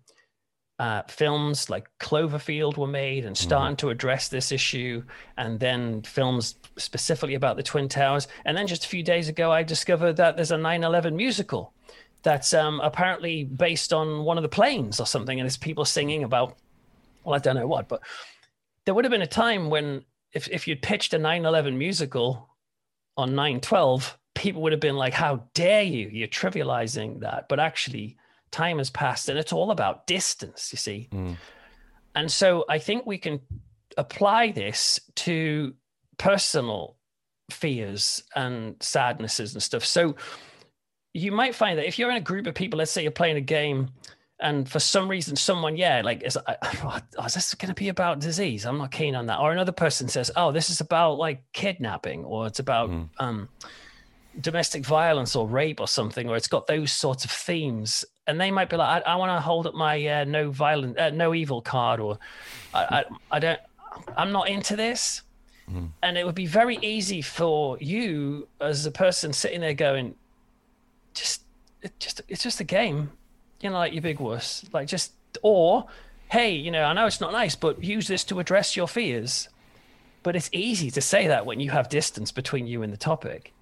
uh, 0.78 1.02
films 1.08 1.68
like 1.68 1.88
Cloverfield 1.98 2.76
were 2.76 2.86
made 2.86 3.24
and 3.24 3.36
starting 3.36 3.76
to 3.78 3.90
address 3.90 4.28
this 4.28 4.52
issue, 4.52 5.02
and 5.36 5.58
then 5.58 6.02
films 6.02 6.54
specifically 6.76 7.34
about 7.34 7.56
the 7.56 7.64
Twin 7.64 7.88
Towers. 7.88 8.28
And 8.44 8.56
then 8.56 8.68
just 8.68 8.84
a 8.84 8.88
few 8.88 9.02
days 9.02 9.28
ago, 9.28 9.50
I 9.50 9.64
discovered 9.64 10.12
that 10.18 10.36
there's 10.36 10.52
a 10.52 10.56
9 10.56 10.84
11 10.84 11.16
musical 11.16 11.74
that's 12.22 12.52
um, 12.54 12.80
apparently 12.80 13.44
based 13.44 13.92
on 13.92 14.24
one 14.24 14.36
of 14.38 14.42
the 14.42 14.48
planes 14.48 15.00
or 15.00 15.06
something, 15.06 15.38
and 15.38 15.46
it's 15.46 15.56
people 15.56 15.84
singing 15.84 16.24
about, 16.24 16.56
well, 17.24 17.34
I 17.34 17.38
don't 17.38 17.56
know 17.56 17.66
what, 17.66 17.88
but 17.88 18.00
there 18.84 18.94
would 18.94 19.04
have 19.04 19.12
been 19.12 19.22
a 19.22 19.26
time 19.26 19.70
when 19.70 20.04
if, 20.32 20.48
if 20.48 20.68
you'd 20.68 20.82
pitched 20.82 21.14
a 21.14 21.18
9 21.18 21.44
11 21.44 21.76
musical 21.78 22.48
on 23.16 23.34
9 23.34 23.60
12, 23.60 24.18
people 24.34 24.62
would 24.62 24.72
have 24.72 24.80
been 24.80 24.96
like, 24.96 25.14
How 25.14 25.44
dare 25.54 25.82
you? 25.82 26.08
You're 26.08 26.28
trivializing 26.28 27.20
that. 27.20 27.48
But 27.48 27.60
actually, 27.60 28.16
time 28.50 28.78
has 28.78 28.90
passed 28.90 29.28
and 29.28 29.38
it's 29.38 29.52
all 29.52 29.70
about 29.70 30.06
distance, 30.06 30.72
you 30.72 30.78
see. 30.78 31.08
And 32.14 32.30
so 32.30 32.64
I 32.68 32.78
think 32.78 33.06
we 33.06 33.18
can 33.18 33.40
apply 33.96 34.52
this 34.52 35.00
to 35.16 35.74
personal 36.16 36.96
fears 37.50 38.22
and 38.34 38.76
sadnesses 38.80 39.54
and 39.54 39.62
stuff. 39.62 39.84
So 39.84 40.16
you 41.18 41.32
might 41.32 41.54
find 41.54 41.78
that 41.78 41.86
if 41.86 41.98
you're 41.98 42.10
in 42.10 42.16
a 42.16 42.20
group 42.20 42.46
of 42.46 42.54
people, 42.54 42.78
let's 42.78 42.90
say 42.90 43.02
you're 43.02 43.10
playing 43.10 43.36
a 43.36 43.42
game, 43.42 43.90
and 44.40 44.68
for 44.68 44.78
some 44.78 45.08
reason, 45.08 45.34
someone, 45.34 45.76
yeah, 45.76 46.00
like, 46.04 46.22
is, 46.22 46.38
oh, 46.82 47.00
is 47.24 47.34
this 47.34 47.54
going 47.54 47.68
to 47.68 47.74
be 47.74 47.88
about 47.88 48.20
disease? 48.20 48.64
I'm 48.66 48.78
not 48.78 48.92
keen 48.92 49.14
on 49.14 49.26
that. 49.26 49.40
Or 49.40 49.50
another 49.50 49.72
person 49.72 50.08
says, 50.08 50.30
oh, 50.36 50.52
this 50.52 50.70
is 50.70 50.80
about 50.80 51.18
like 51.18 51.42
kidnapping, 51.52 52.24
or 52.24 52.46
it's 52.46 52.60
about 52.60 52.90
um, 53.18 53.48
domestic 54.40 54.84
violence 54.86 55.34
or 55.34 55.48
rape 55.48 55.80
or 55.80 55.88
something, 55.88 56.28
or 56.28 56.36
it's 56.36 56.46
got 56.48 56.66
those 56.68 56.92
sorts 56.92 57.24
of 57.24 57.30
themes. 57.32 58.04
And 58.28 58.40
they 58.40 58.50
might 58.50 58.70
be 58.70 58.76
like, 58.76 59.04
I, 59.04 59.12
I 59.12 59.16
want 59.16 59.36
to 59.36 59.40
hold 59.40 59.66
up 59.66 59.74
my 59.74 60.06
uh, 60.06 60.24
no 60.24 60.50
violent, 60.50 60.98
uh, 60.98 61.10
no 61.10 61.34
evil 61.34 61.60
card, 61.60 61.98
or 61.98 62.18
I, 62.72 62.84
I, 62.84 63.04
I 63.32 63.38
don't, 63.40 63.60
I'm 64.16 64.30
not 64.30 64.48
into 64.48 64.76
this. 64.76 65.22
And 66.02 66.16
it 66.16 66.24
would 66.24 66.34
be 66.34 66.46
very 66.46 66.78
easy 66.80 67.20
for 67.22 67.76
you 67.78 68.48
as 68.60 68.86
a 68.86 68.90
person 68.90 69.32
sitting 69.32 69.60
there 69.60 69.74
going, 69.74 70.14
just, 71.14 71.42
it 71.82 71.98
just, 71.98 72.22
it's 72.28 72.42
just 72.42 72.60
a 72.60 72.64
game, 72.64 73.10
you 73.60 73.70
know, 73.70 73.76
like 73.76 73.92
your 73.92 74.02
big 74.02 74.20
wuss, 74.20 74.64
like 74.72 74.88
just, 74.88 75.12
or, 75.42 75.86
hey, 76.30 76.52
you 76.54 76.70
know, 76.70 76.84
I 76.84 76.92
know 76.92 77.06
it's 77.06 77.20
not 77.20 77.32
nice, 77.32 77.54
but 77.54 77.82
use 77.82 78.06
this 78.08 78.24
to 78.24 78.40
address 78.40 78.76
your 78.76 78.88
fears. 78.88 79.48
But 80.22 80.36
it's 80.36 80.50
easy 80.52 80.90
to 80.90 81.00
say 81.00 81.28
that 81.28 81.46
when 81.46 81.60
you 81.60 81.70
have 81.70 81.88
distance 81.88 82.32
between 82.32 82.66
you 82.66 82.82
and 82.82 82.92
the 82.92 82.98
topic. 82.98 83.52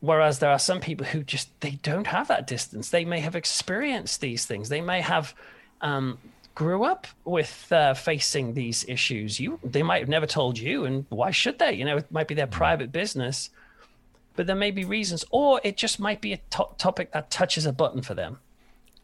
Whereas 0.00 0.38
there 0.38 0.50
are 0.50 0.58
some 0.58 0.80
people 0.80 1.06
who 1.06 1.22
just 1.22 1.48
they 1.60 1.72
don't 1.82 2.06
have 2.06 2.28
that 2.28 2.46
distance. 2.46 2.90
They 2.90 3.06
may 3.06 3.20
have 3.20 3.34
experienced 3.34 4.20
these 4.20 4.44
things. 4.44 4.68
They 4.68 4.82
may 4.82 5.00
have 5.00 5.34
um, 5.80 6.18
grew 6.54 6.84
up 6.84 7.06
with 7.24 7.72
uh, 7.72 7.94
facing 7.94 8.52
these 8.52 8.84
issues. 8.86 9.40
You 9.40 9.58
they 9.64 9.82
might 9.82 10.00
have 10.00 10.08
never 10.10 10.26
told 10.26 10.58
you, 10.58 10.84
and 10.84 11.06
why 11.08 11.30
should 11.30 11.58
they? 11.58 11.72
You 11.72 11.86
know, 11.86 11.96
it 11.96 12.12
might 12.12 12.28
be 12.28 12.34
their 12.34 12.46
private 12.46 12.92
business. 12.92 13.48
But 14.36 14.46
there 14.46 14.56
may 14.56 14.70
be 14.70 14.84
reasons, 14.84 15.24
or 15.30 15.60
it 15.64 15.76
just 15.76 16.00
might 16.00 16.20
be 16.20 16.32
a 16.32 16.38
to- 16.50 16.68
topic 16.78 17.12
that 17.12 17.30
touches 17.30 17.66
a 17.66 17.72
button 17.72 18.02
for 18.02 18.14
them. 18.14 18.38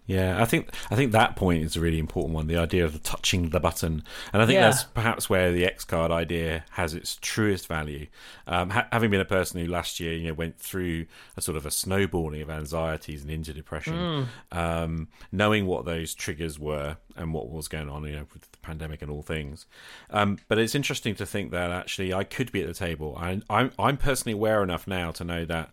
Yeah, 0.06 0.42
I 0.42 0.44
think 0.44 0.74
I 0.90 0.96
think 0.96 1.12
that 1.12 1.36
point 1.36 1.62
is 1.62 1.76
a 1.76 1.80
really 1.80 2.00
important 2.00 2.34
one. 2.34 2.48
The 2.48 2.56
idea 2.56 2.84
of 2.84 2.94
the 2.94 2.98
touching 2.98 3.50
the 3.50 3.60
button, 3.60 4.02
and 4.32 4.42
I 4.42 4.46
think 4.46 4.56
Yeah. 4.56 4.62
that's 4.70 4.82
perhaps 4.82 5.30
where 5.30 5.52
the 5.52 5.64
X 5.64 5.84
card 5.84 6.10
idea 6.10 6.64
has 6.70 6.94
its 6.94 7.16
truest 7.20 7.68
value. 7.68 8.08
Um, 8.48 8.70
ha- 8.70 8.88
having 8.90 9.12
been 9.12 9.20
a 9.20 9.24
person 9.24 9.60
who 9.60 9.68
last 9.68 10.00
year, 10.00 10.12
you 10.14 10.26
know, 10.28 10.34
went 10.34 10.58
through 10.58 11.06
a 11.36 11.40
sort 11.40 11.56
of 11.56 11.64
a 11.64 11.70
snowballing 11.70 12.42
of 12.42 12.50
anxieties 12.50 13.22
and 13.22 13.30
into 13.30 13.52
depression, 13.52 14.26
um, 14.50 15.06
knowing 15.30 15.66
what 15.66 15.84
those 15.84 16.12
triggers 16.12 16.58
were 16.58 16.96
and 17.14 17.32
what 17.32 17.48
was 17.48 17.68
going 17.68 17.88
on, 17.88 18.02
you 18.04 18.16
know, 18.16 18.26
with 18.32 18.49
pandemic 18.70 19.02
and 19.02 19.10
all 19.10 19.22
things. 19.22 19.66
Um, 20.10 20.38
but 20.48 20.58
it's 20.58 20.74
interesting 20.74 21.14
to 21.16 21.26
think 21.26 21.50
that 21.50 21.70
actually 21.70 22.14
I 22.14 22.24
could 22.24 22.52
be 22.52 22.62
at 22.62 22.68
the 22.68 22.74
table. 22.74 23.16
I, 23.18 23.40
I'm 23.50 23.72
I'm 23.78 23.96
personally 23.96 24.34
aware 24.34 24.62
enough 24.62 24.86
now 24.86 25.10
to 25.12 25.24
know 25.24 25.44
that. 25.44 25.70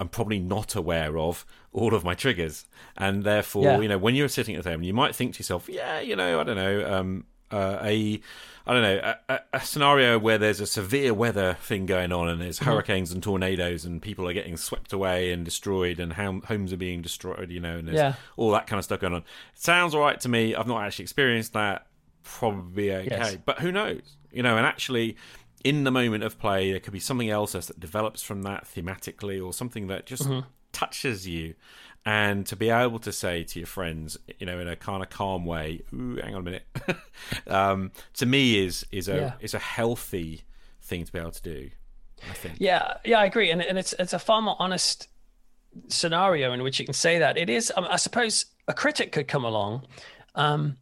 I'm 0.00 0.08
probably 0.08 0.40
not 0.40 0.74
aware 0.74 1.16
of 1.16 1.46
all 1.72 1.94
of 1.94 2.02
my 2.02 2.14
triggers, 2.14 2.66
and 2.96 3.22
therefore, 3.22 3.62
Yeah. 3.62 3.80
you 3.80 3.88
know, 3.88 3.96
when 3.96 4.16
you're 4.16 4.28
sitting 4.28 4.56
at 4.56 4.64
the 4.64 4.70
table, 4.70 4.82
you 4.82 4.92
might 4.92 5.14
think 5.14 5.34
to 5.34 5.38
yourself, 5.38 5.68
"Yeah, 5.68 6.00
you 6.00 6.16
know, 6.16 6.40
I 6.40 6.42
don't 6.42 6.56
know, 6.56 6.92
um, 6.92 7.26
uh, 7.54 7.78
a 7.82 8.20
I 8.66 8.72
don't 8.72 8.82
know 8.82 9.14
a, 9.28 9.40
a, 9.52 9.60
scenario 9.60 10.18
where 10.18 10.38
there's 10.38 10.60
a 10.60 10.66
severe 10.66 11.12
weather 11.12 11.54
thing 11.60 11.84
going 11.84 12.12
on 12.12 12.28
and 12.28 12.40
there's 12.40 12.58
mm-hmm. 12.58 12.70
hurricanes 12.70 13.12
and 13.12 13.22
tornadoes 13.22 13.84
and 13.84 14.00
people 14.00 14.26
are 14.26 14.32
getting 14.32 14.56
swept 14.56 14.92
away 14.92 15.32
and 15.32 15.44
destroyed 15.44 16.00
and 16.00 16.14
homes 16.14 16.72
are 16.72 16.78
being 16.78 17.02
destroyed, 17.02 17.50
you 17.50 17.60
know, 17.60 17.76
and 17.76 17.86
there's 17.86 17.98
yeah. 17.98 18.14
all 18.36 18.50
that 18.52 18.66
kind 18.66 18.78
of 18.78 18.84
stuff 18.84 19.00
going 19.00 19.12
on. 19.12 19.20
It 19.20 19.60
sounds 19.60 19.94
all 19.94 20.00
right 20.00 20.18
to 20.20 20.28
me. 20.28 20.54
I've 20.54 20.66
not 20.66 20.82
actually 20.82 21.04
experienced 21.04 21.52
that. 21.52 21.86
Probably 22.24 22.92
okay, 22.92 23.08
yes. 23.10 23.36
but 23.44 23.60
who 23.60 23.70
knows? 23.70 24.16
You 24.32 24.42
know, 24.42 24.56
and 24.56 24.66
actually. 24.66 25.16
In 25.62 25.84
the 25.84 25.90
moment 25.90 26.22
of 26.22 26.38
play, 26.38 26.72
there 26.72 26.78
could 26.78 26.92
be 26.92 27.00
something 27.00 27.30
else 27.30 27.52
that 27.52 27.80
develops 27.80 28.22
from 28.22 28.42
that 28.42 28.66
thematically, 28.66 29.42
or 29.42 29.54
something 29.54 29.86
that 29.86 30.04
just 30.04 30.24
mm-hmm. 30.24 30.46
touches 30.72 31.26
you 31.26 31.54
and 32.06 32.44
to 32.46 32.56
be 32.56 32.68
able 32.68 32.98
to 32.98 33.12
say 33.12 33.44
to 33.44 33.58
your 33.58 33.66
friends, 33.66 34.18
you 34.38 34.46
know, 34.46 34.58
in 34.60 34.68
a 34.68 34.76
kind 34.76 35.02
of 35.02 35.08
calm 35.10 35.44
way, 35.44 35.82
"Ooh, 35.92 36.16
hang 36.22 36.34
on 36.34 36.40
a 36.40 36.44
minute," 36.44 36.66
um, 37.46 37.92
to 38.14 38.26
me 38.26 38.64
is 38.64 38.86
is 38.90 39.08
a 39.08 39.16
yeah. 39.16 39.32
is 39.40 39.54
a 39.54 39.58
healthy 39.58 40.42
thing 40.82 41.04
to 41.04 41.12
be 41.12 41.18
able 41.18 41.30
to 41.30 41.42
do. 41.42 41.70
I 42.28 42.34
think. 42.34 42.56
Yeah, 42.58 42.94
yeah, 43.04 43.18
I 43.18 43.24
agree, 43.24 43.50
and 43.50 43.62
and 43.62 43.78
it's 43.78 43.94
it's 43.98 44.12
a 44.12 44.18
far 44.18 44.42
more 44.42 44.56
honest 44.58 45.08
scenario 45.88 46.52
in 46.52 46.62
which 46.62 46.78
you 46.78 46.84
can 46.84 46.94
say 46.94 47.18
that. 47.18 47.36
It 47.36 47.48
is, 47.50 47.72
um, 47.76 47.86
I 47.88 47.96
suppose, 47.96 48.46
a 48.68 48.74
critic 48.74 49.12
could 49.12 49.26
come 49.26 49.44
along. 49.44 49.86
Um, 50.34 50.76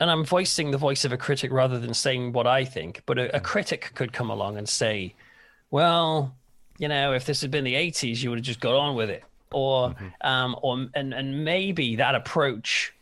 and 0.00 0.10
I'm 0.10 0.24
voicing 0.24 0.70
the 0.70 0.78
voice 0.78 1.04
of 1.04 1.12
a 1.12 1.16
critic 1.16 1.52
rather 1.52 1.78
than 1.78 1.94
saying 1.94 2.32
what 2.32 2.46
I 2.46 2.64
think, 2.64 3.02
but 3.06 3.18
a, 3.18 3.36
a 3.36 3.40
critic 3.40 3.92
could 3.94 4.12
come 4.12 4.30
along 4.30 4.58
and 4.58 4.68
say, 4.68 5.14
well, 5.70 6.34
you 6.78 6.88
know, 6.88 7.12
if 7.12 7.24
this 7.24 7.40
had 7.40 7.50
been 7.50 7.64
the 7.64 7.74
80s, 7.74 8.22
you 8.22 8.30
would 8.30 8.38
have 8.38 8.46
just 8.46 8.60
got 8.60 8.74
on 8.74 8.94
with 8.94 9.10
it 9.10 9.24
or 9.52 9.90
mm-hmm. 9.90 10.06
um, 10.20 10.56
or 10.62 10.86
and 10.94 11.14
and 11.14 11.44
maybe 11.44 11.96
that 11.96 12.14
approach, 12.14 12.92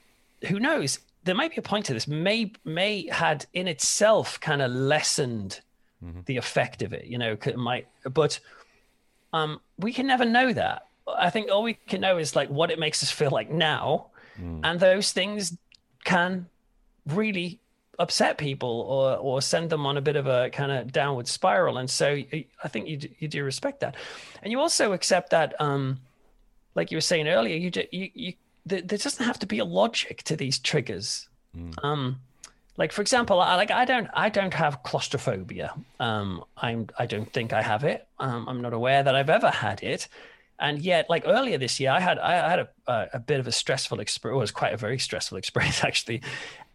who 0.49 0.59
knows? 0.61 0.99
There 1.25 1.35
might 1.35 1.51
be 1.51 1.57
a 1.57 1.63
point 1.63 1.87
to 1.87 1.95
this. 1.95 2.07
May 2.07 2.53
may 2.65 3.09
had 3.11 3.47
in 3.55 3.67
itself 3.67 4.39
kind 4.41 4.63
of 4.63 4.71
lessened 4.71 5.61
mm-hmm. 6.05 6.21
the 6.27 6.37
effect 6.37 6.83
of 6.83 6.93
it. 6.93 7.07
You 7.07 7.19
know, 7.19 7.37
might 7.57 7.89
but 8.13 8.39
um, 9.33 9.61
we 9.79 9.93
can 9.93 10.07
never 10.07 10.25
know 10.25 10.53
that. 10.53 10.87
I 11.07 11.31
think 11.31 11.51
all 11.51 11.63
we 11.63 11.75
can 11.75 12.01
know 12.01 12.19
is 12.19 12.37
like 12.37 12.49
what 12.49 12.71
it 12.71 12.79
makes 12.79 13.03
us 13.03 13.11
feel 13.11 13.31
like 13.31 13.51
now, 13.51 14.07
mm. 14.41 14.61
and 14.63 14.81
those 14.81 15.13
things 15.13 15.57
can 16.05 16.47
really 17.07 17.61
upset 17.99 18.39
people 18.39 18.81
or 18.89 19.17
or 19.17 19.41
send 19.41 19.71
them 19.71 19.87
on 19.87 19.97
a 19.97 20.01
bit 20.01 20.17
of 20.17 20.27
a 20.27 20.51
kind 20.51 20.73
of 20.73 20.91
downward 20.91 21.29
spiral 21.29 21.79
and 21.79 21.89
so 21.89 22.09
i 22.09 22.69
think 22.69 22.89
you 22.89 22.99
you 23.21 23.29
do 23.29 23.45
respect 23.45 23.79
that 23.79 23.95
and 24.43 24.51
you 24.51 24.59
also 24.59 24.93
accept 24.93 25.31
that 25.31 25.55
um 25.61 26.01
like 26.75 26.91
you 26.91 26.97
were 26.97 27.03
saying 27.03 27.29
earlier, 27.29 27.57
you 27.57 27.71
you, 27.93 28.11
you 28.15 28.33
there, 28.67 28.81
there 28.81 28.99
doesn't 28.99 29.25
have 29.25 29.39
to 29.41 29.47
be 29.47 29.59
a 29.59 29.65
logic 29.65 30.23
to 30.25 30.37
these 30.37 30.59
triggers. 30.59 31.29
Mm. 31.57 31.85
Um, 31.85 32.21
like 32.77 32.93
for 32.93 33.03
example, 33.03 33.41
I, 33.41 33.55
like 33.57 33.71
I 33.71 33.85
don't 33.85 34.09
I 34.15 34.29
don't 34.29 34.55
have 34.55 34.83
claustrophobia. 34.83 35.75
Um, 36.01 36.45
I'm 36.57 36.89
I 36.99 37.07
don't 37.07 37.33
think 37.33 37.53
I 37.53 37.63
have 37.63 37.85
it. 37.85 38.07
Um, 38.19 38.49
I'm 38.49 38.61
not 38.61 38.73
aware 38.73 39.03
that 39.03 39.15
I've 39.15 39.31
ever 39.31 39.51
had 39.51 39.83
it. 39.83 40.09
And 40.59 40.81
yet, 40.81 41.11
like 41.11 41.25
earlier 41.27 41.59
this 41.59 41.81
year, 41.81 41.91
I 41.91 42.01
had 42.01 42.19
I 42.19 42.49
had 42.49 42.59
a, 42.61 42.69
a, 42.87 43.07
a 43.15 43.19
bit 43.19 43.41
of 43.41 43.47
a 43.47 43.53
stressful 43.53 44.01
experience. 44.01 44.37
It 44.37 44.41
was 44.41 44.51
quite 44.51 44.73
a 44.73 44.77
very 44.77 44.99
stressful 45.07 45.39
experience 45.39 45.85
actually, 45.85 46.23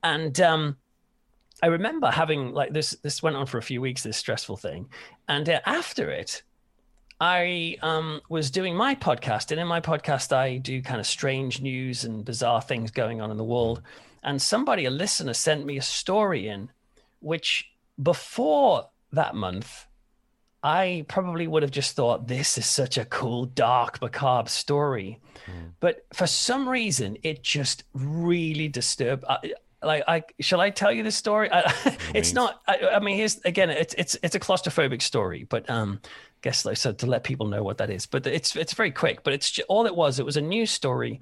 and 0.04 0.40
um, 0.42 0.78
I 1.62 1.68
remember 1.68 2.12
having 2.12 2.54
like 2.54 2.74
this. 2.74 2.92
This 3.02 3.22
went 3.22 3.36
on 3.36 3.46
for 3.46 3.58
a 3.58 3.64
few 3.64 3.82
weeks. 3.82 4.04
This 4.04 4.18
stressful 4.18 4.58
thing, 4.58 4.90
and 5.28 5.50
uh, 5.50 5.60
after 5.66 6.10
it, 6.10 6.44
I 7.20 7.78
um, 7.82 8.22
was 8.30 8.52
doing 8.52 8.76
my 8.76 8.96
podcast, 8.96 9.52
and 9.52 9.60
in 9.60 9.68
my 9.68 9.82
podcast, 9.82 10.32
I 10.32 10.58
do 10.58 10.82
kind 10.82 11.00
of 11.00 11.08
strange 11.08 11.62
news 11.62 12.04
and 12.06 12.24
bizarre 12.24 12.62
things 12.62 12.92
going 12.92 13.22
on 13.22 13.32
in 13.32 13.38
the 13.38 13.44
world. 13.44 13.82
And 14.24 14.42
somebody, 14.42 14.86
a 14.86 14.92
listener, 14.92 15.34
sent 15.34 15.66
me 15.66 15.78
a 15.78 15.82
story 15.82 16.48
in 16.50 16.70
which 17.20 17.72
before 18.02 18.90
that 19.12 19.36
month, 19.36 19.86
I 20.62 21.06
probably 21.08 21.48
would 21.48 21.64
have 21.64 21.72
just 21.72 21.96
thought 21.96 22.28
this 22.28 22.58
is 22.58 22.66
such 22.66 22.98
a 22.98 23.06
cool, 23.06 23.46
dark, 23.46 24.02
macabre 24.02 24.50
story. 24.50 25.20
Mm. 25.46 25.72
But 25.80 26.06
for 26.14 26.28
some 26.28 26.68
reason, 26.68 27.18
it 27.24 27.44
just 27.44 27.84
really 27.94 28.68
disturbed. 28.68 29.24
I, 29.28 29.54
like, 29.82 30.04
I 30.08 30.24
shall 30.40 30.62
I 30.62 30.70
tell 30.70 30.92
you 30.92 31.04
the 31.04 31.12
story? 31.12 31.50
I, 31.52 31.74
it's 32.14 32.34
not. 32.34 32.62
I, 32.68 32.80
I, 32.96 33.00
mean, 33.00 33.18
here's 33.18 33.40
again. 33.40 33.70
It's 33.70 33.96
it's 33.98 34.18
it's 34.24 34.36
a 34.36 34.40
claustrophobic 34.40 35.02
story, 35.02 35.46
but 35.50 35.70
um, 35.70 36.00
I 36.04 36.10
guess 36.42 36.66
like 36.66 36.78
so 36.78 36.92
to 36.92 37.06
let 37.06 37.24
people 37.24 37.48
know 37.48 37.64
what 37.64 37.78
that 37.78 37.90
is. 37.90 38.06
But 38.06 38.28
it's 38.28 38.56
it's 38.56 38.74
very 38.74 38.92
quick. 38.92 39.24
But 39.24 39.34
it's 39.34 39.60
all 39.70 39.86
it 39.86 39.96
was. 39.96 40.20
It 40.20 40.26
was 40.26 40.38
a 40.38 40.42
news 40.42 40.72
story 40.72 41.22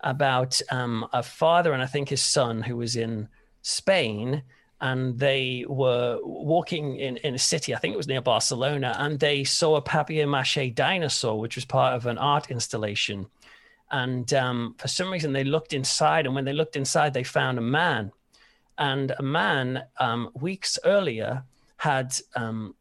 about 0.00 0.60
um, 0.70 1.06
a 1.12 1.22
father 1.22 1.72
and 1.72 1.82
I 1.82 1.86
think 1.86 2.10
his 2.10 2.20
son 2.20 2.60
who 2.60 2.76
was 2.76 2.94
in 2.94 3.28
Spain 3.62 4.42
and 4.80 5.18
they 5.18 5.64
were 5.66 6.18
walking 6.22 6.96
in, 6.96 7.16
in 7.18 7.34
a 7.34 7.38
city, 7.38 7.74
I 7.74 7.78
think 7.78 7.94
it 7.94 7.96
was 7.96 8.06
near 8.06 8.20
Barcelona, 8.20 8.94
and 8.98 9.18
they 9.18 9.42
saw 9.42 9.76
a 9.76 9.82
papier 9.82 10.26
mache 10.26 10.74
dinosaur, 10.74 11.38
which 11.38 11.56
was 11.56 11.64
part 11.64 11.94
of 11.94 12.04
an 12.04 12.18
art 12.18 12.50
installation. 12.50 13.26
And 13.90 14.32
um, 14.34 14.74
for 14.78 14.88
some 14.88 15.12
reason, 15.12 15.32
they 15.32 15.44
looked 15.44 15.72
inside, 15.72 16.26
and 16.26 16.34
when 16.34 16.44
they 16.44 16.52
looked 16.52 16.76
inside, 16.76 17.14
they 17.14 17.24
found 17.24 17.58
a 17.58 17.62
man. 17.62 18.12
And 18.76 19.14
a 19.18 19.22
man, 19.22 19.84
um, 19.98 20.30
weeks 20.34 20.78
earlier, 20.84 21.44
had 21.76 22.14
um, 22.34 22.74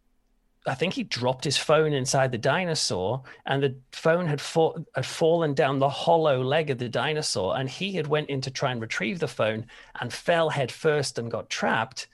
I 0.66 0.76
think 0.76 0.94
he 0.94 1.04
dropped 1.04 1.44
his 1.44 1.58
phone 1.58 1.92
inside 1.92 2.32
the 2.32 2.38
dinosaur, 2.38 3.24
and 3.46 3.62
the 3.62 3.76
phone 3.92 4.28
had, 4.28 4.40
fa- 4.40 4.86
had 4.96 5.06
fallen 5.06 5.54
down 5.54 5.80
the 5.80 5.90
hollow 5.90 6.42
leg 6.42 6.70
of 6.70 6.78
the 6.78 6.88
dinosaur, 6.88 7.58
and 7.58 7.70
he 7.70 7.94
had 7.94 8.08
went 8.08 8.30
in 8.30 8.40
to 8.42 8.52
try 8.52 8.72
and 8.72 8.80
retrieve 8.80 9.20
the 9.20 9.28
phone 9.28 9.66
and 10.00 10.14
fell 10.14 10.50
head 10.50 10.72
first 10.72 11.20
and 11.20 11.30
got 11.30 11.50
trapped 11.50 12.08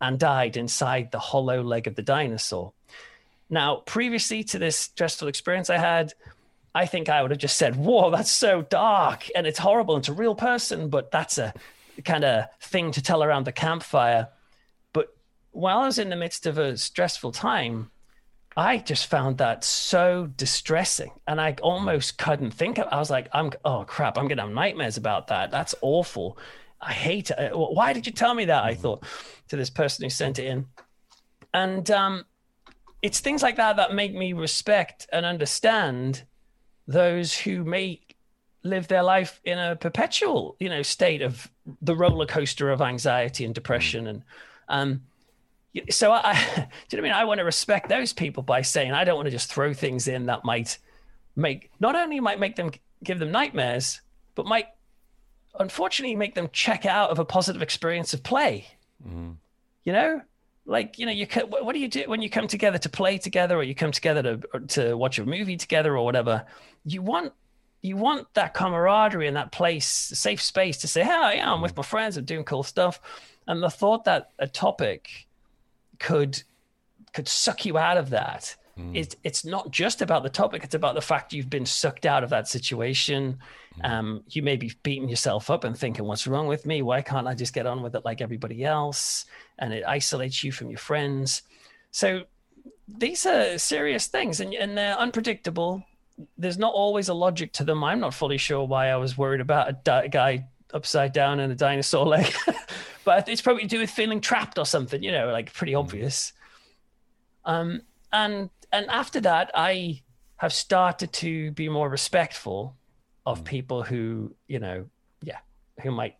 and 0.00 0.20
died 0.20 0.56
inside 0.56 1.10
the 1.10 1.18
hollow 1.18 1.62
leg 1.62 1.86
of 1.88 1.96
the 1.96 2.02
dinosaur. 2.02 2.72
Now, 3.50 3.76
previously 3.76 4.44
to 4.44 4.58
this 4.58 4.76
stressful 4.76 5.28
experience 5.28 5.70
I 5.70 5.78
had, 5.78 6.14
I 6.76 6.84
think 6.84 7.08
I 7.08 7.22
would 7.22 7.30
have 7.30 7.40
just 7.40 7.56
said, 7.56 7.74
"Whoa, 7.74 8.10
that's 8.10 8.30
so 8.30 8.60
dark 8.60 9.28
and 9.34 9.46
it's 9.46 9.58
horrible. 9.58 9.94
and 9.94 10.02
It's 10.02 10.10
a 10.10 10.12
real 10.12 10.34
person, 10.34 10.90
but 10.90 11.10
that's 11.10 11.38
a 11.38 11.54
kind 12.04 12.22
of 12.22 12.48
thing 12.60 12.90
to 12.92 13.02
tell 13.02 13.24
around 13.24 13.46
the 13.46 13.52
campfire." 13.52 14.28
But 14.92 15.16
while 15.52 15.78
I 15.78 15.86
was 15.86 15.98
in 15.98 16.10
the 16.10 16.16
midst 16.16 16.44
of 16.44 16.58
a 16.58 16.76
stressful 16.76 17.32
time, 17.32 17.90
I 18.58 18.76
just 18.76 19.06
found 19.06 19.38
that 19.38 19.64
so 19.64 20.30
distressing, 20.36 21.12
and 21.26 21.40
I 21.40 21.56
almost 21.62 22.18
couldn't 22.18 22.50
think 22.50 22.78
of. 22.78 22.88
I 22.92 22.98
was 22.98 23.08
like, 23.08 23.28
"I'm 23.32 23.52
oh 23.64 23.84
crap, 23.84 24.18
I'm 24.18 24.28
gonna 24.28 24.42
have 24.42 24.50
nightmares 24.50 24.98
about 24.98 25.28
that. 25.28 25.50
That's 25.50 25.74
awful. 25.80 26.36
I 26.78 26.92
hate 26.92 27.30
it. 27.30 27.52
Uh, 27.52 27.56
why 27.56 27.94
did 27.94 28.06
you 28.06 28.12
tell 28.12 28.34
me 28.34 28.44
that?" 28.46 28.64
I 28.64 28.72
mm-hmm. 28.72 28.82
thought 28.82 29.04
to 29.48 29.56
this 29.56 29.70
person 29.70 30.04
who 30.04 30.10
sent 30.10 30.38
it 30.38 30.46
in, 30.46 30.66
and 31.54 31.90
um, 31.90 32.26
it's 33.00 33.20
things 33.20 33.42
like 33.42 33.56
that 33.56 33.76
that 33.76 33.94
make 33.94 34.14
me 34.14 34.34
respect 34.34 35.06
and 35.10 35.24
understand 35.24 36.24
those 36.86 37.36
who 37.36 37.64
may 37.64 38.00
live 38.62 38.88
their 38.88 39.02
life 39.02 39.40
in 39.44 39.58
a 39.58 39.76
perpetual, 39.76 40.56
you 40.58 40.68
know, 40.68 40.82
state 40.82 41.22
of 41.22 41.50
the 41.82 41.96
roller 41.96 42.26
coaster 42.26 42.70
of 42.70 42.82
anxiety 42.82 43.44
and 43.44 43.54
depression, 43.54 44.04
mm. 44.04 44.08
and 44.08 44.22
um, 44.68 45.02
so 45.90 46.12
I, 46.12 46.32
do 46.34 46.40
you 46.58 46.62
know 46.62 46.68
what 46.90 46.98
I 46.98 47.00
mean? 47.02 47.12
I 47.12 47.24
want 47.24 47.38
to 47.38 47.44
respect 47.44 47.88
those 47.88 48.12
people 48.12 48.42
by 48.42 48.62
saying 48.62 48.92
I 48.92 49.04
don't 49.04 49.16
want 49.16 49.26
to 49.26 49.32
just 49.32 49.52
throw 49.52 49.72
things 49.72 50.08
in 50.08 50.26
that 50.26 50.44
might 50.44 50.78
make 51.34 51.70
not 51.80 51.94
only 51.94 52.20
might 52.20 52.40
make 52.40 52.56
them 52.56 52.70
give 53.04 53.18
them 53.18 53.30
nightmares, 53.30 54.00
but 54.34 54.46
might 54.46 54.68
unfortunately 55.58 56.16
make 56.16 56.34
them 56.34 56.48
check 56.52 56.86
out 56.86 57.10
of 57.10 57.18
a 57.18 57.24
positive 57.24 57.62
experience 57.62 58.14
of 58.14 58.22
play. 58.22 58.66
Mm-hmm. 59.06 59.32
You 59.84 59.92
know, 59.92 60.22
like 60.66 60.98
you 60.98 61.06
know, 61.06 61.12
you 61.12 61.26
what 61.48 61.72
do 61.72 61.78
you 61.78 61.88
do 61.88 62.04
when 62.06 62.20
you 62.20 62.28
come 62.28 62.48
together 62.48 62.78
to 62.78 62.88
play 62.88 63.18
together, 63.18 63.56
or 63.56 63.62
you 63.62 63.74
come 63.74 63.92
together 63.92 64.22
to 64.22 64.60
to 64.68 64.96
watch 64.96 65.18
a 65.18 65.24
movie 65.24 65.56
together, 65.56 65.96
or 65.96 66.04
whatever? 66.04 66.44
You 66.84 67.02
want 67.02 67.32
you 67.82 67.96
want 67.96 68.26
that 68.34 68.52
camaraderie 68.52 69.28
and 69.28 69.36
that 69.36 69.52
place, 69.52 69.86
safe 69.86 70.42
space 70.42 70.78
to 70.78 70.88
say, 70.88 71.02
"Hey, 71.02 71.36
yeah, 71.36 71.52
I'm 71.52 71.60
with 71.60 71.72
mm-hmm. 71.72 71.80
my 71.80 71.84
friends, 71.84 72.16
I'm 72.16 72.24
doing 72.24 72.44
cool 72.44 72.64
stuff." 72.64 73.00
And 73.46 73.62
the 73.62 73.70
thought 73.70 74.04
that 74.04 74.32
a 74.38 74.48
topic 74.48 75.26
could 76.00 76.42
could 77.12 77.28
suck 77.28 77.64
you 77.64 77.78
out 77.78 77.96
of 77.96 78.10
that. 78.10 78.56
Mm. 78.78 78.96
It, 78.96 79.16
it's 79.24 79.44
not 79.44 79.70
just 79.70 80.02
about 80.02 80.22
the 80.22 80.28
topic; 80.28 80.62
it's 80.62 80.74
about 80.74 80.94
the 80.94 81.00
fact 81.00 81.32
you've 81.32 81.50
been 81.50 81.66
sucked 81.66 82.04
out 82.04 82.22
of 82.22 82.30
that 82.30 82.46
situation. 82.48 83.38
Mm. 83.78 83.90
Um, 83.90 84.24
you 84.28 84.42
may 84.42 84.56
be 84.56 84.72
beating 84.82 85.08
yourself 85.08 85.50
up 85.50 85.64
and 85.64 85.76
thinking, 85.76 86.04
"What's 86.04 86.26
wrong 86.26 86.46
with 86.46 86.66
me? 86.66 86.82
Why 86.82 87.00
can't 87.00 87.26
I 87.26 87.34
just 87.34 87.54
get 87.54 87.66
on 87.66 87.82
with 87.82 87.94
it 87.94 88.04
like 88.04 88.20
everybody 88.20 88.64
else?" 88.64 89.24
And 89.58 89.72
it 89.72 89.84
isolates 89.86 90.44
you 90.44 90.52
from 90.52 90.68
your 90.68 90.78
friends. 90.78 91.42
So 91.90 92.24
these 92.86 93.24
are 93.24 93.56
serious 93.58 94.06
things, 94.06 94.40
and, 94.40 94.52
and 94.54 94.76
they're 94.76 94.98
unpredictable. 94.98 95.82
There's 96.36 96.58
not 96.58 96.74
always 96.74 97.08
a 97.08 97.14
logic 97.14 97.52
to 97.54 97.64
them. 97.64 97.82
I'm 97.82 98.00
not 98.00 98.14
fully 98.14 98.38
sure 98.38 98.66
why 98.66 98.88
I 98.88 98.96
was 98.96 99.16
worried 99.16 99.40
about 99.40 99.68
a 99.68 99.72
di- 99.72 100.08
guy 100.08 100.46
upside 100.74 101.12
down 101.12 101.40
and 101.40 101.52
a 101.52 101.56
dinosaur 101.56 102.06
leg. 102.06 102.32
but 103.04 103.28
it's 103.28 103.40
probably 103.40 103.62
to 103.62 103.68
do 103.68 103.78
with 103.78 103.90
feeling 103.90 104.20
trapped 104.20 104.58
or 104.58 104.66
something, 104.66 105.02
you 105.02 105.12
know, 105.12 105.30
like 105.30 105.52
pretty 105.52 105.72
hmm. 105.72 105.78
obvious. 105.78 106.32
Um, 107.44 107.82
and 108.12 108.50
and 108.72 108.86
after 108.90 109.20
that, 109.20 109.50
I 109.54 110.02
have 110.36 110.52
started 110.52 111.12
to 111.14 111.50
be 111.52 111.68
more 111.68 111.88
respectful 111.88 112.76
of 113.24 113.42
mm. 113.42 113.44
people 113.44 113.82
who, 113.82 114.34
you 114.46 114.58
know, 114.58 114.86
yeah, 115.22 115.38
who 115.82 115.90
might 115.90 116.16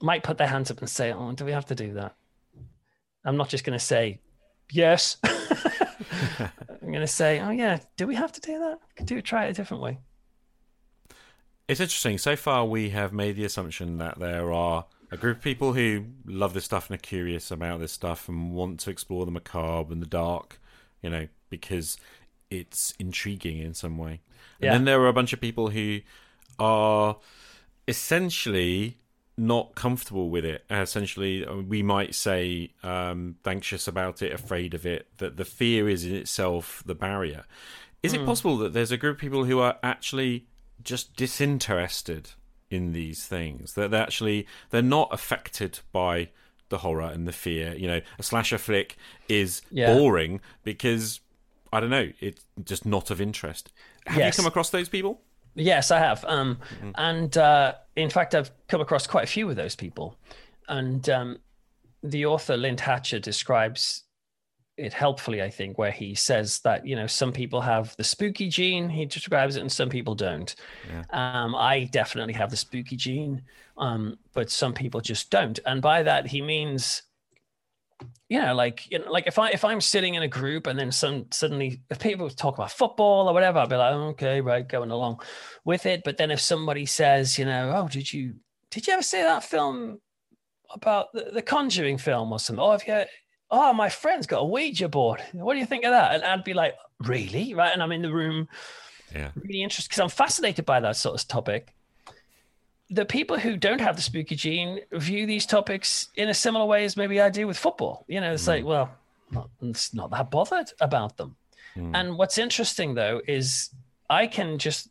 might 0.00 0.22
put 0.22 0.38
their 0.38 0.48
hands 0.48 0.70
up 0.70 0.80
and 0.80 0.88
say, 0.88 1.12
"Oh, 1.12 1.32
do 1.32 1.44
we 1.44 1.52
have 1.52 1.66
to 1.66 1.74
do 1.74 1.94
that?" 1.94 2.14
I'm 3.24 3.36
not 3.36 3.48
just 3.48 3.64
going 3.64 3.78
to 3.78 3.84
say 3.84 4.20
yes. 4.70 5.16
I'm 5.24 6.88
going 6.88 7.00
to 7.00 7.06
say, 7.06 7.40
"Oh 7.40 7.50
yeah, 7.50 7.78
do 7.96 8.06
we 8.06 8.14
have 8.14 8.32
to 8.32 8.40
do 8.40 8.58
that? 8.58 8.78
Could 8.96 9.06
do 9.06 9.20
try 9.20 9.46
it 9.46 9.50
a 9.50 9.54
different 9.54 9.82
way." 9.82 9.98
It's 11.68 11.80
interesting. 11.80 12.18
So 12.18 12.36
far, 12.36 12.64
we 12.64 12.90
have 12.90 13.12
made 13.12 13.36
the 13.36 13.44
assumption 13.44 13.98
that 13.98 14.18
there 14.18 14.52
are 14.52 14.86
a 15.10 15.16
group 15.16 15.38
of 15.38 15.42
people 15.42 15.74
who 15.74 16.06
love 16.26 16.54
this 16.54 16.64
stuff 16.64 16.90
and 16.90 16.98
are 16.98 17.02
curious 17.02 17.50
about 17.50 17.80
this 17.80 17.92
stuff 17.92 18.28
and 18.28 18.52
want 18.52 18.80
to 18.80 18.90
explore 18.90 19.24
the 19.24 19.30
macabre 19.30 19.92
and 19.92 20.02
the 20.02 20.06
dark, 20.06 20.58
you 21.02 21.10
know, 21.10 21.28
because 21.52 21.96
it's 22.50 22.92
intriguing 22.98 23.58
in 23.58 23.74
some 23.74 23.96
way. 23.96 24.20
And 24.60 24.66
Yeah. 24.66 24.72
then 24.72 24.84
there 24.84 25.00
are 25.02 25.08
a 25.08 25.12
bunch 25.12 25.32
of 25.32 25.40
people 25.40 25.70
who 25.70 26.00
are 26.58 27.16
essentially 27.86 28.98
not 29.36 29.74
comfortable 29.74 30.28
with 30.30 30.44
it. 30.44 30.64
Essentially, 30.70 31.44
uh, 31.46 31.56
we 31.56 31.82
might 31.82 32.14
say 32.14 32.70
um, 32.82 33.36
anxious 33.46 33.88
about 33.88 34.22
it, 34.22 34.32
afraid 34.32 34.74
of 34.74 34.84
it, 34.86 35.06
that 35.18 35.36
the 35.36 35.44
fear 35.44 35.88
is 35.88 36.04
in 36.04 36.14
itself 36.14 36.82
the 36.86 36.94
barrier. 36.94 37.44
Is 38.02 38.12
it 38.14 38.26
possible 38.26 38.56
that 38.58 38.72
there's 38.72 38.90
a 38.90 38.96
group 38.96 39.16
of 39.16 39.20
people 39.20 39.44
who 39.44 39.60
are 39.60 39.78
actually 39.82 40.46
just 40.82 41.14
disinterested 41.16 42.30
in 42.70 42.92
these 42.92 43.26
things? 43.26 43.74
That 43.74 43.90
they're 43.92 44.02
actually 44.02 44.46
they're 44.70 44.82
not 44.82 45.08
affected 45.12 45.80
by 45.92 46.30
the 46.68 46.78
horror 46.78 47.10
and 47.12 47.28
the 47.28 47.32
fear. 47.32 47.74
You 47.74 47.86
know, 47.86 48.00
a 48.18 48.22
slasher 48.22 48.58
flick 48.58 48.96
is 49.28 49.62
Yeah. 49.70 49.94
boring 49.94 50.40
because 50.64 51.20
I 51.72 51.80
don't 51.80 51.90
know, 51.90 52.10
it's 52.20 52.44
just 52.64 52.84
not 52.84 53.10
of 53.10 53.20
interest. 53.20 53.72
Have 54.06 54.18
Yes. 54.18 54.36
you 54.36 54.42
come 54.42 54.48
across 54.48 54.70
those 54.70 54.88
people? 54.88 55.22
Yes, 55.54 55.90
I 55.90 55.98
have. 55.98 56.24
Um, 56.26 56.58
And 56.94 57.36
uh, 57.36 57.74
in 57.96 58.10
fact, 58.10 58.34
I've 58.34 58.50
come 58.68 58.80
across 58.80 59.06
quite 59.06 59.24
a 59.24 59.26
few 59.26 59.48
of 59.50 59.56
those 59.56 59.74
people. 59.76 60.16
And 60.68 61.08
um, 61.08 61.38
the 62.02 62.26
author, 62.26 62.56
Lind 62.56 62.80
Hatcher, 62.80 63.18
describes 63.18 64.04
it 64.78 64.92
helpfully, 64.94 65.42
I 65.42 65.50
think, 65.50 65.76
where 65.76 65.90
he 65.90 66.14
says 66.14 66.60
that, 66.60 66.86
you 66.86 66.96
know, 66.96 67.06
some 67.06 67.32
people 67.32 67.60
have 67.60 67.94
the 67.96 68.04
spooky 68.04 68.48
gene, 68.48 68.88
he 68.88 69.04
describes 69.04 69.56
it, 69.56 69.60
and 69.60 69.70
some 69.70 69.90
people 69.90 70.14
don't. 70.14 70.54
Um, 71.10 71.54
I 71.54 71.84
definitely 71.92 72.32
have 72.34 72.50
the 72.50 72.56
spooky 72.56 72.96
gene, 72.96 73.42
um, 73.76 74.16
but 74.32 74.50
some 74.50 74.72
people 74.72 75.00
just 75.02 75.30
don't. 75.30 75.58
And 75.66 75.82
by 75.82 76.02
that, 76.02 76.26
he 76.26 76.40
means 76.40 77.02
you 78.32 78.40
know, 78.40 78.54
like 78.54 78.90
you 78.90 78.98
know, 78.98 79.10
like 79.12 79.26
if 79.26 79.38
I 79.38 79.50
if 79.50 79.62
I'm 79.62 79.82
sitting 79.82 80.14
in 80.14 80.22
a 80.22 80.28
group 80.28 80.66
and 80.66 80.78
then 80.78 80.90
some 80.90 81.26
suddenly 81.30 81.82
if 81.90 81.98
people 81.98 82.30
talk 82.30 82.54
about 82.54 82.72
football 82.72 83.28
or 83.28 83.34
whatever, 83.34 83.58
I'd 83.58 83.68
be 83.68 83.76
like, 83.76 83.92
okay, 83.92 84.40
right, 84.40 84.66
going 84.66 84.90
along 84.90 85.20
with 85.66 85.84
it. 85.84 86.00
But 86.02 86.16
then 86.16 86.30
if 86.30 86.40
somebody 86.40 86.86
says, 86.86 87.38
you 87.38 87.44
know, 87.44 87.72
oh, 87.76 87.88
did 87.88 88.10
you 88.10 88.36
did 88.70 88.86
you 88.86 88.94
ever 88.94 89.02
see 89.02 89.20
that 89.22 89.44
film 89.44 90.00
about 90.70 91.12
the, 91.12 91.30
the 91.30 91.42
Conjuring 91.42 91.98
film 91.98 92.32
or 92.32 92.38
something? 92.38 92.64
Oh, 92.64 92.70
have 92.70 92.86
you? 92.86 93.02
Oh, 93.50 93.74
my 93.74 93.90
friend's 93.90 94.26
got 94.26 94.38
a 94.38 94.44
Ouija 94.46 94.88
board. 94.88 95.22
What 95.32 95.52
do 95.52 95.60
you 95.60 95.66
think 95.66 95.84
of 95.84 95.90
that? 95.90 96.14
And 96.14 96.24
I'd 96.24 96.42
be 96.42 96.54
like, 96.54 96.74
really, 97.00 97.52
right? 97.52 97.70
And 97.70 97.82
I'm 97.82 97.92
in 97.92 98.00
the 98.00 98.10
room, 98.10 98.48
Yeah. 99.14 99.30
really 99.36 99.62
interested 99.62 99.90
because 99.90 100.00
I'm 100.00 100.08
fascinated 100.08 100.64
by 100.64 100.80
that 100.80 100.96
sort 100.96 101.20
of 101.20 101.28
topic. 101.28 101.74
The 102.92 103.04
people 103.04 103.38
who 103.38 103.56
don't 103.56 103.80
have 103.80 103.96
the 103.96 104.02
spooky 104.02 104.36
gene 104.36 104.80
view 104.92 105.26
these 105.26 105.46
topics 105.46 106.08
in 106.14 106.28
a 106.28 106.34
similar 106.34 106.66
way 106.66 106.84
as 106.84 106.96
maybe 106.96 107.20
I 107.20 107.30
do 107.30 107.46
with 107.46 107.56
football. 107.56 108.04
You 108.06 108.20
know, 108.20 108.32
it's 108.32 108.46
like, 108.46 108.64
mm. 108.64 108.66
well, 108.66 108.90
not, 109.30 109.48
it's 109.62 109.94
not 109.94 110.10
that 110.10 110.30
bothered 110.30 110.70
about 110.80 111.16
them. 111.16 111.36
Mm. 111.76 111.90
And 111.94 112.18
what's 112.18 112.38
interesting 112.38 112.94
though 112.94 113.20
is 113.26 113.70
I 114.10 114.26
can 114.26 114.58
just 114.58 114.90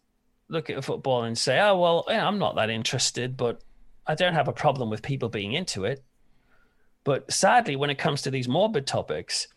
look 0.50 0.70
at 0.70 0.84
football 0.84 1.24
and 1.24 1.38
say, 1.38 1.60
oh, 1.60 1.78
well, 1.78 2.06
yeah, 2.10 2.28
I'm 2.28 2.40
not 2.40 2.56
that 2.56 2.70
interested, 2.70 3.38
but 3.38 3.62
I 4.06 4.16
don't 4.16 4.34
have 4.34 4.48
a 4.48 4.54
problem 4.54 4.90
with 4.90 5.02
people 5.02 5.30
being 5.30 5.54
into 5.54 5.86
it. 5.86 6.04
But 7.04 7.32
sadly, 7.32 7.76
when 7.76 7.90
it 7.90 7.98
comes 7.98 8.24
to 8.24 8.32
these 8.32 8.48
morbid 8.48 8.86
topics, 8.86 9.48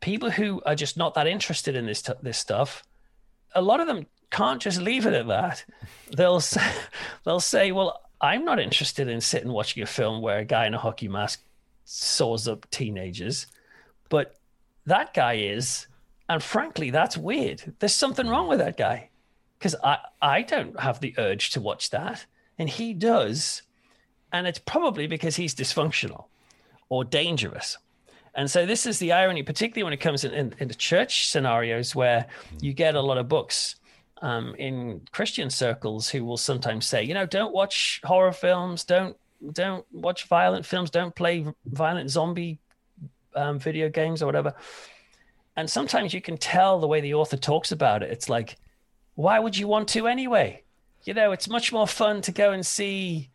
people 0.00 0.30
who 0.30 0.62
are 0.64 0.74
just 0.74 0.96
not 0.96 1.14
that 1.14 1.26
interested 1.26 1.76
in 1.76 1.86
this 1.86 2.02
t- 2.02 2.12
this 2.22 2.38
stuff, 2.38 2.82
a 3.54 3.62
lot 3.62 3.80
of 3.80 3.86
them 3.86 4.06
can't 4.32 4.60
just 4.60 4.80
leave 4.80 5.06
it 5.06 5.14
at 5.14 5.28
that. 5.28 5.64
They'll 6.16 6.40
say, 6.54 6.72
they'll 7.24 7.38
say, 7.38 7.70
"Well, 7.70 8.00
I'm 8.20 8.44
not 8.44 8.58
interested 8.58 9.06
in 9.06 9.20
sitting 9.20 9.52
watching 9.52 9.82
a 9.82 9.86
film 9.86 10.20
where 10.20 10.38
a 10.38 10.44
guy 10.44 10.66
in 10.66 10.74
a 10.74 10.78
hockey 10.78 11.06
mask 11.06 11.44
saws 11.84 12.48
up 12.48 12.68
teenagers, 12.70 13.46
but 14.08 14.34
that 14.86 15.14
guy 15.14 15.34
is." 15.34 15.86
And 16.28 16.42
frankly, 16.42 16.90
that's 16.90 17.16
weird. 17.16 17.74
There's 17.78 17.94
something 17.94 18.26
wrong 18.26 18.48
with 18.48 18.58
that 18.60 18.78
guy 18.78 19.10
because 19.58 19.76
I, 19.84 19.98
I 20.22 20.42
don't 20.42 20.80
have 20.80 21.00
the 21.00 21.14
urge 21.18 21.50
to 21.50 21.60
watch 21.60 21.90
that. 21.90 22.24
And 22.58 22.70
he 22.70 22.94
does. 22.94 23.62
And 24.32 24.46
it's 24.46 24.58
probably 24.58 25.06
because 25.06 25.36
he's 25.36 25.54
dysfunctional 25.54 26.24
or 26.88 27.04
dangerous. 27.04 27.76
And 28.34 28.50
so 28.50 28.64
this 28.64 28.86
is 28.86 28.98
the 28.98 29.12
irony, 29.12 29.42
particularly 29.42 29.84
when 29.84 29.92
it 29.92 30.00
comes 30.00 30.24
in, 30.24 30.32
in, 30.32 30.54
into 30.58 30.74
church 30.74 31.28
scenarios 31.28 31.94
where 31.94 32.26
you 32.60 32.72
get 32.72 32.94
a 32.94 33.00
lot 33.02 33.18
of 33.18 33.28
books 33.28 33.76
um, 34.22 34.54
in 34.56 35.02
Christian 35.10 35.50
circles 35.50 36.08
who 36.08 36.24
will 36.24 36.36
sometimes 36.36 36.86
say, 36.86 37.02
you 37.02 37.12
know, 37.12 37.26
don't 37.26 37.52
watch 37.52 38.00
horror 38.04 38.32
films, 38.32 38.84
don't 38.84 39.16
don't 39.52 39.84
watch 39.92 40.28
violent 40.28 40.64
films, 40.64 40.88
don't 40.88 41.14
play 41.14 41.44
violent 41.66 42.08
zombie 42.08 42.60
um, 43.34 43.58
video 43.58 43.88
games 43.88 44.22
or 44.22 44.26
whatever. 44.26 44.54
And 45.56 45.68
sometimes 45.68 46.14
you 46.14 46.20
can 46.20 46.38
tell 46.38 46.78
the 46.78 46.86
way 46.86 47.00
the 47.00 47.14
author 47.14 47.36
talks 47.36 47.72
about 47.72 48.04
it. 48.04 48.10
It's 48.12 48.28
like, 48.28 48.56
why 49.16 49.40
would 49.40 49.58
you 49.58 49.66
want 49.66 49.88
to 49.88 50.06
anyway? 50.06 50.62
You 51.04 51.14
know, 51.14 51.32
it's 51.32 51.48
much 51.48 51.72
more 51.72 51.88
fun 51.88 52.22
to 52.22 52.32
go 52.32 52.52
and 52.52 52.64
see, 52.64 53.28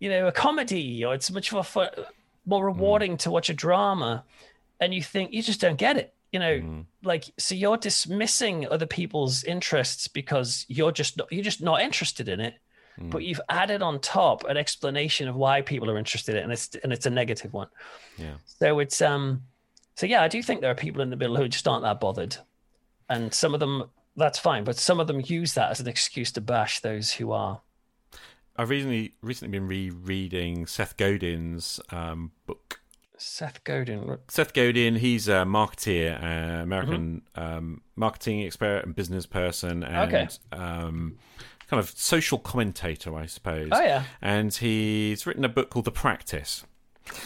you 0.00 0.10
know, 0.10 0.26
a 0.26 0.32
comedy, 0.32 1.04
or 1.04 1.14
it's 1.14 1.30
much 1.30 1.52
more 1.52 1.64
fun, 1.64 1.88
more 2.44 2.64
rewarding 2.64 3.16
to 3.18 3.30
watch 3.30 3.48
a 3.48 3.54
drama. 3.54 4.24
And 4.80 4.92
you 4.92 5.02
think 5.02 5.32
you 5.32 5.42
just 5.42 5.60
don't 5.60 5.78
get 5.78 5.96
it. 5.96 6.12
You 6.32 6.38
know, 6.38 6.84
like 7.02 7.24
so 7.38 7.54
you're 7.54 7.76
dismissing 7.76 8.68
other 8.68 8.86
people's 8.86 9.42
interests 9.44 10.06
because 10.06 10.64
you're 10.68 10.92
just 10.92 11.16
not, 11.16 11.32
you're 11.32 11.44
just 11.44 11.60
not 11.60 11.80
interested 11.80 12.28
in 12.28 12.40
it. 12.40 12.54
But 13.02 13.22
you've 13.22 13.40
added 13.48 13.80
on 13.80 13.98
top 14.00 14.44
an 14.44 14.58
explanation 14.58 15.26
of 15.26 15.34
why 15.34 15.62
people 15.62 15.90
are 15.90 15.96
interested 15.96 16.34
in 16.34 16.40
it, 16.40 16.44
and 16.44 16.52
it's 16.52 16.76
and 16.82 16.92
it's 16.92 17.06
a 17.06 17.10
negative 17.10 17.52
one. 17.52 17.68
Yeah. 18.18 18.34
So 18.44 18.78
it's 18.78 19.00
um 19.00 19.42
so 19.94 20.06
yeah, 20.06 20.22
I 20.22 20.28
do 20.28 20.42
think 20.42 20.60
there 20.60 20.70
are 20.70 20.74
people 20.74 21.00
in 21.00 21.10
the 21.10 21.16
middle 21.16 21.36
who 21.36 21.48
just 21.48 21.66
aren't 21.66 21.82
that 21.84 22.00
bothered. 22.00 22.36
And 23.08 23.32
some 23.32 23.54
of 23.54 23.60
them 23.60 23.90
that's 24.16 24.38
fine, 24.38 24.64
but 24.64 24.76
some 24.76 25.00
of 25.00 25.06
them 25.06 25.22
use 25.24 25.54
that 25.54 25.70
as 25.70 25.80
an 25.80 25.88
excuse 25.88 26.30
to 26.32 26.40
bash 26.40 26.80
those 26.80 27.12
who 27.12 27.32
are. 27.32 27.60
I've 28.56 28.70
recently 28.70 29.14
recently 29.22 29.58
been 29.58 29.66
rereading 29.66 30.66
Seth 30.66 30.96
Godin's 30.96 31.80
um, 31.90 32.32
book. 32.46 32.79
Seth 33.20 33.62
Godin. 33.64 34.18
Seth 34.28 34.52
Godin, 34.54 34.96
he's 34.96 35.28
a 35.28 35.44
marketeer, 35.44 36.22
uh, 36.22 36.62
American 36.62 37.22
um, 37.36 37.82
marketing 37.96 38.42
expert 38.42 38.84
and 38.84 38.94
business 38.94 39.26
person, 39.26 39.82
and 39.84 40.12
Okay. 40.14 40.28
um, 40.52 41.18
kind 41.68 41.78
of 41.80 41.90
social 41.90 42.38
commentator, 42.38 43.14
I 43.14 43.26
suppose. 43.26 43.68
Oh, 43.72 43.80
yeah. 43.80 44.04
And 44.22 44.52
he's 44.54 45.26
written 45.26 45.44
a 45.44 45.48
book 45.48 45.70
called 45.70 45.84
The 45.84 45.92
Practice. 45.92 46.64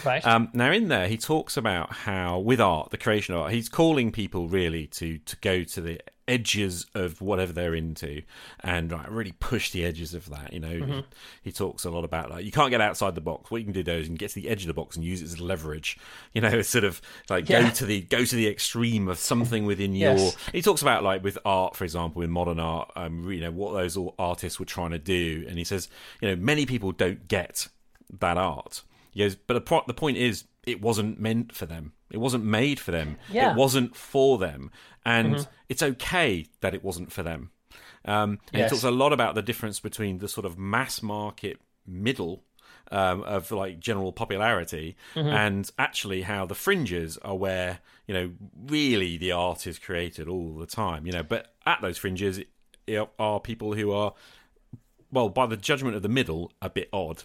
Right. 0.04 0.24
Um, 0.26 0.48
now, 0.52 0.70
in 0.72 0.88
there, 0.88 1.08
he 1.08 1.16
talks 1.16 1.56
about 1.56 1.92
how, 1.92 2.38
with 2.38 2.60
art, 2.60 2.90
the 2.90 2.96
creation 2.96 3.34
of 3.34 3.42
art, 3.42 3.52
he's 3.52 3.68
calling 3.68 4.12
people 4.12 4.48
really 4.48 4.86
to 4.88 5.18
to 5.18 5.36
go 5.42 5.62
to 5.64 5.80
the 5.80 6.00
edges 6.26 6.86
of 6.94 7.20
whatever 7.20 7.52
they're 7.52 7.74
into 7.74 8.22
and 8.60 8.90
like, 8.90 9.10
really 9.10 9.32
push 9.32 9.70
the 9.70 9.84
edges 9.84 10.14
of 10.14 10.28
that. 10.30 10.52
You 10.52 10.60
know, 10.60 10.68
Mm-hmm. 10.68 10.92
he, 10.92 11.04
he 11.44 11.52
talks 11.52 11.84
a 11.84 11.90
lot 11.90 12.04
about 12.04 12.30
like 12.30 12.44
you 12.44 12.50
can't 12.52 12.70
get 12.70 12.80
outside 12.80 13.14
the 13.14 13.20
box. 13.20 13.50
What 13.50 13.58
you 13.58 13.64
can 13.64 13.72
do 13.74 13.82
though 13.82 13.92
is 13.96 14.02
you 14.02 14.06
can 14.08 14.14
get 14.16 14.30
to 14.30 14.36
the 14.40 14.48
edge 14.48 14.62
of 14.62 14.68
the 14.68 14.74
box 14.74 14.96
and 14.96 15.04
use 15.04 15.20
it 15.22 15.26
as 15.26 15.40
leverage. 15.40 15.98
You 16.32 16.40
know, 16.40 16.48
it's 16.48 16.68
sort 16.68 16.84
of 16.84 17.00
like 17.28 17.46
go 17.46 17.68
to 17.68 17.84
the 17.86 18.00
go 18.02 18.24
to 18.24 18.36
the 18.36 18.48
extreme 18.48 19.08
of 19.08 19.18
something 19.18 19.66
within 19.66 19.94
Yes. 19.94 20.20
your. 20.20 20.32
He 20.52 20.62
talks 20.62 20.82
about 20.82 21.02
like 21.02 21.22
with 21.22 21.38
art, 21.44 21.76
for 21.76 21.84
example, 21.84 22.22
in 22.22 22.30
modern 22.30 22.58
art, 22.58 22.90
um, 22.96 23.30
you 23.30 23.40
know, 23.40 23.50
what 23.50 23.72
those 23.74 23.96
all 23.96 24.14
artists 24.18 24.58
were 24.58 24.66
trying 24.66 24.90
to 24.92 24.98
do, 24.98 25.44
and 25.48 25.58
he 25.58 25.64
says, 25.64 25.88
you 26.20 26.28
know, 26.28 26.36
many 26.36 26.64
people 26.66 26.92
don't 26.92 27.28
get 27.28 27.68
that 28.20 28.36
art. 28.38 28.82
He 29.12 29.20
goes, 29.20 29.34
but 29.36 29.54
the, 29.54 29.60
pro- 29.60 29.84
the 29.86 29.94
point 29.94 30.16
is, 30.16 30.44
it 30.66 30.80
wasn't 30.80 31.20
meant 31.20 31.54
for 31.54 31.66
them. 31.66 31.92
It 32.14 32.20
wasn't 32.20 32.44
made 32.44 32.80
for 32.80 32.90
them. 32.92 33.16
Yeah. 33.30 33.50
It 33.52 33.56
wasn't 33.56 33.94
for 33.96 34.38
them, 34.38 34.70
and 35.04 35.34
Mm-hmm. 35.34 35.50
it's 35.68 35.82
okay 35.82 36.46
that 36.60 36.72
it 36.74 36.82
wasn't 36.82 37.12
for 37.12 37.22
them. 37.22 37.50
Um, 38.06 38.38
and 38.52 38.60
Yes. 38.60 38.70
he 38.70 38.74
talks 38.76 38.84
a 38.84 38.90
lot 38.90 39.12
about 39.12 39.34
the 39.34 39.42
difference 39.42 39.80
between 39.80 40.18
the 40.18 40.28
sort 40.28 40.46
of 40.46 40.58
mass 40.58 41.02
market 41.02 41.58
middle 41.86 42.42
um, 42.92 43.22
of 43.22 43.50
like 43.50 43.80
general 43.80 44.12
popularity 44.12 44.96
Mm-hmm. 45.14 45.28
and 45.28 45.70
actually 45.78 46.22
how 46.22 46.46
the 46.46 46.54
fringes 46.54 47.18
are 47.18 47.34
where 47.36 47.78
you 48.06 48.14
know 48.14 48.30
really 48.66 49.16
the 49.16 49.32
art 49.32 49.66
is 49.66 49.78
created 49.78 50.28
all 50.28 50.54
the 50.54 50.66
time. 50.66 51.06
You 51.06 51.12
know, 51.12 51.22
but 51.22 51.54
at 51.66 51.80
those 51.82 51.98
fringes 51.98 52.40
are 53.18 53.40
people 53.40 53.74
who 53.74 53.90
are 53.92 54.12
well, 55.10 55.28
by 55.28 55.46
the 55.46 55.56
judgment 55.56 55.96
of 55.96 56.02
the 56.02 56.08
middle, 56.08 56.52
a 56.60 56.68
bit 56.68 56.88
odd. 56.92 57.22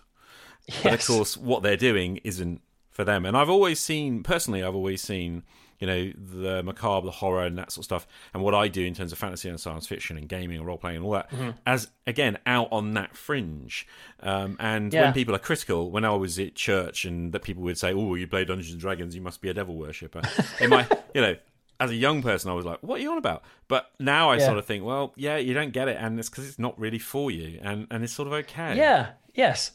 But 0.83 0.93
of 0.93 1.05
course, 1.07 1.35
what 1.35 1.63
they're 1.63 1.75
doing 1.77 2.17
isn't 2.23 2.61
for 2.99 3.05
them. 3.05 3.25
And 3.25 3.37
I've 3.37 3.49
always 3.49 3.79
seen, 3.79 4.23
personally, 4.23 4.61
I've 4.61 4.75
always 4.75 5.01
seen 5.01 5.43
you 5.79 5.87
know, 5.87 6.11
the 6.17 6.61
macabre, 6.61 7.05
the 7.05 7.11
horror, 7.11 7.45
and 7.45 7.57
that 7.57 7.71
sort 7.71 7.83
of 7.83 7.85
stuff, 7.85 8.07
and 8.33 8.43
what 8.43 8.53
I 8.53 8.67
do 8.67 8.83
in 8.83 8.93
terms 8.93 9.13
of 9.13 9.17
fantasy 9.17 9.47
and 9.47 9.57
science 9.57 9.87
fiction 9.87 10.17
and 10.17 10.27
gaming 10.27 10.57
and 10.57 10.67
role 10.67 10.77
playing 10.77 10.97
and 10.97 11.05
all 11.05 11.13
that, 11.13 11.31
Mm-hmm. 11.31 11.51
as 11.65 11.87
again 12.05 12.37
out 12.45 12.67
on 12.73 12.95
that 12.95 13.15
fringe. 13.15 13.87
Um, 14.19 14.57
and 14.59 14.93
Yeah. 14.93 15.03
when 15.03 15.13
people 15.13 15.33
are 15.33 15.39
critical, 15.39 15.89
when 15.89 16.03
I 16.03 16.13
was 16.15 16.37
at 16.37 16.53
church, 16.55 17.05
and 17.05 17.31
that 17.31 17.43
people 17.43 17.63
would 17.63 17.77
say, 17.77 17.93
"Oh, 17.93 18.15
you 18.15 18.27
play 18.27 18.43
Dungeons 18.43 18.73
and 18.73 18.81
Dragons, 18.81 19.15
you 19.15 19.21
must 19.21 19.41
be 19.41 19.47
a 19.47 19.53
devil 19.53 19.75
worshipper," 19.77 20.21
in 20.59 20.69
my, 20.69 20.85
you 21.15 21.21
know. 21.21 21.35
As 21.81 21.91
a 21.91 21.95
young 21.95 22.21
person, 22.21 22.51
I 22.51 22.55
was 22.55 22.65
like, 22.65 22.79
"What 22.83 22.99
are 22.99 23.03
you 23.03 23.11
on 23.13 23.17
about?" 23.17 23.41
But 23.69 23.89
now 24.01 24.31
I 24.31 24.35
Yeah. 24.35 24.47
sort 24.47 24.57
of 24.57 24.65
think, 24.65 24.83
"Well, 24.83 25.13
yeah, 25.15 25.37
you 25.37 25.53
don't 25.53 25.71
get 25.71 25.87
it, 25.87 25.95
and 25.97 26.19
it's 26.19 26.27
because 26.29 26.45
it's 26.45 26.59
not 26.59 26.77
really 26.77 26.99
for 26.99 27.31
you, 27.31 27.57
and 27.63 27.87
and 27.89 28.03
it's 28.03 28.11
sort 28.11 28.27
of 28.27 28.33
okay." 28.33 28.75
Yeah. 28.75 29.11
Yes. 29.33 29.71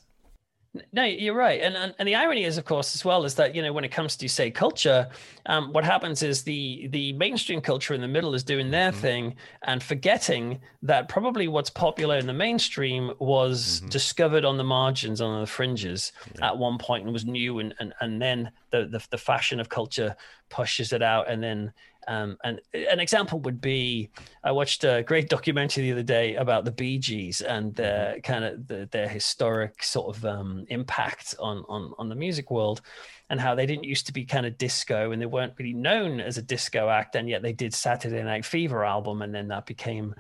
No, 0.93 1.05
you're 1.05 1.37
right, 1.37 1.61
and, 1.61 1.77
and 1.77 1.95
and 2.01 2.09
the 2.09 2.17
irony 2.17 2.43
is, 2.43 2.59
of 2.59 2.65
course, 2.65 2.97
as 2.97 3.05
well, 3.05 3.25
is 3.25 3.37
that 3.37 3.55
you 3.55 3.63
know 3.63 3.73
when 3.73 3.85
it 3.85 3.93
comes 3.93 4.17
to 4.17 4.29
say 4.29 4.51
culture, 4.51 5.09
um, 5.47 5.73
what 5.73 5.85
happens 5.85 6.23
is 6.23 6.43
the 6.43 6.89
the 6.89 7.13
mainstream 7.13 7.61
culture 7.61 7.95
in 7.95 8.01
the 8.01 8.09
middle 8.09 8.35
is 8.35 8.43
doing 8.43 8.73
their 8.73 8.91
thing 8.91 9.37
and 9.63 9.83
forgetting 9.83 10.61
that 10.83 11.09
probably 11.09 11.47
what's 11.47 11.71
popular 11.71 12.17
in 12.17 12.27
the 12.27 12.33
mainstream 12.33 13.13
was 13.21 13.81
discovered 13.83 14.45
on 14.45 14.57
the 14.57 14.65
margins, 14.65 15.21
on 15.21 15.41
the 15.41 15.47
fringes 15.47 16.13
at 16.43 16.59
one 16.59 16.77
point, 16.79 17.05
and 17.05 17.13
was 17.13 17.25
new, 17.25 17.61
and 17.61 17.73
and 17.79 17.95
and 18.01 18.21
then 18.21 18.51
the 18.71 18.87
the, 18.87 19.07
the 19.11 19.19
fashion 19.19 19.61
of 19.61 19.69
culture 19.69 20.17
pushes 20.49 20.93
it 20.93 21.03
out, 21.03 21.31
and 21.31 21.41
then 21.41 21.73
um, 22.09 22.37
and 22.45 22.61
an 22.73 23.01
example 23.01 23.41
would 23.41 23.61
be 23.61 24.11
I 24.43 24.53
watched 24.53 24.85
a 24.85 25.03
great 25.03 25.29
documentary 25.29 25.85
the 25.85 25.93
other 25.93 26.03
day 26.03 26.35
about 26.37 26.65
the 26.65 26.73
Bee 26.73 26.99
Gees 26.99 27.41
and 27.41 27.75
their 27.75 28.21
kind 28.21 28.45
of 28.45 28.67
the, 28.67 28.89
their 28.91 29.09
historic 29.09 29.83
sort 29.83 30.17
of 30.17 30.25
um, 30.25 30.65
impact 30.69 31.35
on, 31.39 31.65
on 31.69 31.93
on 31.99 32.09
the 32.09 32.15
music 32.15 32.51
world, 32.51 32.83
and 33.31 33.41
how 33.41 33.55
they 33.55 33.67
didn't 33.67 33.85
used 33.85 34.07
to 34.07 34.13
be 34.13 34.25
kind 34.25 34.47
of 34.47 34.59
disco 34.59 35.13
and 35.13 35.21
they 35.21 35.27
weren't 35.27 35.55
really 35.59 35.75
known 35.75 36.21
as 36.21 36.39
a 36.39 36.43
disco 36.43 36.89
act, 36.89 37.17
and 37.17 37.29
yet 37.29 37.43
they 37.43 37.53
did 37.53 37.75
Saturday 37.75 38.23
Night 38.23 38.45
Fever 38.45 38.85
album, 38.85 39.23
and 39.23 39.35
then 39.35 39.49
that 39.49 39.67
became 39.67 40.15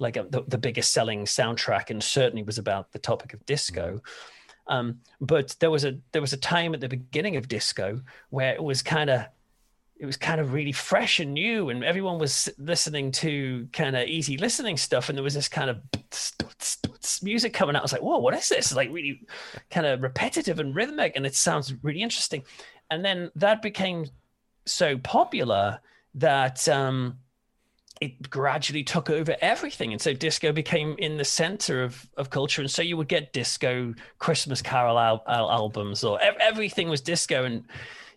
like 0.00 0.16
a, 0.16 0.24
the, 0.30 0.42
the 0.48 0.58
biggest 0.58 0.92
selling 0.92 1.24
soundtrack, 1.24 1.90
and 1.90 2.02
certainly 2.02 2.42
was 2.42 2.58
about 2.58 2.92
the 2.92 2.98
topic 2.98 3.34
of 3.34 3.44
disco. 3.46 4.00
Um, 4.68 5.00
but 5.20 5.56
there 5.60 5.70
was 5.70 5.84
a 5.84 5.98
there 6.12 6.20
was 6.20 6.32
a 6.32 6.38
time 6.38 6.74
at 6.74 6.80
the 6.80 6.88
beginning 6.88 7.36
of 7.36 7.48
disco 7.48 8.00
where 8.30 8.54
it 8.54 8.62
was 8.62 8.82
kind 8.82 9.10
of 9.10 9.24
it 9.98 10.06
was 10.06 10.16
kind 10.16 10.40
of 10.40 10.52
really 10.52 10.72
fresh 10.72 11.18
and 11.18 11.34
new 11.34 11.70
and 11.70 11.82
everyone 11.82 12.18
was 12.18 12.48
listening 12.58 13.10
to 13.10 13.68
kind 13.72 13.96
of 13.96 14.06
easy 14.06 14.36
listening 14.36 14.76
stuff 14.76 15.08
and 15.08 15.18
there 15.18 15.24
was 15.24 15.34
this 15.34 15.48
kind 15.48 15.70
of 15.70 15.80
music 17.22 17.52
coming 17.52 17.74
out. 17.74 17.80
I 17.80 17.82
was 17.82 17.92
like 17.92 18.02
whoa 18.02 18.18
what 18.18 18.34
is 18.34 18.48
this? 18.48 18.74
Like 18.74 18.90
really 18.92 19.26
kind 19.70 19.86
of 19.86 20.02
repetitive 20.02 20.60
and 20.60 20.74
rhythmic 20.74 21.14
and 21.16 21.26
it 21.26 21.34
sounds 21.34 21.74
really 21.82 22.02
interesting. 22.02 22.44
And 22.90 23.04
then 23.04 23.30
that 23.34 23.60
became 23.60 24.06
so 24.66 24.98
popular 24.98 25.80
that 26.14 26.68
um 26.68 27.18
it 28.00 28.30
gradually 28.30 28.84
took 28.84 29.10
over 29.10 29.36
everything. 29.40 29.90
And 29.90 30.00
so 30.00 30.14
disco 30.14 30.52
became 30.52 30.94
in 30.98 31.16
the 31.16 31.24
center 31.24 31.82
of, 31.82 32.08
of 32.16 32.30
culture 32.30 32.62
and 32.62 32.70
so 32.70 32.82
you 32.82 32.96
would 32.96 33.08
get 33.08 33.32
disco 33.32 33.94
christmas 34.18 34.62
carol 34.62 34.96
al- 34.96 35.24
al- 35.26 35.50
albums 35.50 36.04
or 36.04 36.20
ev- 36.22 36.36
everything 36.38 36.88
was 36.88 37.00
disco. 37.00 37.42
And 37.44 37.64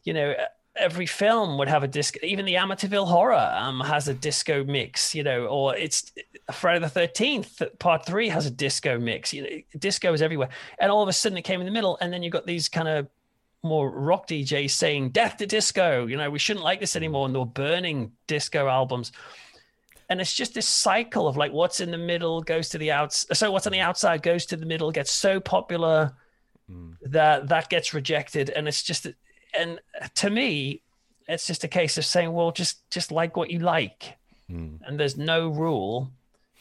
you 0.04 0.14
know 0.14 0.36
every 0.76 1.06
film 1.06 1.58
would 1.58 1.68
have 1.68 1.84
a 1.84 1.88
disco 1.88 2.18
even 2.24 2.46
the 2.46 2.56
amityville 2.56 3.08
horror 3.08 3.54
um, 3.58 3.82
has 3.82 4.08
a 4.08 4.14
disco 4.14 4.64
mix 4.64 5.14
you 5.14 5.22
know 5.22 5.46
or 5.48 5.76
it's 5.76 6.14
uh, 6.48 6.54
friday 6.54 6.80
the 6.80 6.88
13th 6.88 7.62
uh, 7.62 7.66
part 7.78 8.06
three 8.06 8.30
has 8.30 8.46
a 8.46 8.52
disco 8.52 8.98
mix 8.98 9.34
you 9.34 9.44
know 9.44 9.50
disco 9.78 10.14
is 10.14 10.22
everywhere. 10.22 10.50
And 10.80 10.92
all 10.92 11.04
of 11.04 11.10
a 11.10 11.14
sudden 11.14 11.38
it 11.38 11.44
came 11.44 11.60
in 11.60 11.66
the 11.66 11.72
middle 11.72 11.98
and 12.02 12.12
then 12.12 12.24
you 12.24 12.30
got 12.30 12.46
these 12.46 12.70
kind 12.70 12.88
of 12.88 13.08
more 13.64 13.90
rock 13.90 14.28
DJs 14.28 14.72
saying 14.72 15.10
death 15.10 15.38
to 15.38 15.46
disco 15.46 16.06
you 16.08 16.18
know 16.18 16.30
we 16.30 16.40
shouldn't 16.40 16.64
like 16.64 16.80
this 16.80 16.96
anymore 16.96 17.26
and 17.26 17.36
they 17.36 17.40
were 17.40 17.46
burning 17.46 18.12
disco 18.28 18.68
albums. 18.68 19.12
And 20.10 20.20
it's 20.20 20.34
just 20.34 20.54
this 20.54 20.68
cycle 20.68 21.28
of 21.28 21.38
like 21.38 21.54
what's 21.54 21.80
in 21.80 21.90
the 21.90 21.98
middle 21.98 22.42
goes 22.42 22.70
to 22.70 22.78
the 22.78 22.92
outs 22.92 23.26
so 23.34 23.52
what's 23.52 23.68
on 23.68 23.74
the 23.74 23.80
outside 23.80 24.24
goes 24.24 24.46
to 24.48 24.58
the 24.58 24.66
middle 24.66 24.92
gets 24.92 25.12
so 25.12 25.40
popular 25.40 26.14
mm. 26.70 26.96
that 27.04 27.48
that 27.48 27.70
gets 27.70 27.94
rejected. 27.94 28.50
And 28.50 28.68
it's 28.68 28.84
just 28.84 29.08
and 29.58 29.80
to 30.16 30.30
me 30.30 30.82
it's 31.28 31.48
just 31.48 31.64
a 31.64 31.68
case 31.68 31.98
of 31.98 32.06
saying 32.06 32.32
well 32.32 32.52
just 32.52 32.90
just 32.90 33.12
like 33.12 33.36
what 33.38 33.52
you 33.52 33.60
like 33.60 34.18
and 34.86 35.00
there's 35.00 35.18
no 35.18 35.48
rule 35.48 36.12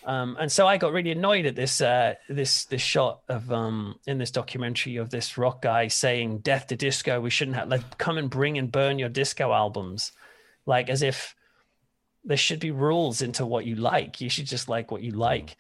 um, 0.05 0.37
and 0.41 0.51
so 0.51 0.67
I 0.67 0.79
got 0.79 0.93
really 0.93 1.11
annoyed 1.11 1.45
at 1.45 1.57
this 1.57 1.81
uh, 1.81 2.15
this 2.29 2.65
this 2.65 2.81
shot 2.81 3.21
of 3.29 3.53
um, 3.53 3.97
in 4.07 4.19
this 4.19 4.31
documentary 4.31 4.97
of 4.97 5.11
this 5.11 5.37
rock 5.37 5.61
guy 5.63 5.89
saying 5.89 6.39
"Death 6.39 6.69
to 6.69 6.77
disco." 6.77 7.21
We 7.21 7.31
shouldn't 7.31 7.57
have 7.57 7.69
like 7.69 7.99
come 7.99 8.17
and 8.17 8.31
bring 8.31 8.57
and 8.57 8.73
burn 8.73 8.99
your 8.99 9.11
disco 9.11 9.53
albums, 9.53 10.13
like 10.65 10.89
as 10.89 11.03
if 11.03 11.35
there 12.25 12.39
should 12.39 12.61
be 12.61 12.71
rules 12.71 13.21
into 13.21 13.45
what 13.45 13.67
you 13.67 13.77
like. 13.77 14.21
You 14.23 14.31
should 14.31 14.47
just 14.47 14.69
like 14.69 14.91
what 14.91 15.03
you 15.03 15.13
like. 15.13 15.57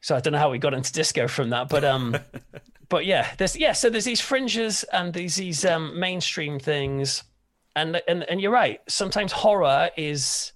So 0.00 0.16
I 0.16 0.20
don't 0.20 0.32
know 0.32 0.38
how 0.38 0.50
we 0.50 0.58
got 0.58 0.74
into 0.74 0.92
disco 0.92 1.28
from 1.28 1.50
that, 1.50 1.68
but 1.68 1.84
um, 1.84 2.16
but 2.88 3.04
yeah, 3.04 3.34
there's 3.36 3.56
yeah. 3.56 3.72
So 3.72 3.90
there's 3.90 4.04
these 4.04 4.20
fringes 4.20 4.84
and 4.84 5.12
these 5.12 5.36
these 5.36 5.64
um, 5.64 5.98
mainstream 5.98 6.58
things, 6.58 7.22
and 7.76 8.00
and 8.08 8.24
and 8.24 8.40
you're 8.40 8.52
right. 8.52 8.80
Sometimes 8.88 9.32
horror 9.32 9.90
is, 9.96 10.52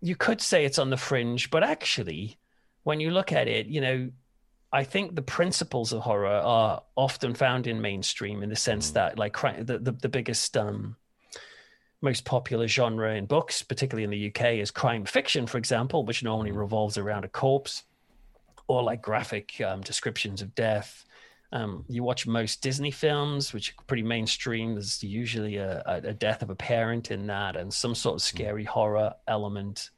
you 0.00 0.16
could 0.16 0.40
say 0.40 0.64
it's 0.64 0.78
on 0.78 0.90
the 0.90 0.96
fringe, 0.96 1.50
but 1.50 1.62
actually, 1.62 2.38
when 2.82 3.00
you 3.00 3.10
look 3.10 3.32
at 3.32 3.46
it, 3.46 3.66
you 3.66 3.80
know, 3.80 4.10
I 4.72 4.84
think 4.84 5.14
the 5.14 5.22
principles 5.22 5.92
of 5.92 6.02
horror 6.02 6.28
are 6.28 6.82
often 6.96 7.34
found 7.34 7.66
in 7.66 7.80
mainstream 7.80 8.42
in 8.42 8.48
the 8.48 8.56
sense 8.56 8.90
that 8.92 9.18
like 9.18 9.40
the 9.40 9.78
the, 9.78 9.92
the 9.92 10.08
biggest 10.08 10.56
um 10.56 10.96
most 12.02 12.24
popular 12.24 12.66
genre 12.66 13.14
in 13.14 13.26
books, 13.26 13.62
particularly 13.62 14.04
in 14.04 14.10
the 14.10 14.28
UK, 14.28 14.54
is 14.54 14.70
crime 14.70 15.04
fiction, 15.04 15.46
for 15.46 15.58
example, 15.58 16.04
which 16.04 16.22
normally 16.22 16.50
revolves 16.50 16.96
around 16.96 17.24
a 17.24 17.28
corpse 17.28 17.84
or 18.68 18.82
like 18.82 19.02
graphic 19.02 19.60
um, 19.60 19.80
descriptions 19.82 20.40
of 20.40 20.54
death. 20.54 21.04
Um, 21.52 21.84
you 21.88 22.04
watch 22.04 22.26
most 22.26 22.62
Disney 22.62 22.92
films, 22.92 23.52
which 23.52 23.70
are 23.70 23.84
pretty 23.86 24.04
mainstream. 24.04 24.74
There's 24.74 25.02
usually 25.02 25.56
a, 25.56 25.82
a, 25.84 26.14
death 26.14 26.42
of 26.42 26.50
a 26.50 26.54
parent 26.54 27.10
in 27.10 27.26
that 27.26 27.56
and 27.56 27.74
some 27.74 27.96
sort 27.96 28.14
of 28.14 28.22
scary 28.22 28.62
horror 28.64 29.14
element. 29.26 29.90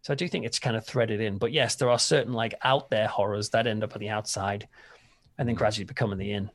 So 0.00 0.14
I 0.14 0.16
do 0.16 0.26
think 0.26 0.46
it's 0.46 0.58
kind 0.58 0.74
of 0.74 0.86
threaded 0.86 1.20
in. 1.20 1.36
But 1.36 1.52
yes, 1.52 1.74
there 1.74 1.90
are 1.90 1.98
certain 1.98 2.32
like 2.32 2.54
out 2.62 2.88
there 2.90 3.08
horrors 3.08 3.50
that 3.50 3.66
end 3.66 3.84
up 3.84 3.94
on 3.94 4.00
the 4.00 4.08
outside 4.08 4.68
and 5.36 5.46
then 5.46 5.54
gradually 5.54 5.84
becoming 5.84 6.18
the 6.18 6.32
in. 6.32 6.50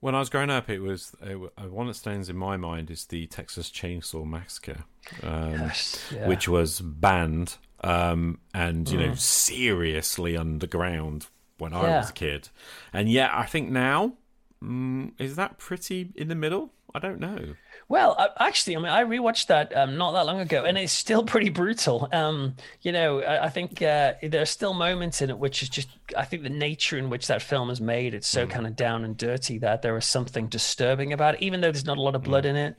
When 0.00 0.14
I 0.14 0.20
was 0.20 0.30
growing 0.30 0.48
up, 0.48 0.70
it 0.70 0.78
was 0.80 1.14
uh, 1.22 1.34
one 1.68 1.86
that 1.88 1.94
stands 1.94 2.30
in 2.30 2.36
my 2.36 2.56
mind 2.56 2.90
is 2.90 3.04
the 3.04 3.26
Texas 3.26 3.70
Chainsaw 3.70 4.24
Massacre, 4.24 4.84
um, 5.22 5.50
Yes, 5.52 6.02
yeah. 6.14 6.26
which 6.26 6.48
was 6.48 6.80
banned 6.80 7.56
um, 7.82 8.38
and 8.54 8.88
you 8.90 8.98
know 8.98 9.14
seriously 9.14 10.36
underground 10.36 11.26
when 11.60 11.72
I 11.74 11.88
Yeah. 11.88 11.90
was 11.90 12.10
a 12.10 12.12
kid, 12.14 12.48
and 12.92 13.08
yet 13.10 13.30
I 13.32 13.46
think 13.46 13.70
now 13.70 14.14
mm, 14.62 15.12
is 15.18 15.36
that 15.36 15.58
pretty 15.58 16.12
in 16.16 16.28
the 16.28 16.34
middle. 16.34 16.72
I 16.94 16.98
don't 16.98 17.20
know. 17.20 17.54
Well, 17.88 18.14
uh, 18.18 18.28
actually, 18.38 18.76
I 18.76 18.78
mean, 18.78 18.88
I 18.88 19.04
rewatched 19.04 19.46
that 19.46 19.76
um, 19.76 19.96
not 19.96 20.12
that 20.12 20.26
long 20.26 20.40
ago, 20.40 20.64
and 20.64 20.78
it's 20.78 20.92
still 20.92 21.24
pretty 21.26 21.48
brutal. 21.48 22.08
Um, 22.12 22.56
you 22.82 22.92
know, 22.92 23.20
I, 23.22 23.46
I 23.46 23.48
think 23.48 23.82
uh, 23.82 24.14
there 24.22 24.42
are 24.42 24.46
still 24.46 24.74
moments 24.74 25.22
in 25.22 25.30
it 25.30 25.38
which 25.38 25.62
is 25.62 25.68
just, 25.68 25.88
I 26.16 26.24
think 26.24 26.42
the 26.42 26.48
nature 26.50 26.98
in 26.98 27.10
which 27.10 27.26
that 27.28 27.42
film 27.42 27.70
is 27.70 27.80
made, 27.80 28.14
it's 28.14 28.28
so 28.28 28.46
kind 28.46 28.66
of 28.66 28.76
down 28.76 29.04
and 29.04 29.16
dirty 29.16 29.58
that 29.58 29.82
there 29.82 29.96
is 29.96 30.04
something 30.04 30.48
disturbing 30.48 31.12
about 31.12 31.34
it, 31.36 31.42
even 31.42 31.60
though 31.60 31.72
there's 31.72 31.84
not 31.84 31.98
a 31.98 32.02
lot 32.02 32.14
of 32.14 32.22
blood 32.22 32.44
in 32.46 32.56
it. 32.56 32.76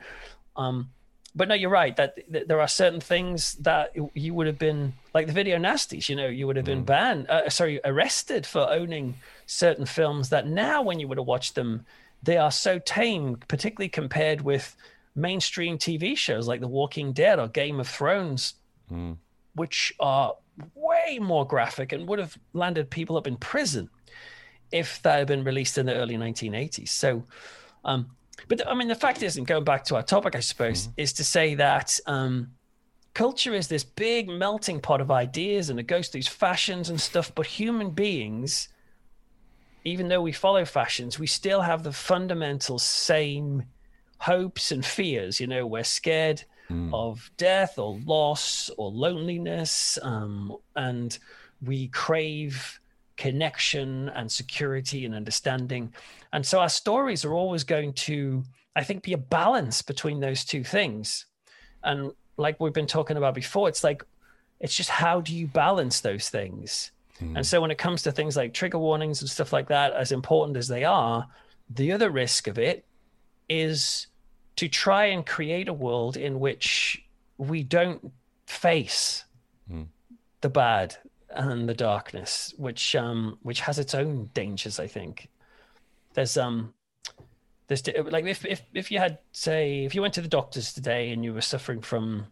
Um, 0.55 0.91
but 1.33 1.47
no, 1.47 1.55
you're 1.55 1.69
right 1.69 1.95
that, 1.95 2.17
that 2.29 2.47
there 2.47 2.59
are 2.59 2.67
certain 2.67 2.99
things 2.99 3.53
that 3.55 3.93
you 4.13 4.33
would 4.33 4.47
have 4.47 4.59
been 4.59 4.93
like 5.13 5.27
the 5.27 5.33
video 5.33 5.57
nasties. 5.57 6.09
You 6.09 6.15
know, 6.15 6.27
you 6.27 6.45
would 6.47 6.57
have 6.57 6.65
been 6.65 6.83
banned, 6.83 7.29
uh, 7.29 7.49
sorry, 7.49 7.79
arrested 7.85 8.45
for 8.45 8.69
owning 8.69 9.15
certain 9.45 9.85
films 9.85 10.29
that 10.29 10.47
now, 10.47 10.81
when 10.81 10.99
you 10.99 11.07
would 11.07 11.17
have 11.17 11.27
watched 11.27 11.55
them, 11.55 11.85
they 12.21 12.37
are 12.37 12.51
so 12.51 12.79
tame, 12.79 13.37
particularly 13.47 13.89
compared 13.89 14.41
with 14.41 14.75
mainstream 15.15 15.77
TV 15.77 16.17
shows 16.17 16.47
like 16.47 16.59
The 16.59 16.67
Walking 16.67 17.13
Dead 17.13 17.39
or 17.39 17.47
Game 17.47 17.79
of 17.79 17.87
Thrones, 17.87 18.55
which 19.55 19.93
are 19.99 20.35
way 20.75 21.17
more 21.19 21.47
graphic 21.47 21.91
and 21.93 22.07
would 22.07 22.19
have 22.19 22.37
landed 22.53 22.89
people 22.89 23.17
up 23.17 23.25
in 23.25 23.37
prison 23.37 23.89
if 24.71 25.01
that 25.01 25.19
had 25.19 25.27
been 25.27 25.43
released 25.43 25.77
in 25.77 25.85
the 25.85 25.95
early 25.95 26.15
1980s. 26.15 26.89
So, 26.89 27.23
um, 27.83 28.11
but 28.47 28.67
I 28.67 28.73
mean, 28.73 28.87
the 28.87 28.95
fact 28.95 29.23
is, 29.23 29.37
and 29.37 29.45
going 29.45 29.63
back 29.63 29.83
to 29.85 29.95
our 29.95 30.03
topic, 30.03 30.35
I 30.35 30.39
suppose, 30.39 30.89
is 30.97 31.13
to 31.13 31.23
say 31.23 31.55
that 31.55 31.99
um, 32.05 32.51
culture 33.13 33.53
is 33.53 33.67
this 33.67 33.83
big 33.83 34.29
melting 34.29 34.79
pot 34.79 35.01
of 35.01 35.11
ideas 35.11 35.69
and 35.69 35.79
it 35.79 35.83
goes 35.83 36.07
through 36.07 36.19
these 36.19 36.27
fashions 36.27 36.89
and 36.89 36.99
stuff, 36.99 37.33
but 37.33 37.45
human 37.45 37.91
beings 37.91 38.69
even 39.83 40.07
though 40.07 40.21
we 40.21 40.31
follow 40.31 40.65
fashions, 40.65 41.17
we 41.17 41.27
still 41.27 41.61
have 41.61 41.83
the 41.83 41.91
fundamental 41.91 42.77
same 42.77 43.63
hopes 44.19 44.71
and 44.71 44.85
fears. 44.85 45.39
You 45.39 45.47
know, 45.47 45.65
we're 45.65 45.83
scared 45.83 46.43
of 46.93 47.29
death 47.35 47.77
or 47.77 47.99
loss 48.05 48.69
or 48.77 48.91
loneliness, 48.91 49.99
um, 50.03 50.55
and 50.75 51.17
we 51.61 51.87
crave 51.89 52.79
connection 53.17 54.09
and 54.09 54.31
security 54.31 55.05
and 55.05 55.13
understanding. 55.13 55.93
And 56.33 56.45
so 56.45 56.59
our 56.59 56.69
stories 56.69 57.25
are 57.25 57.33
always 57.33 57.63
going 57.63 57.93
to, 57.93 58.43
I 58.75 58.83
think, 58.83 59.03
be 59.03 59.13
a 59.13 59.17
balance 59.17 59.81
between 59.81 60.19
those 60.19 60.45
two 60.45 60.63
things. 60.63 61.25
And 61.83 62.11
like 62.37 62.59
we've 62.59 62.73
been 62.73 62.87
talking 62.87 63.17
about 63.17 63.35
before, 63.35 63.67
it's 63.67 63.83
like, 63.83 64.03
it's 64.59 64.75
just 64.75 64.89
how 64.89 65.21
do 65.21 65.35
you 65.35 65.47
balance 65.47 66.01
those 66.01 66.29
things? 66.29 66.91
And 67.35 67.45
so 67.45 67.61
when 67.61 67.69
it 67.69 67.77
comes 67.77 68.01
to 68.03 68.11
things 68.11 68.35
like 68.35 68.53
trigger 68.53 68.79
warnings 68.79 69.21
and 69.21 69.29
stuff 69.29 69.53
like 69.53 69.67
that, 69.67 69.93
as 69.93 70.11
important 70.11 70.57
as 70.57 70.67
they 70.67 70.83
are, 70.83 71.27
the 71.69 71.91
other 71.91 72.09
risk 72.09 72.47
of 72.47 72.57
it 72.57 72.85
is 73.47 74.07
to 74.55 74.67
try 74.67 75.05
and 75.05 75.25
create 75.25 75.67
a 75.67 75.73
world 75.73 76.17
in 76.17 76.39
which 76.39 77.03
we 77.37 77.63
don't 77.63 78.11
face 78.47 79.23
the 80.41 80.49
bad 80.49 80.97
and 81.29 81.69
the 81.69 81.73
darkness, 81.73 82.53
which 82.57 82.95
um 82.95 83.37
which 83.41 83.61
has 83.61 83.79
its 83.79 83.93
own 83.93 84.29
dangers. 84.33 84.79
I 84.79 84.87
think 84.87 85.29
there's 86.13 86.37
um 86.37 86.73
there's 87.67 87.83
like 88.05 88.25
if 88.25 88.45
if 88.45 88.61
if 88.73 88.91
you 88.91 88.99
had 88.99 89.19
say 89.31 89.85
if 89.85 89.95
you 89.95 90.01
went 90.01 90.13
to 90.15 90.21
the 90.21 90.27
doctors 90.27 90.73
today 90.73 91.11
and 91.11 91.23
you 91.23 91.33
were 91.33 91.41
suffering 91.41 91.81
from 91.81 92.27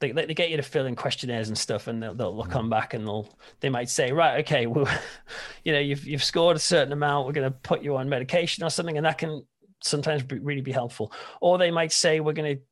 they, 0.00 0.12
they 0.12 0.34
get 0.34 0.50
you 0.50 0.58
to 0.58 0.62
fill 0.62 0.84
in 0.84 0.94
questionnaires 0.94 1.48
and 1.48 1.56
stuff 1.56 1.86
and 1.86 2.02
they'll, 2.02 2.14
they'll 2.14 2.44
come 2.44 2.68
back 2.68 2.92
and 2.92 3.06
they'll 3.06 3.28
they 3.60 3.70
might 3.70 3.88
say 3.88 4.12
right 4.12 4.40
okay 4.40 4.66
well 4.66 4.86
you 5.64 5.72
know 5.72 5.78
you've 5.78 6.06
you've 6.06 6.24
scored 6.24 6.56
a 6.56 6.60
certain 6.60 6.92
amount. 6.92 7.26
We're 7.26 7.32
going 7.32 7.50
to 7.50 7.58
put 7.58 7.82
you 7.82 7.96
on 7.96 8.08
medication 8.08 8.64
or 8.64 8.70
something 8.70 8.96
and 8.96 9.06
that 9.06 9.18
can 9.18 9.46
sometimes 9.82 10.22
be, 10.22 10.38
really 10.38 10.62
be 10.62 10.72
helpful. 10.72 11.12
Or 11.40 11.58
they 11.58 11.70
might 11.70 11.92
say 11.92 12.20
we're 12.20 12.32
going 12.32 12.56
to 12.56 12.62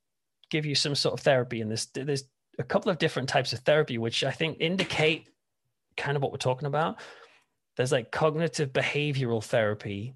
give 0.50 0.66
you 0.66 0.74
some 0.74 0.94
sort 0.94 1.14
of 1.14 1.20
therapy 1.20 1.62
and 1.62 1.70
there's 1.70 1.86
there's 1.94 2.24
a 2.58 2.62
couple 2.62 2.90
of 2.90 2.98
different 2.98 3.28
types 3.28 3.52
of 3.52 3.58
therapy 3.60 3.98
which 3.98 4.22
i 4.22 4.30
think 4.30 4.56
indicate 4.60 5.28
kind 5.96 6.16
of 6.16 6.22
what 6.22 6.32
we're 6.32 6.38
talking 6.38 6.66
about. 6.66 6.96
There's 7.76 7.92
like 7.92 8.12
cognitive 8.12 8.72
behavioral 8.72 9.42
therapy 9.42 10.14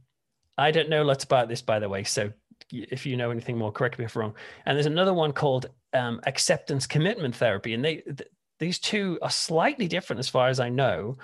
i 0.58 0.70
don't 0.70 0.90
know 0.90 1.02
lots 1.02 1.24
about 1.24 1.48
this 1.48 1.62
by 1.62 1.78
the 1.78 1.88
way 1.88 2.04
so 2.04 2.30
if 2.72 3.06
you 3.06 3.16
know 3.16 3.30
anything 3.30 3.56
more 3.56 3.72
correct 3.72 3.98
me 3.98 4.04
if 4.04 4.16
I'm 4.16 4.20
wrong. 4.20 4.34
And 4.66 4.76
there's 4.76 4.86
another 4.86 5.14
one 5.14 5.32
called 5.32 5.66
um, 5.94 6.20
acceptance 6.26 6.86
commitment 6.86 7.34
therapy 7.34 7.74
and 7.74 7.84
they 7.84 7.96
th- 7.96 8.28
these 8.58 8.78
two 8.78 9.18
are 9.22 9.30
slightly 9.30 9.88
different 9.88 10.20
as 10.20 10.28
far 10.28 10.48
as 10.48 10.60
i 10.60 10.68
know 10.68 11.16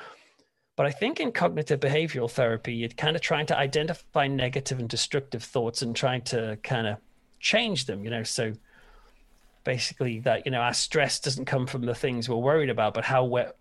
but 0.75 0.87
i 0.87 0.91
think 0.91 1.21
in 1.21 1.33
cognitive 1.33 1.81
behavioral 1.81 2.31
therapy 2.31 2.75
you're 2.75 2.89
kind 2.89 3.15
of 3.15 3.21
trying 3.21 3.45
to 3.45 3.59
identify 3.59 4.27
negative 4.27 4.79
and 4.79 4.89
destructive 4.89 5.43
thoughts 5.43 5.83
and 5.83 5.95
trying 5.95 6.23
to 6.23 6.59
kind 6.63 6.87
of 6.87 6.97
change 7.41 7.85
them 7.85 8.05
you 8.05 8.11
know 8.11 8.23
so 8.23 8.55
basically 9.65 10.19
that 10.21 10.47
you 10.47 10.51
know 10.51 10.61
our 10.61 10.73
stress 10.73 11.21
doesn't 11.21 11.45
come 11.45 11.67
from 11.67 11.85
the 11.85 11.95
things 11.95 12.27
we're 12.27 12.37
worried 12.37 12.71
about 12.71 12.95
but 12.95 13.05
how 13.05 13.23
we're 13.23 13.53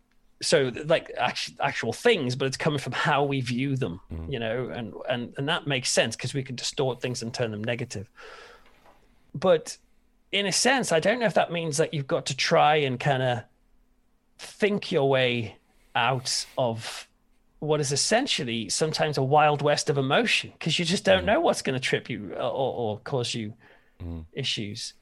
so 0.41 0.71
like 0.85 1.11
actual, 1.17 1.55
actual 1.61 1.93
things 1.93 2.35
but 2.35 2.45
it's 2.45 2.57
coming 2.57 2.79
from 2.79 2.93
how 2.93 3.23
we 3.23 3.39
view 3.41 3.75
them 3.75 4.01
mm-hmm. 4.11 4.31
you 4.31 4.39
know 4.39 4.69
and 4.69 4.93
and 5.09 5.33
and 5.37 5.47
that 5.47 5.67
makes 5.67 5.89
sense 5.89 6.15
because 6.15 6.33
we 6.33 6.43
can 6.43 6.55
distort 6.55 7.01
things 7.01 7.21
and 7.21 7.33
turn 7.33 7.51
them 7.51 7.63
negative. 7.63 8.09
But 9.35 9.77
in 10.33 10.47
a 10.47 10.51
sense 10.51 10.91
i 10.91 10.99
don't 10.99 11.19
know 11.19 11.25
if 11.25 11.35
that 11.35 11.51
means 11.51 11.77
that 11.77 11.93
you've 11.93 12.07
got 12.07 12.25
to 12.25 12.35
try 12.35 12.75
and 12.75 12.99
kind 12.99 13.23
of 13.23 13.43
think 14.39 14.91
your 14.91 15.07
way 15.07 15.55
out 15.95 16.45
of 16.57 17.07
what 17.59 17.79
is 17.79 17.91
essentially 17.93 18.67
sometimes 18.67 19.17
a 19.17 19.23
wild 19.23 19.61
west 19.61 19.89
of 19.89 19.97
emotion 19.97 20.51
because 20.53 20.77
you 20.77 20.83
just 20.83 21.05
don't 21.05 21.23
mm. 21.23 21.27
know 21.27 21.39
what's 21.39 21.61
going 21.61 21.75
to 21.75 21.79
trip 21.79 22.09
you 22.09 22.33
uh, 22.35 22.49
or, 22.49 22.73
or 22.73 22.99
cause 22.99 23.33
you 23.33 23.53
mm. 24.03 24.25
issues 24.33 24.95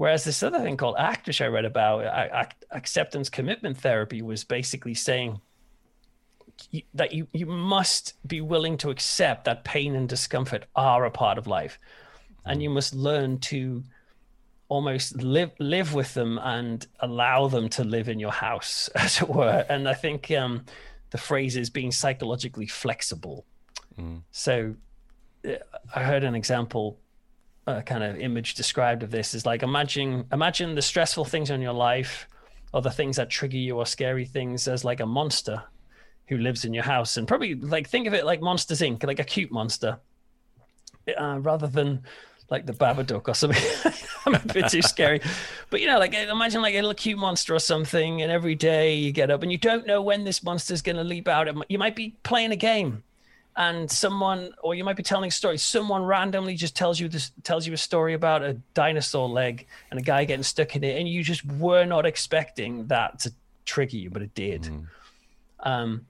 Whereas 0.00 0.24
this 0.24 0.42
other 0.42 0.60
thing 0.60 0.78
called 0.78 0.96
ACT, 0.98 1.26
which 1.26 1.42
I 1.42 1.46
read 1.48 1.66
about, 1.66 2.54
acceptance 2.70 3.28
commitment 3.28 3.76
therapy, 3.76 4.22
was 4.22 4.44
basically 4.44 4.94
saying 4.94 5.42
that 6.94 7.12
you, 7.12 7.28
you 7.34 7.44
must 7.44 8.14
be 8.26 8.40
willing 8.40 8.78
to 8.78 8.88
accept 8.88 9.44
that 9.44 9.62
pain 9.62 9.94
and 9.94 10.08
discomfort 10.08 10.64
are 10.74 11.04
a 11.04 11.10
part 11.10 11.36
of 11.36 11.46
life. 11.46 11.78
And 12.46 12.62
you 12.62 12.70
must 12.70 12.94
learn 12.94 13.40
to 13.40 13.84
almost 14.70 15.22
live 15.22 15.50
live 15.58 15.92
with 15.92 16.14
them 16.14 16.38
and 16.38 16.86
allow 17.00 17.48
them 17.48 17.68
to 17.68 17.84
live 17.84 18.08
in 18.08 18.18
your 18.18 18.32
house, 18.32 18.88
as 18.94 19.20
it 19.20 19.28
were. 19.28 19.66
And 19.68 19.86
I 19.86 19.92
think 19.92 20.30
um, 20.30 20.64
the 21.10 21.18
phrase 21.18 21.58
is 21.58 21.68
being 21.68 21.92
psychologically 21.92 22.68
flexible. 22.68 23.44
So 24.30 24.76
uh, 25.46 25.56
I 25.94 26.04
heard 26.04 26.24
an 26.24 26.34
example 26.34 26.98
uh, 27.66 27.80
kind 27.82 28.02
of 28.02 28.18
image 28.18 28.54
described 28.54 29.02
of 29.02 29.10
this 29.10 29.34
is 29.34 29.44
like 29.46 29.62
imagine 29.62 30.24
imagine 30.32 30.74
the 30.74 30.82
stressful 30.82 31.24
things 31.24 31.50
in 31.50 31.60
your 31.60 31.72
life 31.72 32.26
or 32.72 32.82
the 32.82 32.90
things 32.90 33.16
that 33.16 33.30
trigger 33.30 33.56
you 33.56 33.76
or 33.76 33.86
scary 33.86 34.24
things 34.24 34.68
as 34.68 34.84
like 34.84 35.00
a 35.00 35.06
monster 35.06 35.62
who 36.28 36.38
lives 36.38 36.64
in 36.64 36.72
your 36.72 36.84
house. 36.84 37.16
And 37.16 37.26
probably 37.26 37.54
like 37.54 37.88
think 37.88 38.06
of 38.06 38.14
it 38.14 38.24
like 38.24 38.40
monsters 38.40 38.80
inc 38.80 39.04
like 39.04 39.18
a 39.18 39.24
cute 39.24 39.50
monster 39.50 39.98
uh, 41.18 41.38
rather 41.40 41.66
than 41.66 42.02
like 42.48 42.66
the 42.66 42.72
babadook 42.72 43.28
or 43.28 43.34
something. 43.34 43.62
I'm 44.26 44.34
a 44.34 44.38
bit 44.38 44.68
too 44.68 44.82
scary. 44.82 45.20
But 45.70 45.80
you 45.80 45.86
know 45.86 45.98
like 45.98 46.14
imagine 46.14 46.62
like 46.62 46.74
a 46.74 46.80
little 46.80 46.94
cute 46.94 47.18
monster 47.18 47.54
or 47.54 47.60
something 47.60 48.22
and 48.22 48.30
every 48.30 48.54
day 48.54 48.94
you 48.94 49.12
get 49.12 49.30
up 49.30 49.42
and 49.42 49.50
you 49.50 49.58
don't 49.58 49.86
know 49.86 50.02
when 50.02 50.24
this 50.24 50.42
monster's 50.42 50.82
going 50.82 50.96
to 50.96 51.04
leap 51.04 51.28
out. 51.28 51.48
You 51.68 51.78
might 51.78 51.96
be 51.96 52.16
playing 52.22 52.52
a 52.52 52.56
game 52.56 53.02
and 53.56 53.90
someone 53.90 54.52
or 54.62 54.74
you 54.74 54.84
might 54.84 54.96
be 54.96 55.02
telling 55.02 55.28
a 55.28 55.30
story 55.30 55.58
someone 55.58 56.04
randomly 56.04 56.54
just 56.54 56.76
tells 56.76 57.00
you 57.00 57.08
this 57.08 57.32
tells 57.42 57.66
you 57.66 57.72
a 57.72 57.76
story 57.76 58.14
about 58.14 58.42
a 58.42 58.54
dinosaur 58.74 59.28
leg 59.28 59.66
and 59.90 59.98
a 59.98 60.02
guy 60.02 60.24
getting 60.24 60.42
stuck 60.42 60.76
in 60.76 60.84
it 60.84 60.98
and 60.98 61.08
you 61.08 61.22
just 61.22 61.44
were 61.44 61.84
not 61.84 62.06
expecting 62.06 62.86
that 62.86 63.18
to 63.18 63.32
trigger 63.64 63.96
you 63.96 64.10
but 64.10 64.22
it 64.22 64.34
did. 64.34 64.70
Um 65.60 66.06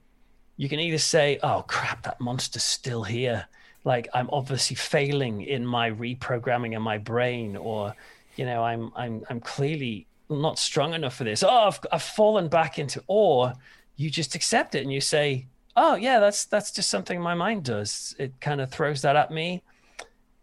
you 0.57 0.69
can 0.69 0.79
either 0.79 0.99
say 0.99 1.39
oh 1.41 1.63
crap 1.67 2.03
that 2.03 2.19
monster's 2.19 2.63
still 2.63 3.03
here. 3.03 3.47
Like 3.83 4.07
i'm 4.13 4.29
obviously 4.31 4.75
failing 4.75 5.41
in 5.41 5.65
my 5.65 5.89
reprogramming 5.89 6.73
in 6.75 6.81
my 6.81 6.99
brain 6.99 7.57
or 7.57 7.95
you 8.35 8.45
know 8.45 8.63
i'm 8.63 8.91
i'm 8.95 9.23
i'm 9.29 9.39
clearly 9.39 10.05
not 10.29 10.59
strong 10.59 10.93
enough 10.93 11.15
for 11.15 11.23
this. 11.23 11.41
Oh 11.41 11.49
i've, 11.49 11.79
I've 11.91 12.03
fallen 12.03 12.47
back 12.47 12.77
into 12.77 13.03
or 13.07 13.53
you 13.95 14.11
just 14.11 14.35
accept 14.35 14.75
it 14.75 14.83
and 14.83 14.93
you 14.93 15.01
say 15.01 15.47
oh 15.75 15.95
yeah 15.95 16.19
that's 16.19 16.45
that's 16.45 16.71
just 16.71 16.89
something 16.89 17.21
my 17.21 17.33
mind 17.33 17.63
does. 17.63 18.15
It 18.19 18.39
kind 18.41 18.61
of 18.61 18.71
throws 18.71 19.01
that 19.01 19.15
at 19.15 19.31
me. 19.31 19.63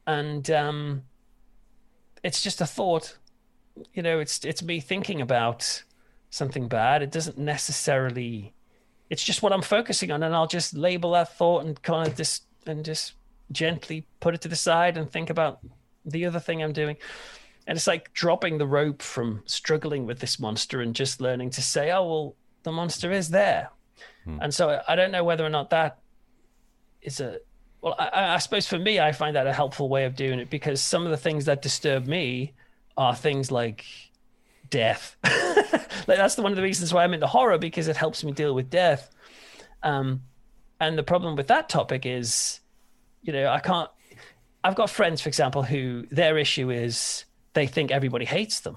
And 0.07 0.51
um 0.51 1.03
it's 2.23 2.43
just 2.43 2.61
a 2.61 2.67
thought. 2.67 3.19
You 3.93 4.03
know 4.03 4.19
it's 4.19 4.45
it's 4.45 4.63
me 4.63 4.81
thinking 4.81 5.21
about 5.21 5.83
something 6.31 6.69
bad. 6.69 7.03
It 7.03 7.11
doesn't 7.11 7.39
necessarily 7.39 8.53
it's 9.11 9.25
just 9.25 9.43
what 9.43 9.53
i'm 9.53 9.63
focusing 9.63 10.11
on. 10.11 10.23
And 10.23 10.35
i'll 10.35 10.47
just 10.47 10.75
label 10.75 11.13
that 11.13 11.37
thought 11.37 11.65
and 11.65 11.81
kind 11.83 12.09
of 12.09 12.17
just 12.17 12.45
and 12.67 12.85
just 12.85 13.15
gently 13.51 14.07
put 14.21 14.35
it 14.35 14.43
to 14.43 14.49
the 14.49 14.57
side 14.57 14.99
and 14.99 15.11
think 15.11 15.31
about 15.31 15.61
the 16.05 16.27
other 16.27 16.41
thing 16.41 16.63
i'm 16.63 16.73
doing. 16.73 16.97
And 17.67 17.77
it's 17.77 17.87
like 17.87 18.15
dropping 18.15 18.57
the 18.57 18.67
rope 18.67 19.03
from 19.03 19.43
struggling 19.45 20.07
with 20.07 20.21
this 20.21 20.41
monster 20.41 20.81
and 20.81 20.95
just 20.95 21.21
learning 21.21 21.51
to 21.51 21.63
say 21.63 21.91
oh 21.91 22.07
well 22.07 22.37
the 22.63 22.73
monster 22.73 23.13
is 23.13 23.29
there 23.29 23.71
and 24.27 24.53
so 24.53 24.83
I- 24.87 24.95
don't 24.97 25.11
know 25.11 25.25
whether 25.25 25.45
or 25.45 25.49
not 25.51 25.71
that 25.71 25.99
is 27.01 27.21
a 27.21 27.39
well. 27.81 27.95
I- 27.99 28.35
I, 28.35 28.39
suppose 28.39 28.67
for 28.67 28.79
me, 28.79 29.01
I 29.01 29.13
find 29.13 29.35
that 29.37 29.47
a 29.47 29.53
helpful 29.53 29.89
way 29.89 30.05
of 30.05 30.17
doing 30.17 30.39
it 30.39 30.51
because 30.51 30.81
some 30.83 31.05
of 31.05 31.11
the 31.11 31.17
things 31.17 31.47
that 31.47 31.63
disturb 31.63 32.07
me 32.07 32.53
are 32.97 33.15
things 33.15 33.51
like 33.51 33.85
death. 34.71 35.17
like 36.07 36.19
that's 36.19 36.35
the 36.35 36.43
one 36.43 36.53
of 36.53 36.57
the 36.57 36.63
reasons 36.63 36.93
why 36.93 37.05
I'm 37.05 37.15
into 37.15 37.27
horror 37.27 37.59
because 37.59 37.89
it 37.89 37.97
helps 37.97 38.23
me 38.25 38.33
deal 38.33 38.55
with 38.55 38.69
death. 38.71 39.11
Um, 39.83 40.23
and 40.81 40.99
the 40.99 41.03
problem 41.03 41.37
with 41.37 41.47
that 41.49 41.69
topic 41.69 42.05
is, 42.05 42.61
you 43.23 43.33
know, 43.33 43.49
I 43.49 43.61
can't. 43.61 43.91
I've 44.65 44.75
got 44.75 44.91
friends, 44.91 45.21
for 45.21 45.29
example, 45.29 45.63
who 45.63 46.05
their 46.11 46.37
issue 46.37 46.71
is 46.71 47.25
they 47.55 47.67
think 47.67 47.91
everybody 47.91 48.25
hates 48.27 48.61
them 48.61 48.77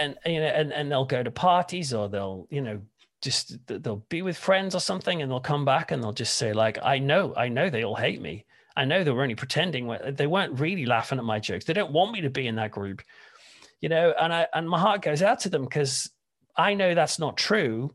and 0.00 0.16
you 0.26 0.40
know 0.40 0.46
and, 0.46 0.72
and 0.72 0.90
they'll 0.90 1.04
go 1.04 1.22
to 1.22 1.30
parties 1.30 1.92
or 1.92 2.08
they'll 2.08 2.46
you 2.50 2.60
know 2.62 2.80
just 3.24 3.56
they'll 3.66 4.04
be 4.08 4.22
with 4.22 4.36
friends 4.36 4.74
or 4.74 4.80
something 4.80 5.22
and 5.22 5.30
they'll 5.30 5.40
come 5.40 5.64
back 5.64 5.90
and 5.90 6.02
they'll 6.02 6.12
just 6.12 6.36
say 6.36 6.52
like 6.52 6.78
i 6.82 6.98
know 6.98 7.34
i 7.36 7.48
know 7.48 7.68
they 7.70 7.84
all 7.84 7.96
hate 7.96 8.20
me. 8.20 8.44
I 8.76 8.84
know 8.84 9.04
they 9.04 9.12
were 9.12 9.22
only 9.22 9.36
pretending 9.36 9.96
they 10.16 10.26
weren't 10.26 10.58
really 10.58 10.84
laughing 10.84 11.18
at 11.18 11.24
my 11.24 11.38
jokes. 11.38 11.64
They 11.64 11.74
don't 11.74 11.92
want 11.92 12.10
me 12.10 12.22
to 12.22 12.30
be 12.30 12.48
in 12.48 12.56
that 12.56 12.72
group. 12.72 13.02
You 13.80 13.88
know 13.88 14.14
and 14.20 14.32
i 14.32 14.46
and 14.52 14.68
my 14.68 14.78
heart 14.78 15.02
goes 15.02 15.22
out 15.22 15.40
to 15.40 15.48
them 15.48 15.64
because 15.64 16.10
i 16.56 16.74
know 16.74 16.94
that's 16.94 17.18
not 17.18 17.36
true 17.36 17.94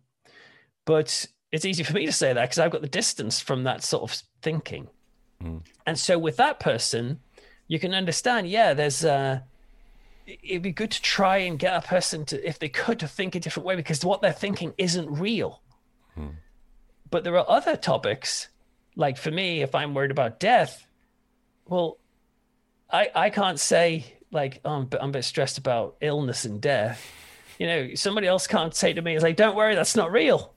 but 0.86 1.26
it's 1.52 1.66
easy 1.66 1.84
for 1.84 1.94
me 1.94 2.06
to 2.06 2.12
say 2.12 2.32
that 2.34 2.44
because 2.44 2.60
i've 2.60 2.72
got 2.72 2.82
the 2.82 2.88
distance 2.88 3.40
from 3.40 3.64
that 3.64 3.84
sort 3.84 4.04
of 4.04 4.22
thinking. 4.42 4.88
And 5.86 5.98
so 5.98 6.20
with 6.20 6.38
that 6.38 6.60
person 6.60 7.20
you 7.68 7.80
can 7.80 7.94
understand 7.94 8.50
yeah 8.50 8.74
there's 8.74 9.04
uh 9.06 9.40
it'd 10.44 10.62
be 10.62 10.72
good 10.72 10.92
to 10.92 11.02
try 11.02 11.38
and 11.38 11.58
get 11.58 11.76
a 11.76 11.86
person 11.86 12.26
to, 12.26 12.48
if 12.48 12.60
they 12.60 12.70
could, 12.70 13.00
to 13.00 13.08
think 13.08 13.36
a 13.36 13.40
different 13.40 13.66
way 13.66 13.76
because 13.76 14.04
what 14.04 14.22
they're 14.22 14.32
thinking 14.32 14.74
isn't 14.78 15.10
real. 15.10 15.62
Hmm. 16.16 16.28
But 17.10 17.24
there 17.24 17.38
are 17.38 17.50
other 17.50 17.76
topics, 17.76 18.50
like 18.96 19.18
for 19.18 19.32
me, 19.32 19.62
if 19.62 19.74
I'm 19.74 19.94
worried 19.94 20.12
about 20.12 20.40
death, 20.40 20.86
well, 21.66 21.98
I 22.92 23.10
I 23.16 23.30
can't 23.30 23.60
say 23.60 24.06
like 24.32 24.62
oh, 24.66 24.72
I'm, 24.72 24.82
a 24.84 24.86
bit- 24.86 25.00
I'm 25.02 25.10
a 25.10 25.14
bit 25.14 25.24
stressed 25.24 25.58
about 25.58 25.96
illness 26.02 26.46
and 26.46 26.62
death. 26.62 27.06
You 27.58 27.68
know, 27.68 27.96
somebody 27.96 28.28
else 28.28 28.48
can't 28.48 28.76
say 28.76 28.94
to 28.94 29.02
me, 29.02 29.16
"It's 29.16 29.24
like, 29.24 29.36
don't 29.36 29.56
worry, 29.56 29.76
that's 29.76 29.96
not 29.96 30.12
real." 30.12 30.54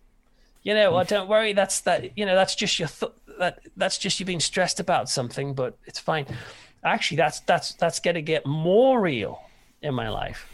you 0.62 0.74
know, 0.74 0.92
well, 0.92 1.04
hmm. 1.04 1.08
don't 1.08 1.28
worry. 1.28 1.52
That's 1.52 1.80
that. 1.82 2.16
You 2.16 2.26
know, 2.26 2.34
that's 2.34 2.54
just 2.54 2.78
your 2.78 2.88
th- 2.88 3.12
that. 3.38 3.60
That's 3.76 3.98
just 3.98 4.20
you 4.20 4.26
being 4.26 4.40
stressed 4.40 4.80
about 4.80 5.08
something, 5.08 5.54
but 5.54 5.76
it's 5.86 5.98
fine. 5.98 6.26
Actually, 6.84 7.18
that's 7.18 7.40
that's 7.40 7.74
that's 7.74 8.00
going 8.00 8.14
to 8.14 8.22
get 8.22 8.46
more 8.46 9.00
real 9.00 9.42
in 9.82 9.94
my 9.94 10.08
life. 10.08 10.48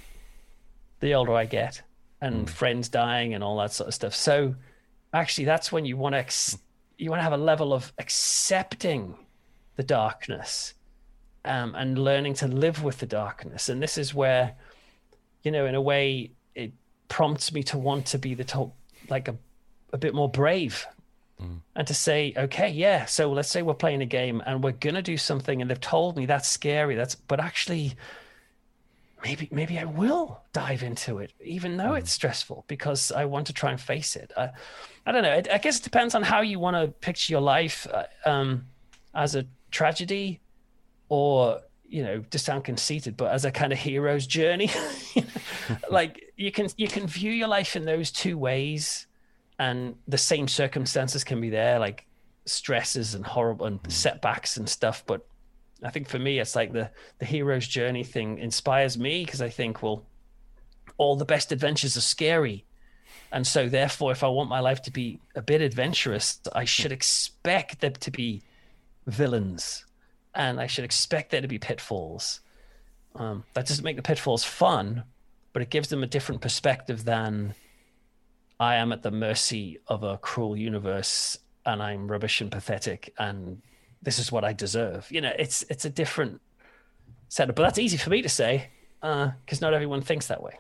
The 1.01 1.15
older 1.15 1.35
I 1.35 1.45
get, 1.45 1.83
and 2.21 2.51
friends 2.51 2.89
dying 2.89 3.35
and 3.35 3.45
all 3.45 3.59
that 3.59 3.73
sort 3.73 3.89
of 3.89 3.95
stuff. 3.95 4.15
So, 4.15 4.57
actually, 5.13 5.45
that's 5.45 5.71
when 5.71 5.85
you 5.85 5.97
want 5.97 6.15
to 6.15 6.19
ex- 6.19 6.59
you 6.97 7.11
want 7.11 7.21
to 7.21 7.25
have 7.25 7.33
a 7.33 7.37
level 7.37 7.73
of 7.73 7.93
accepting 7.99 9.17
the 9.77 9.85
darkness, 9.85 10.75
um, 11.45 11.75
and 11.77 11.99
learning 11.99 12.35
to 12.35 12.49
live 12.49 12.83
with 12.83 12.99
the 12.99 13.07
darkness. 13.07 13.69
And 13.69 13.81
this 13.81 13.97
is 13.97 14.13
where, 14.13 14.55
you 15.45 15.53
know, 15.53 15.67
in 15.67 15.77
a 15.77 15.81
way, 15.81 16.33
it 16.57 16.73
prompts 17.07 17.53
me 17.53 17.63
to 17.65 17.79
want 17.79 18.07
to 18.07 18.19
be 18.19 18.35
the 18.35 18.45
top, 18.45 18.75
like 19.09 19.29
a 19.29 19.37
a 19.93 19.99
bit 19.99 20.15
more 20.15 20.29
brave 20.29 20.87
and 21.77 21.87
to 21.87 21.95
say, 21.95 22.33
okay, 22.37 22.69
yeah, 22.69 23.05
so 23.05 23.31
let's 23.31 23.49
say 23.49 23.63
we're 23.63 23.75
playing 23.75 24.03
a 24.03 24.07
game 24.07 24.43
and 24.45 24.63
we're 24.63 24.73
gonna 24.73 25.03
do 25.03 25.17
something, 25.17 25.61
and 25.61 25.71
they've 25.71 25.81
told 25.81 26.17
me 26.17 26.27
that's 26.27 26.49
scary. 26.49 26.97
That's 26.97 27.15
but 27.15 27.39
actually, 27.39 27.95
maybe 29.23 29.49
maybe 29.51 29.79
I 29.79 29.85
will 29.85 30.43
dive 30.53 30.83
into 30.83 31.19
it, 31.19 31.33
even 31.43 31.77
though 31.77 31.95
it's 31.95 32.13
stressful, 32.13 32.65
because 32.69 33.13
I 33.13 33.25
want 33.25 33.47
to 33.49 33.53
try 33.53 33.71
and 33.71 33.81
face 33.81 34.17
it. 34.17 34.33
I, 34.37 34.51
I 35.07 35.13
don't 35.13 35.23
know. 35.23 35.33
I, 35.33 35.43
I 35.55 35.59
guess 35.59 35.79
it 35.79 35.85
depends 35.85 36.15
on 36.15 36.23
how 36.23 36.41
you 36.41 36.59
want 36.59 36.77
to 36.77 36.89
picture 36.89 37.33
your 37.33 37.41
life 37.41 37.87
uh, 37.93 38.05
um, 38.29 38.67
as 39.15 39.35
a 39.35 39.47
tragedy, 39.71 40.41
or 41.09 41.61
you 41.89 42.03
know, 42.03 42.21
to 42.31 42.39
sound 42.39 42.65
conceited, 42.65 43.17
but 43.17 43.33
as 43.33 43.45
a 43.45 43.51
kind 43.51 43.73
of 43.73 43.79
hero's 43.79 44.27
journey. 44.27 44.71
like 45.91 46.33
you 46.37 46.53
can 46.53 46.69
you 46.77 46.89
can 46.89 47.07
view 47.07 47.33
your 47.33 47.49
life 47.49 47.77
in 47.77 47.85
those 47.85 48.11
two 48.11 48.37
ways 48.37 49.07
and 49.59 49.97
the 50.07 50.19
same 50.19 50.49
circumstances 50.49 51.25
can 51.25 51.41
be 51.41 51.51
there, 51.51 51.79
like 51.79 52.07
stresses 52.47 53.15
and 53.15 53.27
horrible 53.27 53.67
and 53.67 53.81
setbacks 53.89 54.57
and 54.57 54.69
stuff. 54.69 55.03
But 55.07 55.27
I 55.83 55.91
think 55.91 56.09
for 56.09 56.19
me, 56.19 56.39
it's 56.39 56.57
like 56.57 56.73
the 56.73 56.91
the 57.19 57.25
hero's 57.25 57.67
journey 57.67 58.05
thing 58.05 58.39
inspires 58.39 58.99
me 58.99 59.25
because 59.25 59.41
I 59.41 59.49
think, 59.49 59.83
well, 59.83 60.05
all 60.97 61.17
the 61.17 61.25
best 61.25 61.53
adventures 61.53 61.97
are 61.97 62.03
scary, 62.03 62.65
and 63.31 63.47
so 63.47 63.69
therefore, 63.69 64.13
if 64.13 64.25
I 64.25 64.29
want 64.29 64.49
my 64.49 64.61
life 64.61 64.83
to 64.83 64.91
be 64.91 65.21
a 65.35 65.43
bit 65.43 65.61
adventurous, 65.61 66.41
I 66.53 66.65
should 66.65 66.93
expect 66.93 67.81
there 67.81 67.91
to 67.91 68.11
be 68.11 68.43
villains, 69.07 69.85
and 70.35 70.61
I 70.61 70.67
should 70.67 70.85
expect 70.85 71.31
there 71.31 71.41
to 71.41 71.49
be 71.49 71.59
pitfalls. 71.59 72.41
Um, 73.15 73.45
that 73.55 73.67
doesn't 73.67 73.85
make 73.85 73.97
the 73.97 74.03
pitfalls 74.03 74.45
fun, 74.45 75.05
but 75.53 75.63
it 75.63 75.71
gives 75.71 75.89
them 75.89 76.03
a 76.03 76.07
different 76.07 76.41
perspective 76.41 77.05
than 77.05 77.55
I 78.61 78.77
am 78.77 78.93
at 78.93 79.03
the 79.03 79.11
mercy 79.11 79.79
of 79.87 80.03
a 80.03 80.19
cruel 80.19 80.57
universe 80.57 81.39
and 81.65 81.83
I'm 81.83 82.11
rubbish 82.11 82.41
and 82.41 82.51
pathetic 82.51 83.13
and 83.19 83.63
this 84.03 84.19
is 84.19 84.31
what 84.33 84.45
I 84.45 84.53
deserve. 84.53 85.07
You 85.11 85.21
know, 85.21 85.33
it's 85.39 85.63
it's 85.71 85.85
a 85.85 85.91
different 85.91 86.41
setup, 87.29 87.57
but 87.57 87.63
that's 87.63 87.79
easy 87.79 87.97
for 87.97 88.11
me 88.11 88.23
to 88.23 88.29
say 88.29 88.71
because 89.01 89.61
not 89.61 89.75
everyone 89.75 90.01
thinks 90.03 90.27
that 90.29 90.43
way. 90.43 90.59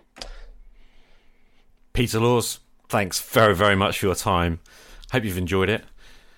Peter 1.92 2.20
Laws, 2.20 2.60
thanks 2.88 3.20
very, 3.20 3.54
very 3.54 3.74
much 3.74 3.98
for 3.98 4.06
your 4.06 4.14
time. 4.14 4.60
Hope 5.10 5.24
you've 5.24 5.38
enjoyed 5.38 5.68
it. 5.68 5.84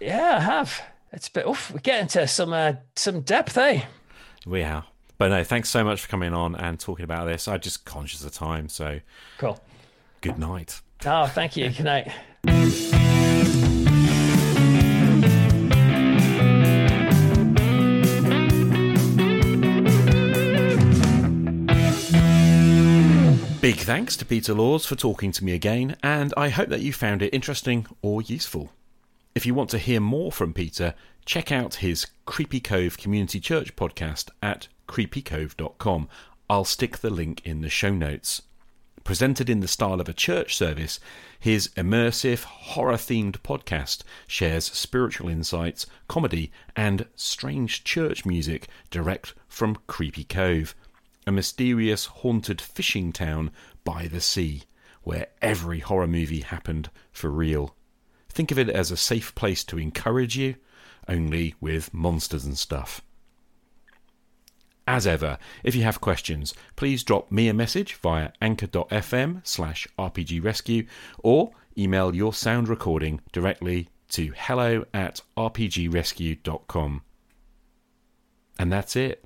Yeah, 0.01 0.37
I 0.37 0.41
have. 0.41 0.81
It's 1.13 1.29
a 1.29 1.33
bit. 1.33 1.47
Oof, 1.47 1.71
we 1.73 1.81
get 1.81 2.01
into 2.01 2.27
some 2.29 2.53
uh, 2.53 2.75
some 2.97 3.21
depth, 3.23 3.59
eh? 3.59 3.83
We 4.47 4.63
are. 4.63 4.85
But 5.19 5.29
no, 5.29 5.45
thanks 5.45 5.69
so 5.69 5.85
much 5.85 6.01
for 6.01 6.09
coming 6.09 6.33
on 6.33 6.55
and 6.55 6.81
talking 6.81 7.05
about 7.05 7.27
this. 7.27 7.47
I'm 7.47 7.61
just 7.61 7.85
conscious 7.85 8.25
of 8.25 8.33
time, 8.33 8.71
so 8.71 9.01
Cool. 9.37 9.61
good 10.23 10.39
night. 10.39 10.81
Oh, 11.05 11.27
thank 11.27 11.57
you. 11.59 11.69
Good 11.71 11.85
night. 11.85 13.10
Big 23.71 23.79
thanks 23.79 24.17
to 24.17 24.25
Peter 24.25 24.53
Laws 24.53 24.85
for 24.85 24.97
talking 24.97 25.31
to 25.31 25.45
me 25.45 25.53
again, 25.53 25.97
and 26.03 26.35
I 26.37 26.49
hope 26.49 26.71
that 26.71 26.81
you 26.81 26.93
found 26.93 27.23
it 27.23 27.33
interesting 27.33 27.87
or 28.03 28.21
useful. 28.21 28.73
If 29.33 29.47
you 29.47 29.55
want 29.55 29.71
to 29.71 29.79
hear 29.79 30.01
more 30.01 30.33
from 30.33 30.53
Peter, 30.53 30.93
check 31.25 31.53
out 31.53 31.77
his 31.77 32.09
Creepy 32.25 32.59
Cove 32.59 32.99
Community 32.99 33.39
Church 33.39 33.77
podcast 33.77 34.31
at 34.43 34.67
creepycove.com. 34.89 36.09
I'll 36.49 36.65
stick 36.65 36.99
the 36.99 37.11
link 37.11 37.43
in 37.45 37.61
the 37.61 37.69
show 37.69 37.95
notes. 37.95 38.43
Presented 39.05 39.49
in 39.49 39.61
the 39.61 39.69
style 39.69 40.01
of 40.01 40.09
a 40.09 40.13
church 40.13 40.57
service, 40.57 40.99
his 41.39 41.69
immersive, 41.77 42.43
horror 42.43 42.95
themed 42.95 43.39
podcast 43.43 44.03
shares 44.27 44.65
spiritual 44.65 45.29
insights, 45.29 45.87
comedy, 46.09 46.51
and 46.75 47.07
strange 47.15 47.85
church 47.85 48.27
music 48.27 48.67
direct 48.91 49.35
from 49.47 49.79
Creepy 49.87 50.25
Cove, 50.25 50.75
a 51.27 51.33
mysterious, 51.33 52.07
haunted 52.07 52.61
fishing 52.61 53.13
town 53.13 53.51
by 53.85 54.09
the 54.09 54.21
sea, 54.21 54.63
where 55.03 55.29
every 55.41 55.81
horror 55.81 56.07
movie 56.07 56.41
happened 56.41 56.91
for 57.13 57.31
real. 57.31 57.75
Think 58.29 58.51
of 58.51 58.59
it 58.59 58.69
as 58.69 58.91
a 58.91 58.97
safe 58.97 59.35
place 59.35 59.65
to 59.65 59.79
encourage 59.79 60.37
you, 60.37 60.57
only 61.09 61.55
with 61.61 61.93
monsters 61.93 62.45
and 62.45 62.57
stuff. 62.57 63.01
As 64.87 65.07
ever, 65.07 65.39
if 65.63 65.75
you 65.75 65.83
have 65.83 66.01
questions, 66.01 66.53
please 66.75 67.05
drop 67.05 67.31
me 67.31 67.49
a 67.49 67.55
message 67.55 67.95
via 67.95 68.31
anchor.fm 68.43 69.47
slash 69.47 69.87
rpgrescue 69.99 70.87
or 71.19 71.53
email 71.79 72.15
your 72.15 72.33
sound 72.33 72.69
recording 72.69 73.21
directly 73.33 73.89
to 74.09 74.33
hello 74.37 74.85
at 74.93 75.23
rpgrescue.com. 75.37 77.03
And 78.59 78.73
that's 78.73 78.97
it. 78.97 79.25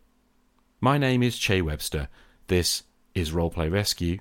My 0.85 0.99
name 0.99 1.23
is 1.23 1.39
Che 1.39 1.63
Webster. 1.63 2.09
This 2.49 2.83
is 3.15 3.31
Roleplay 3.31 3.73
Rescue. 3.73 4.19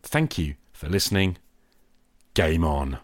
Thank 0.00 0.38
you 0.38 0.54
for 0.72 0.88
listening. 0.88 1.38
Game 2.34 2.62
on. 2.62 2.98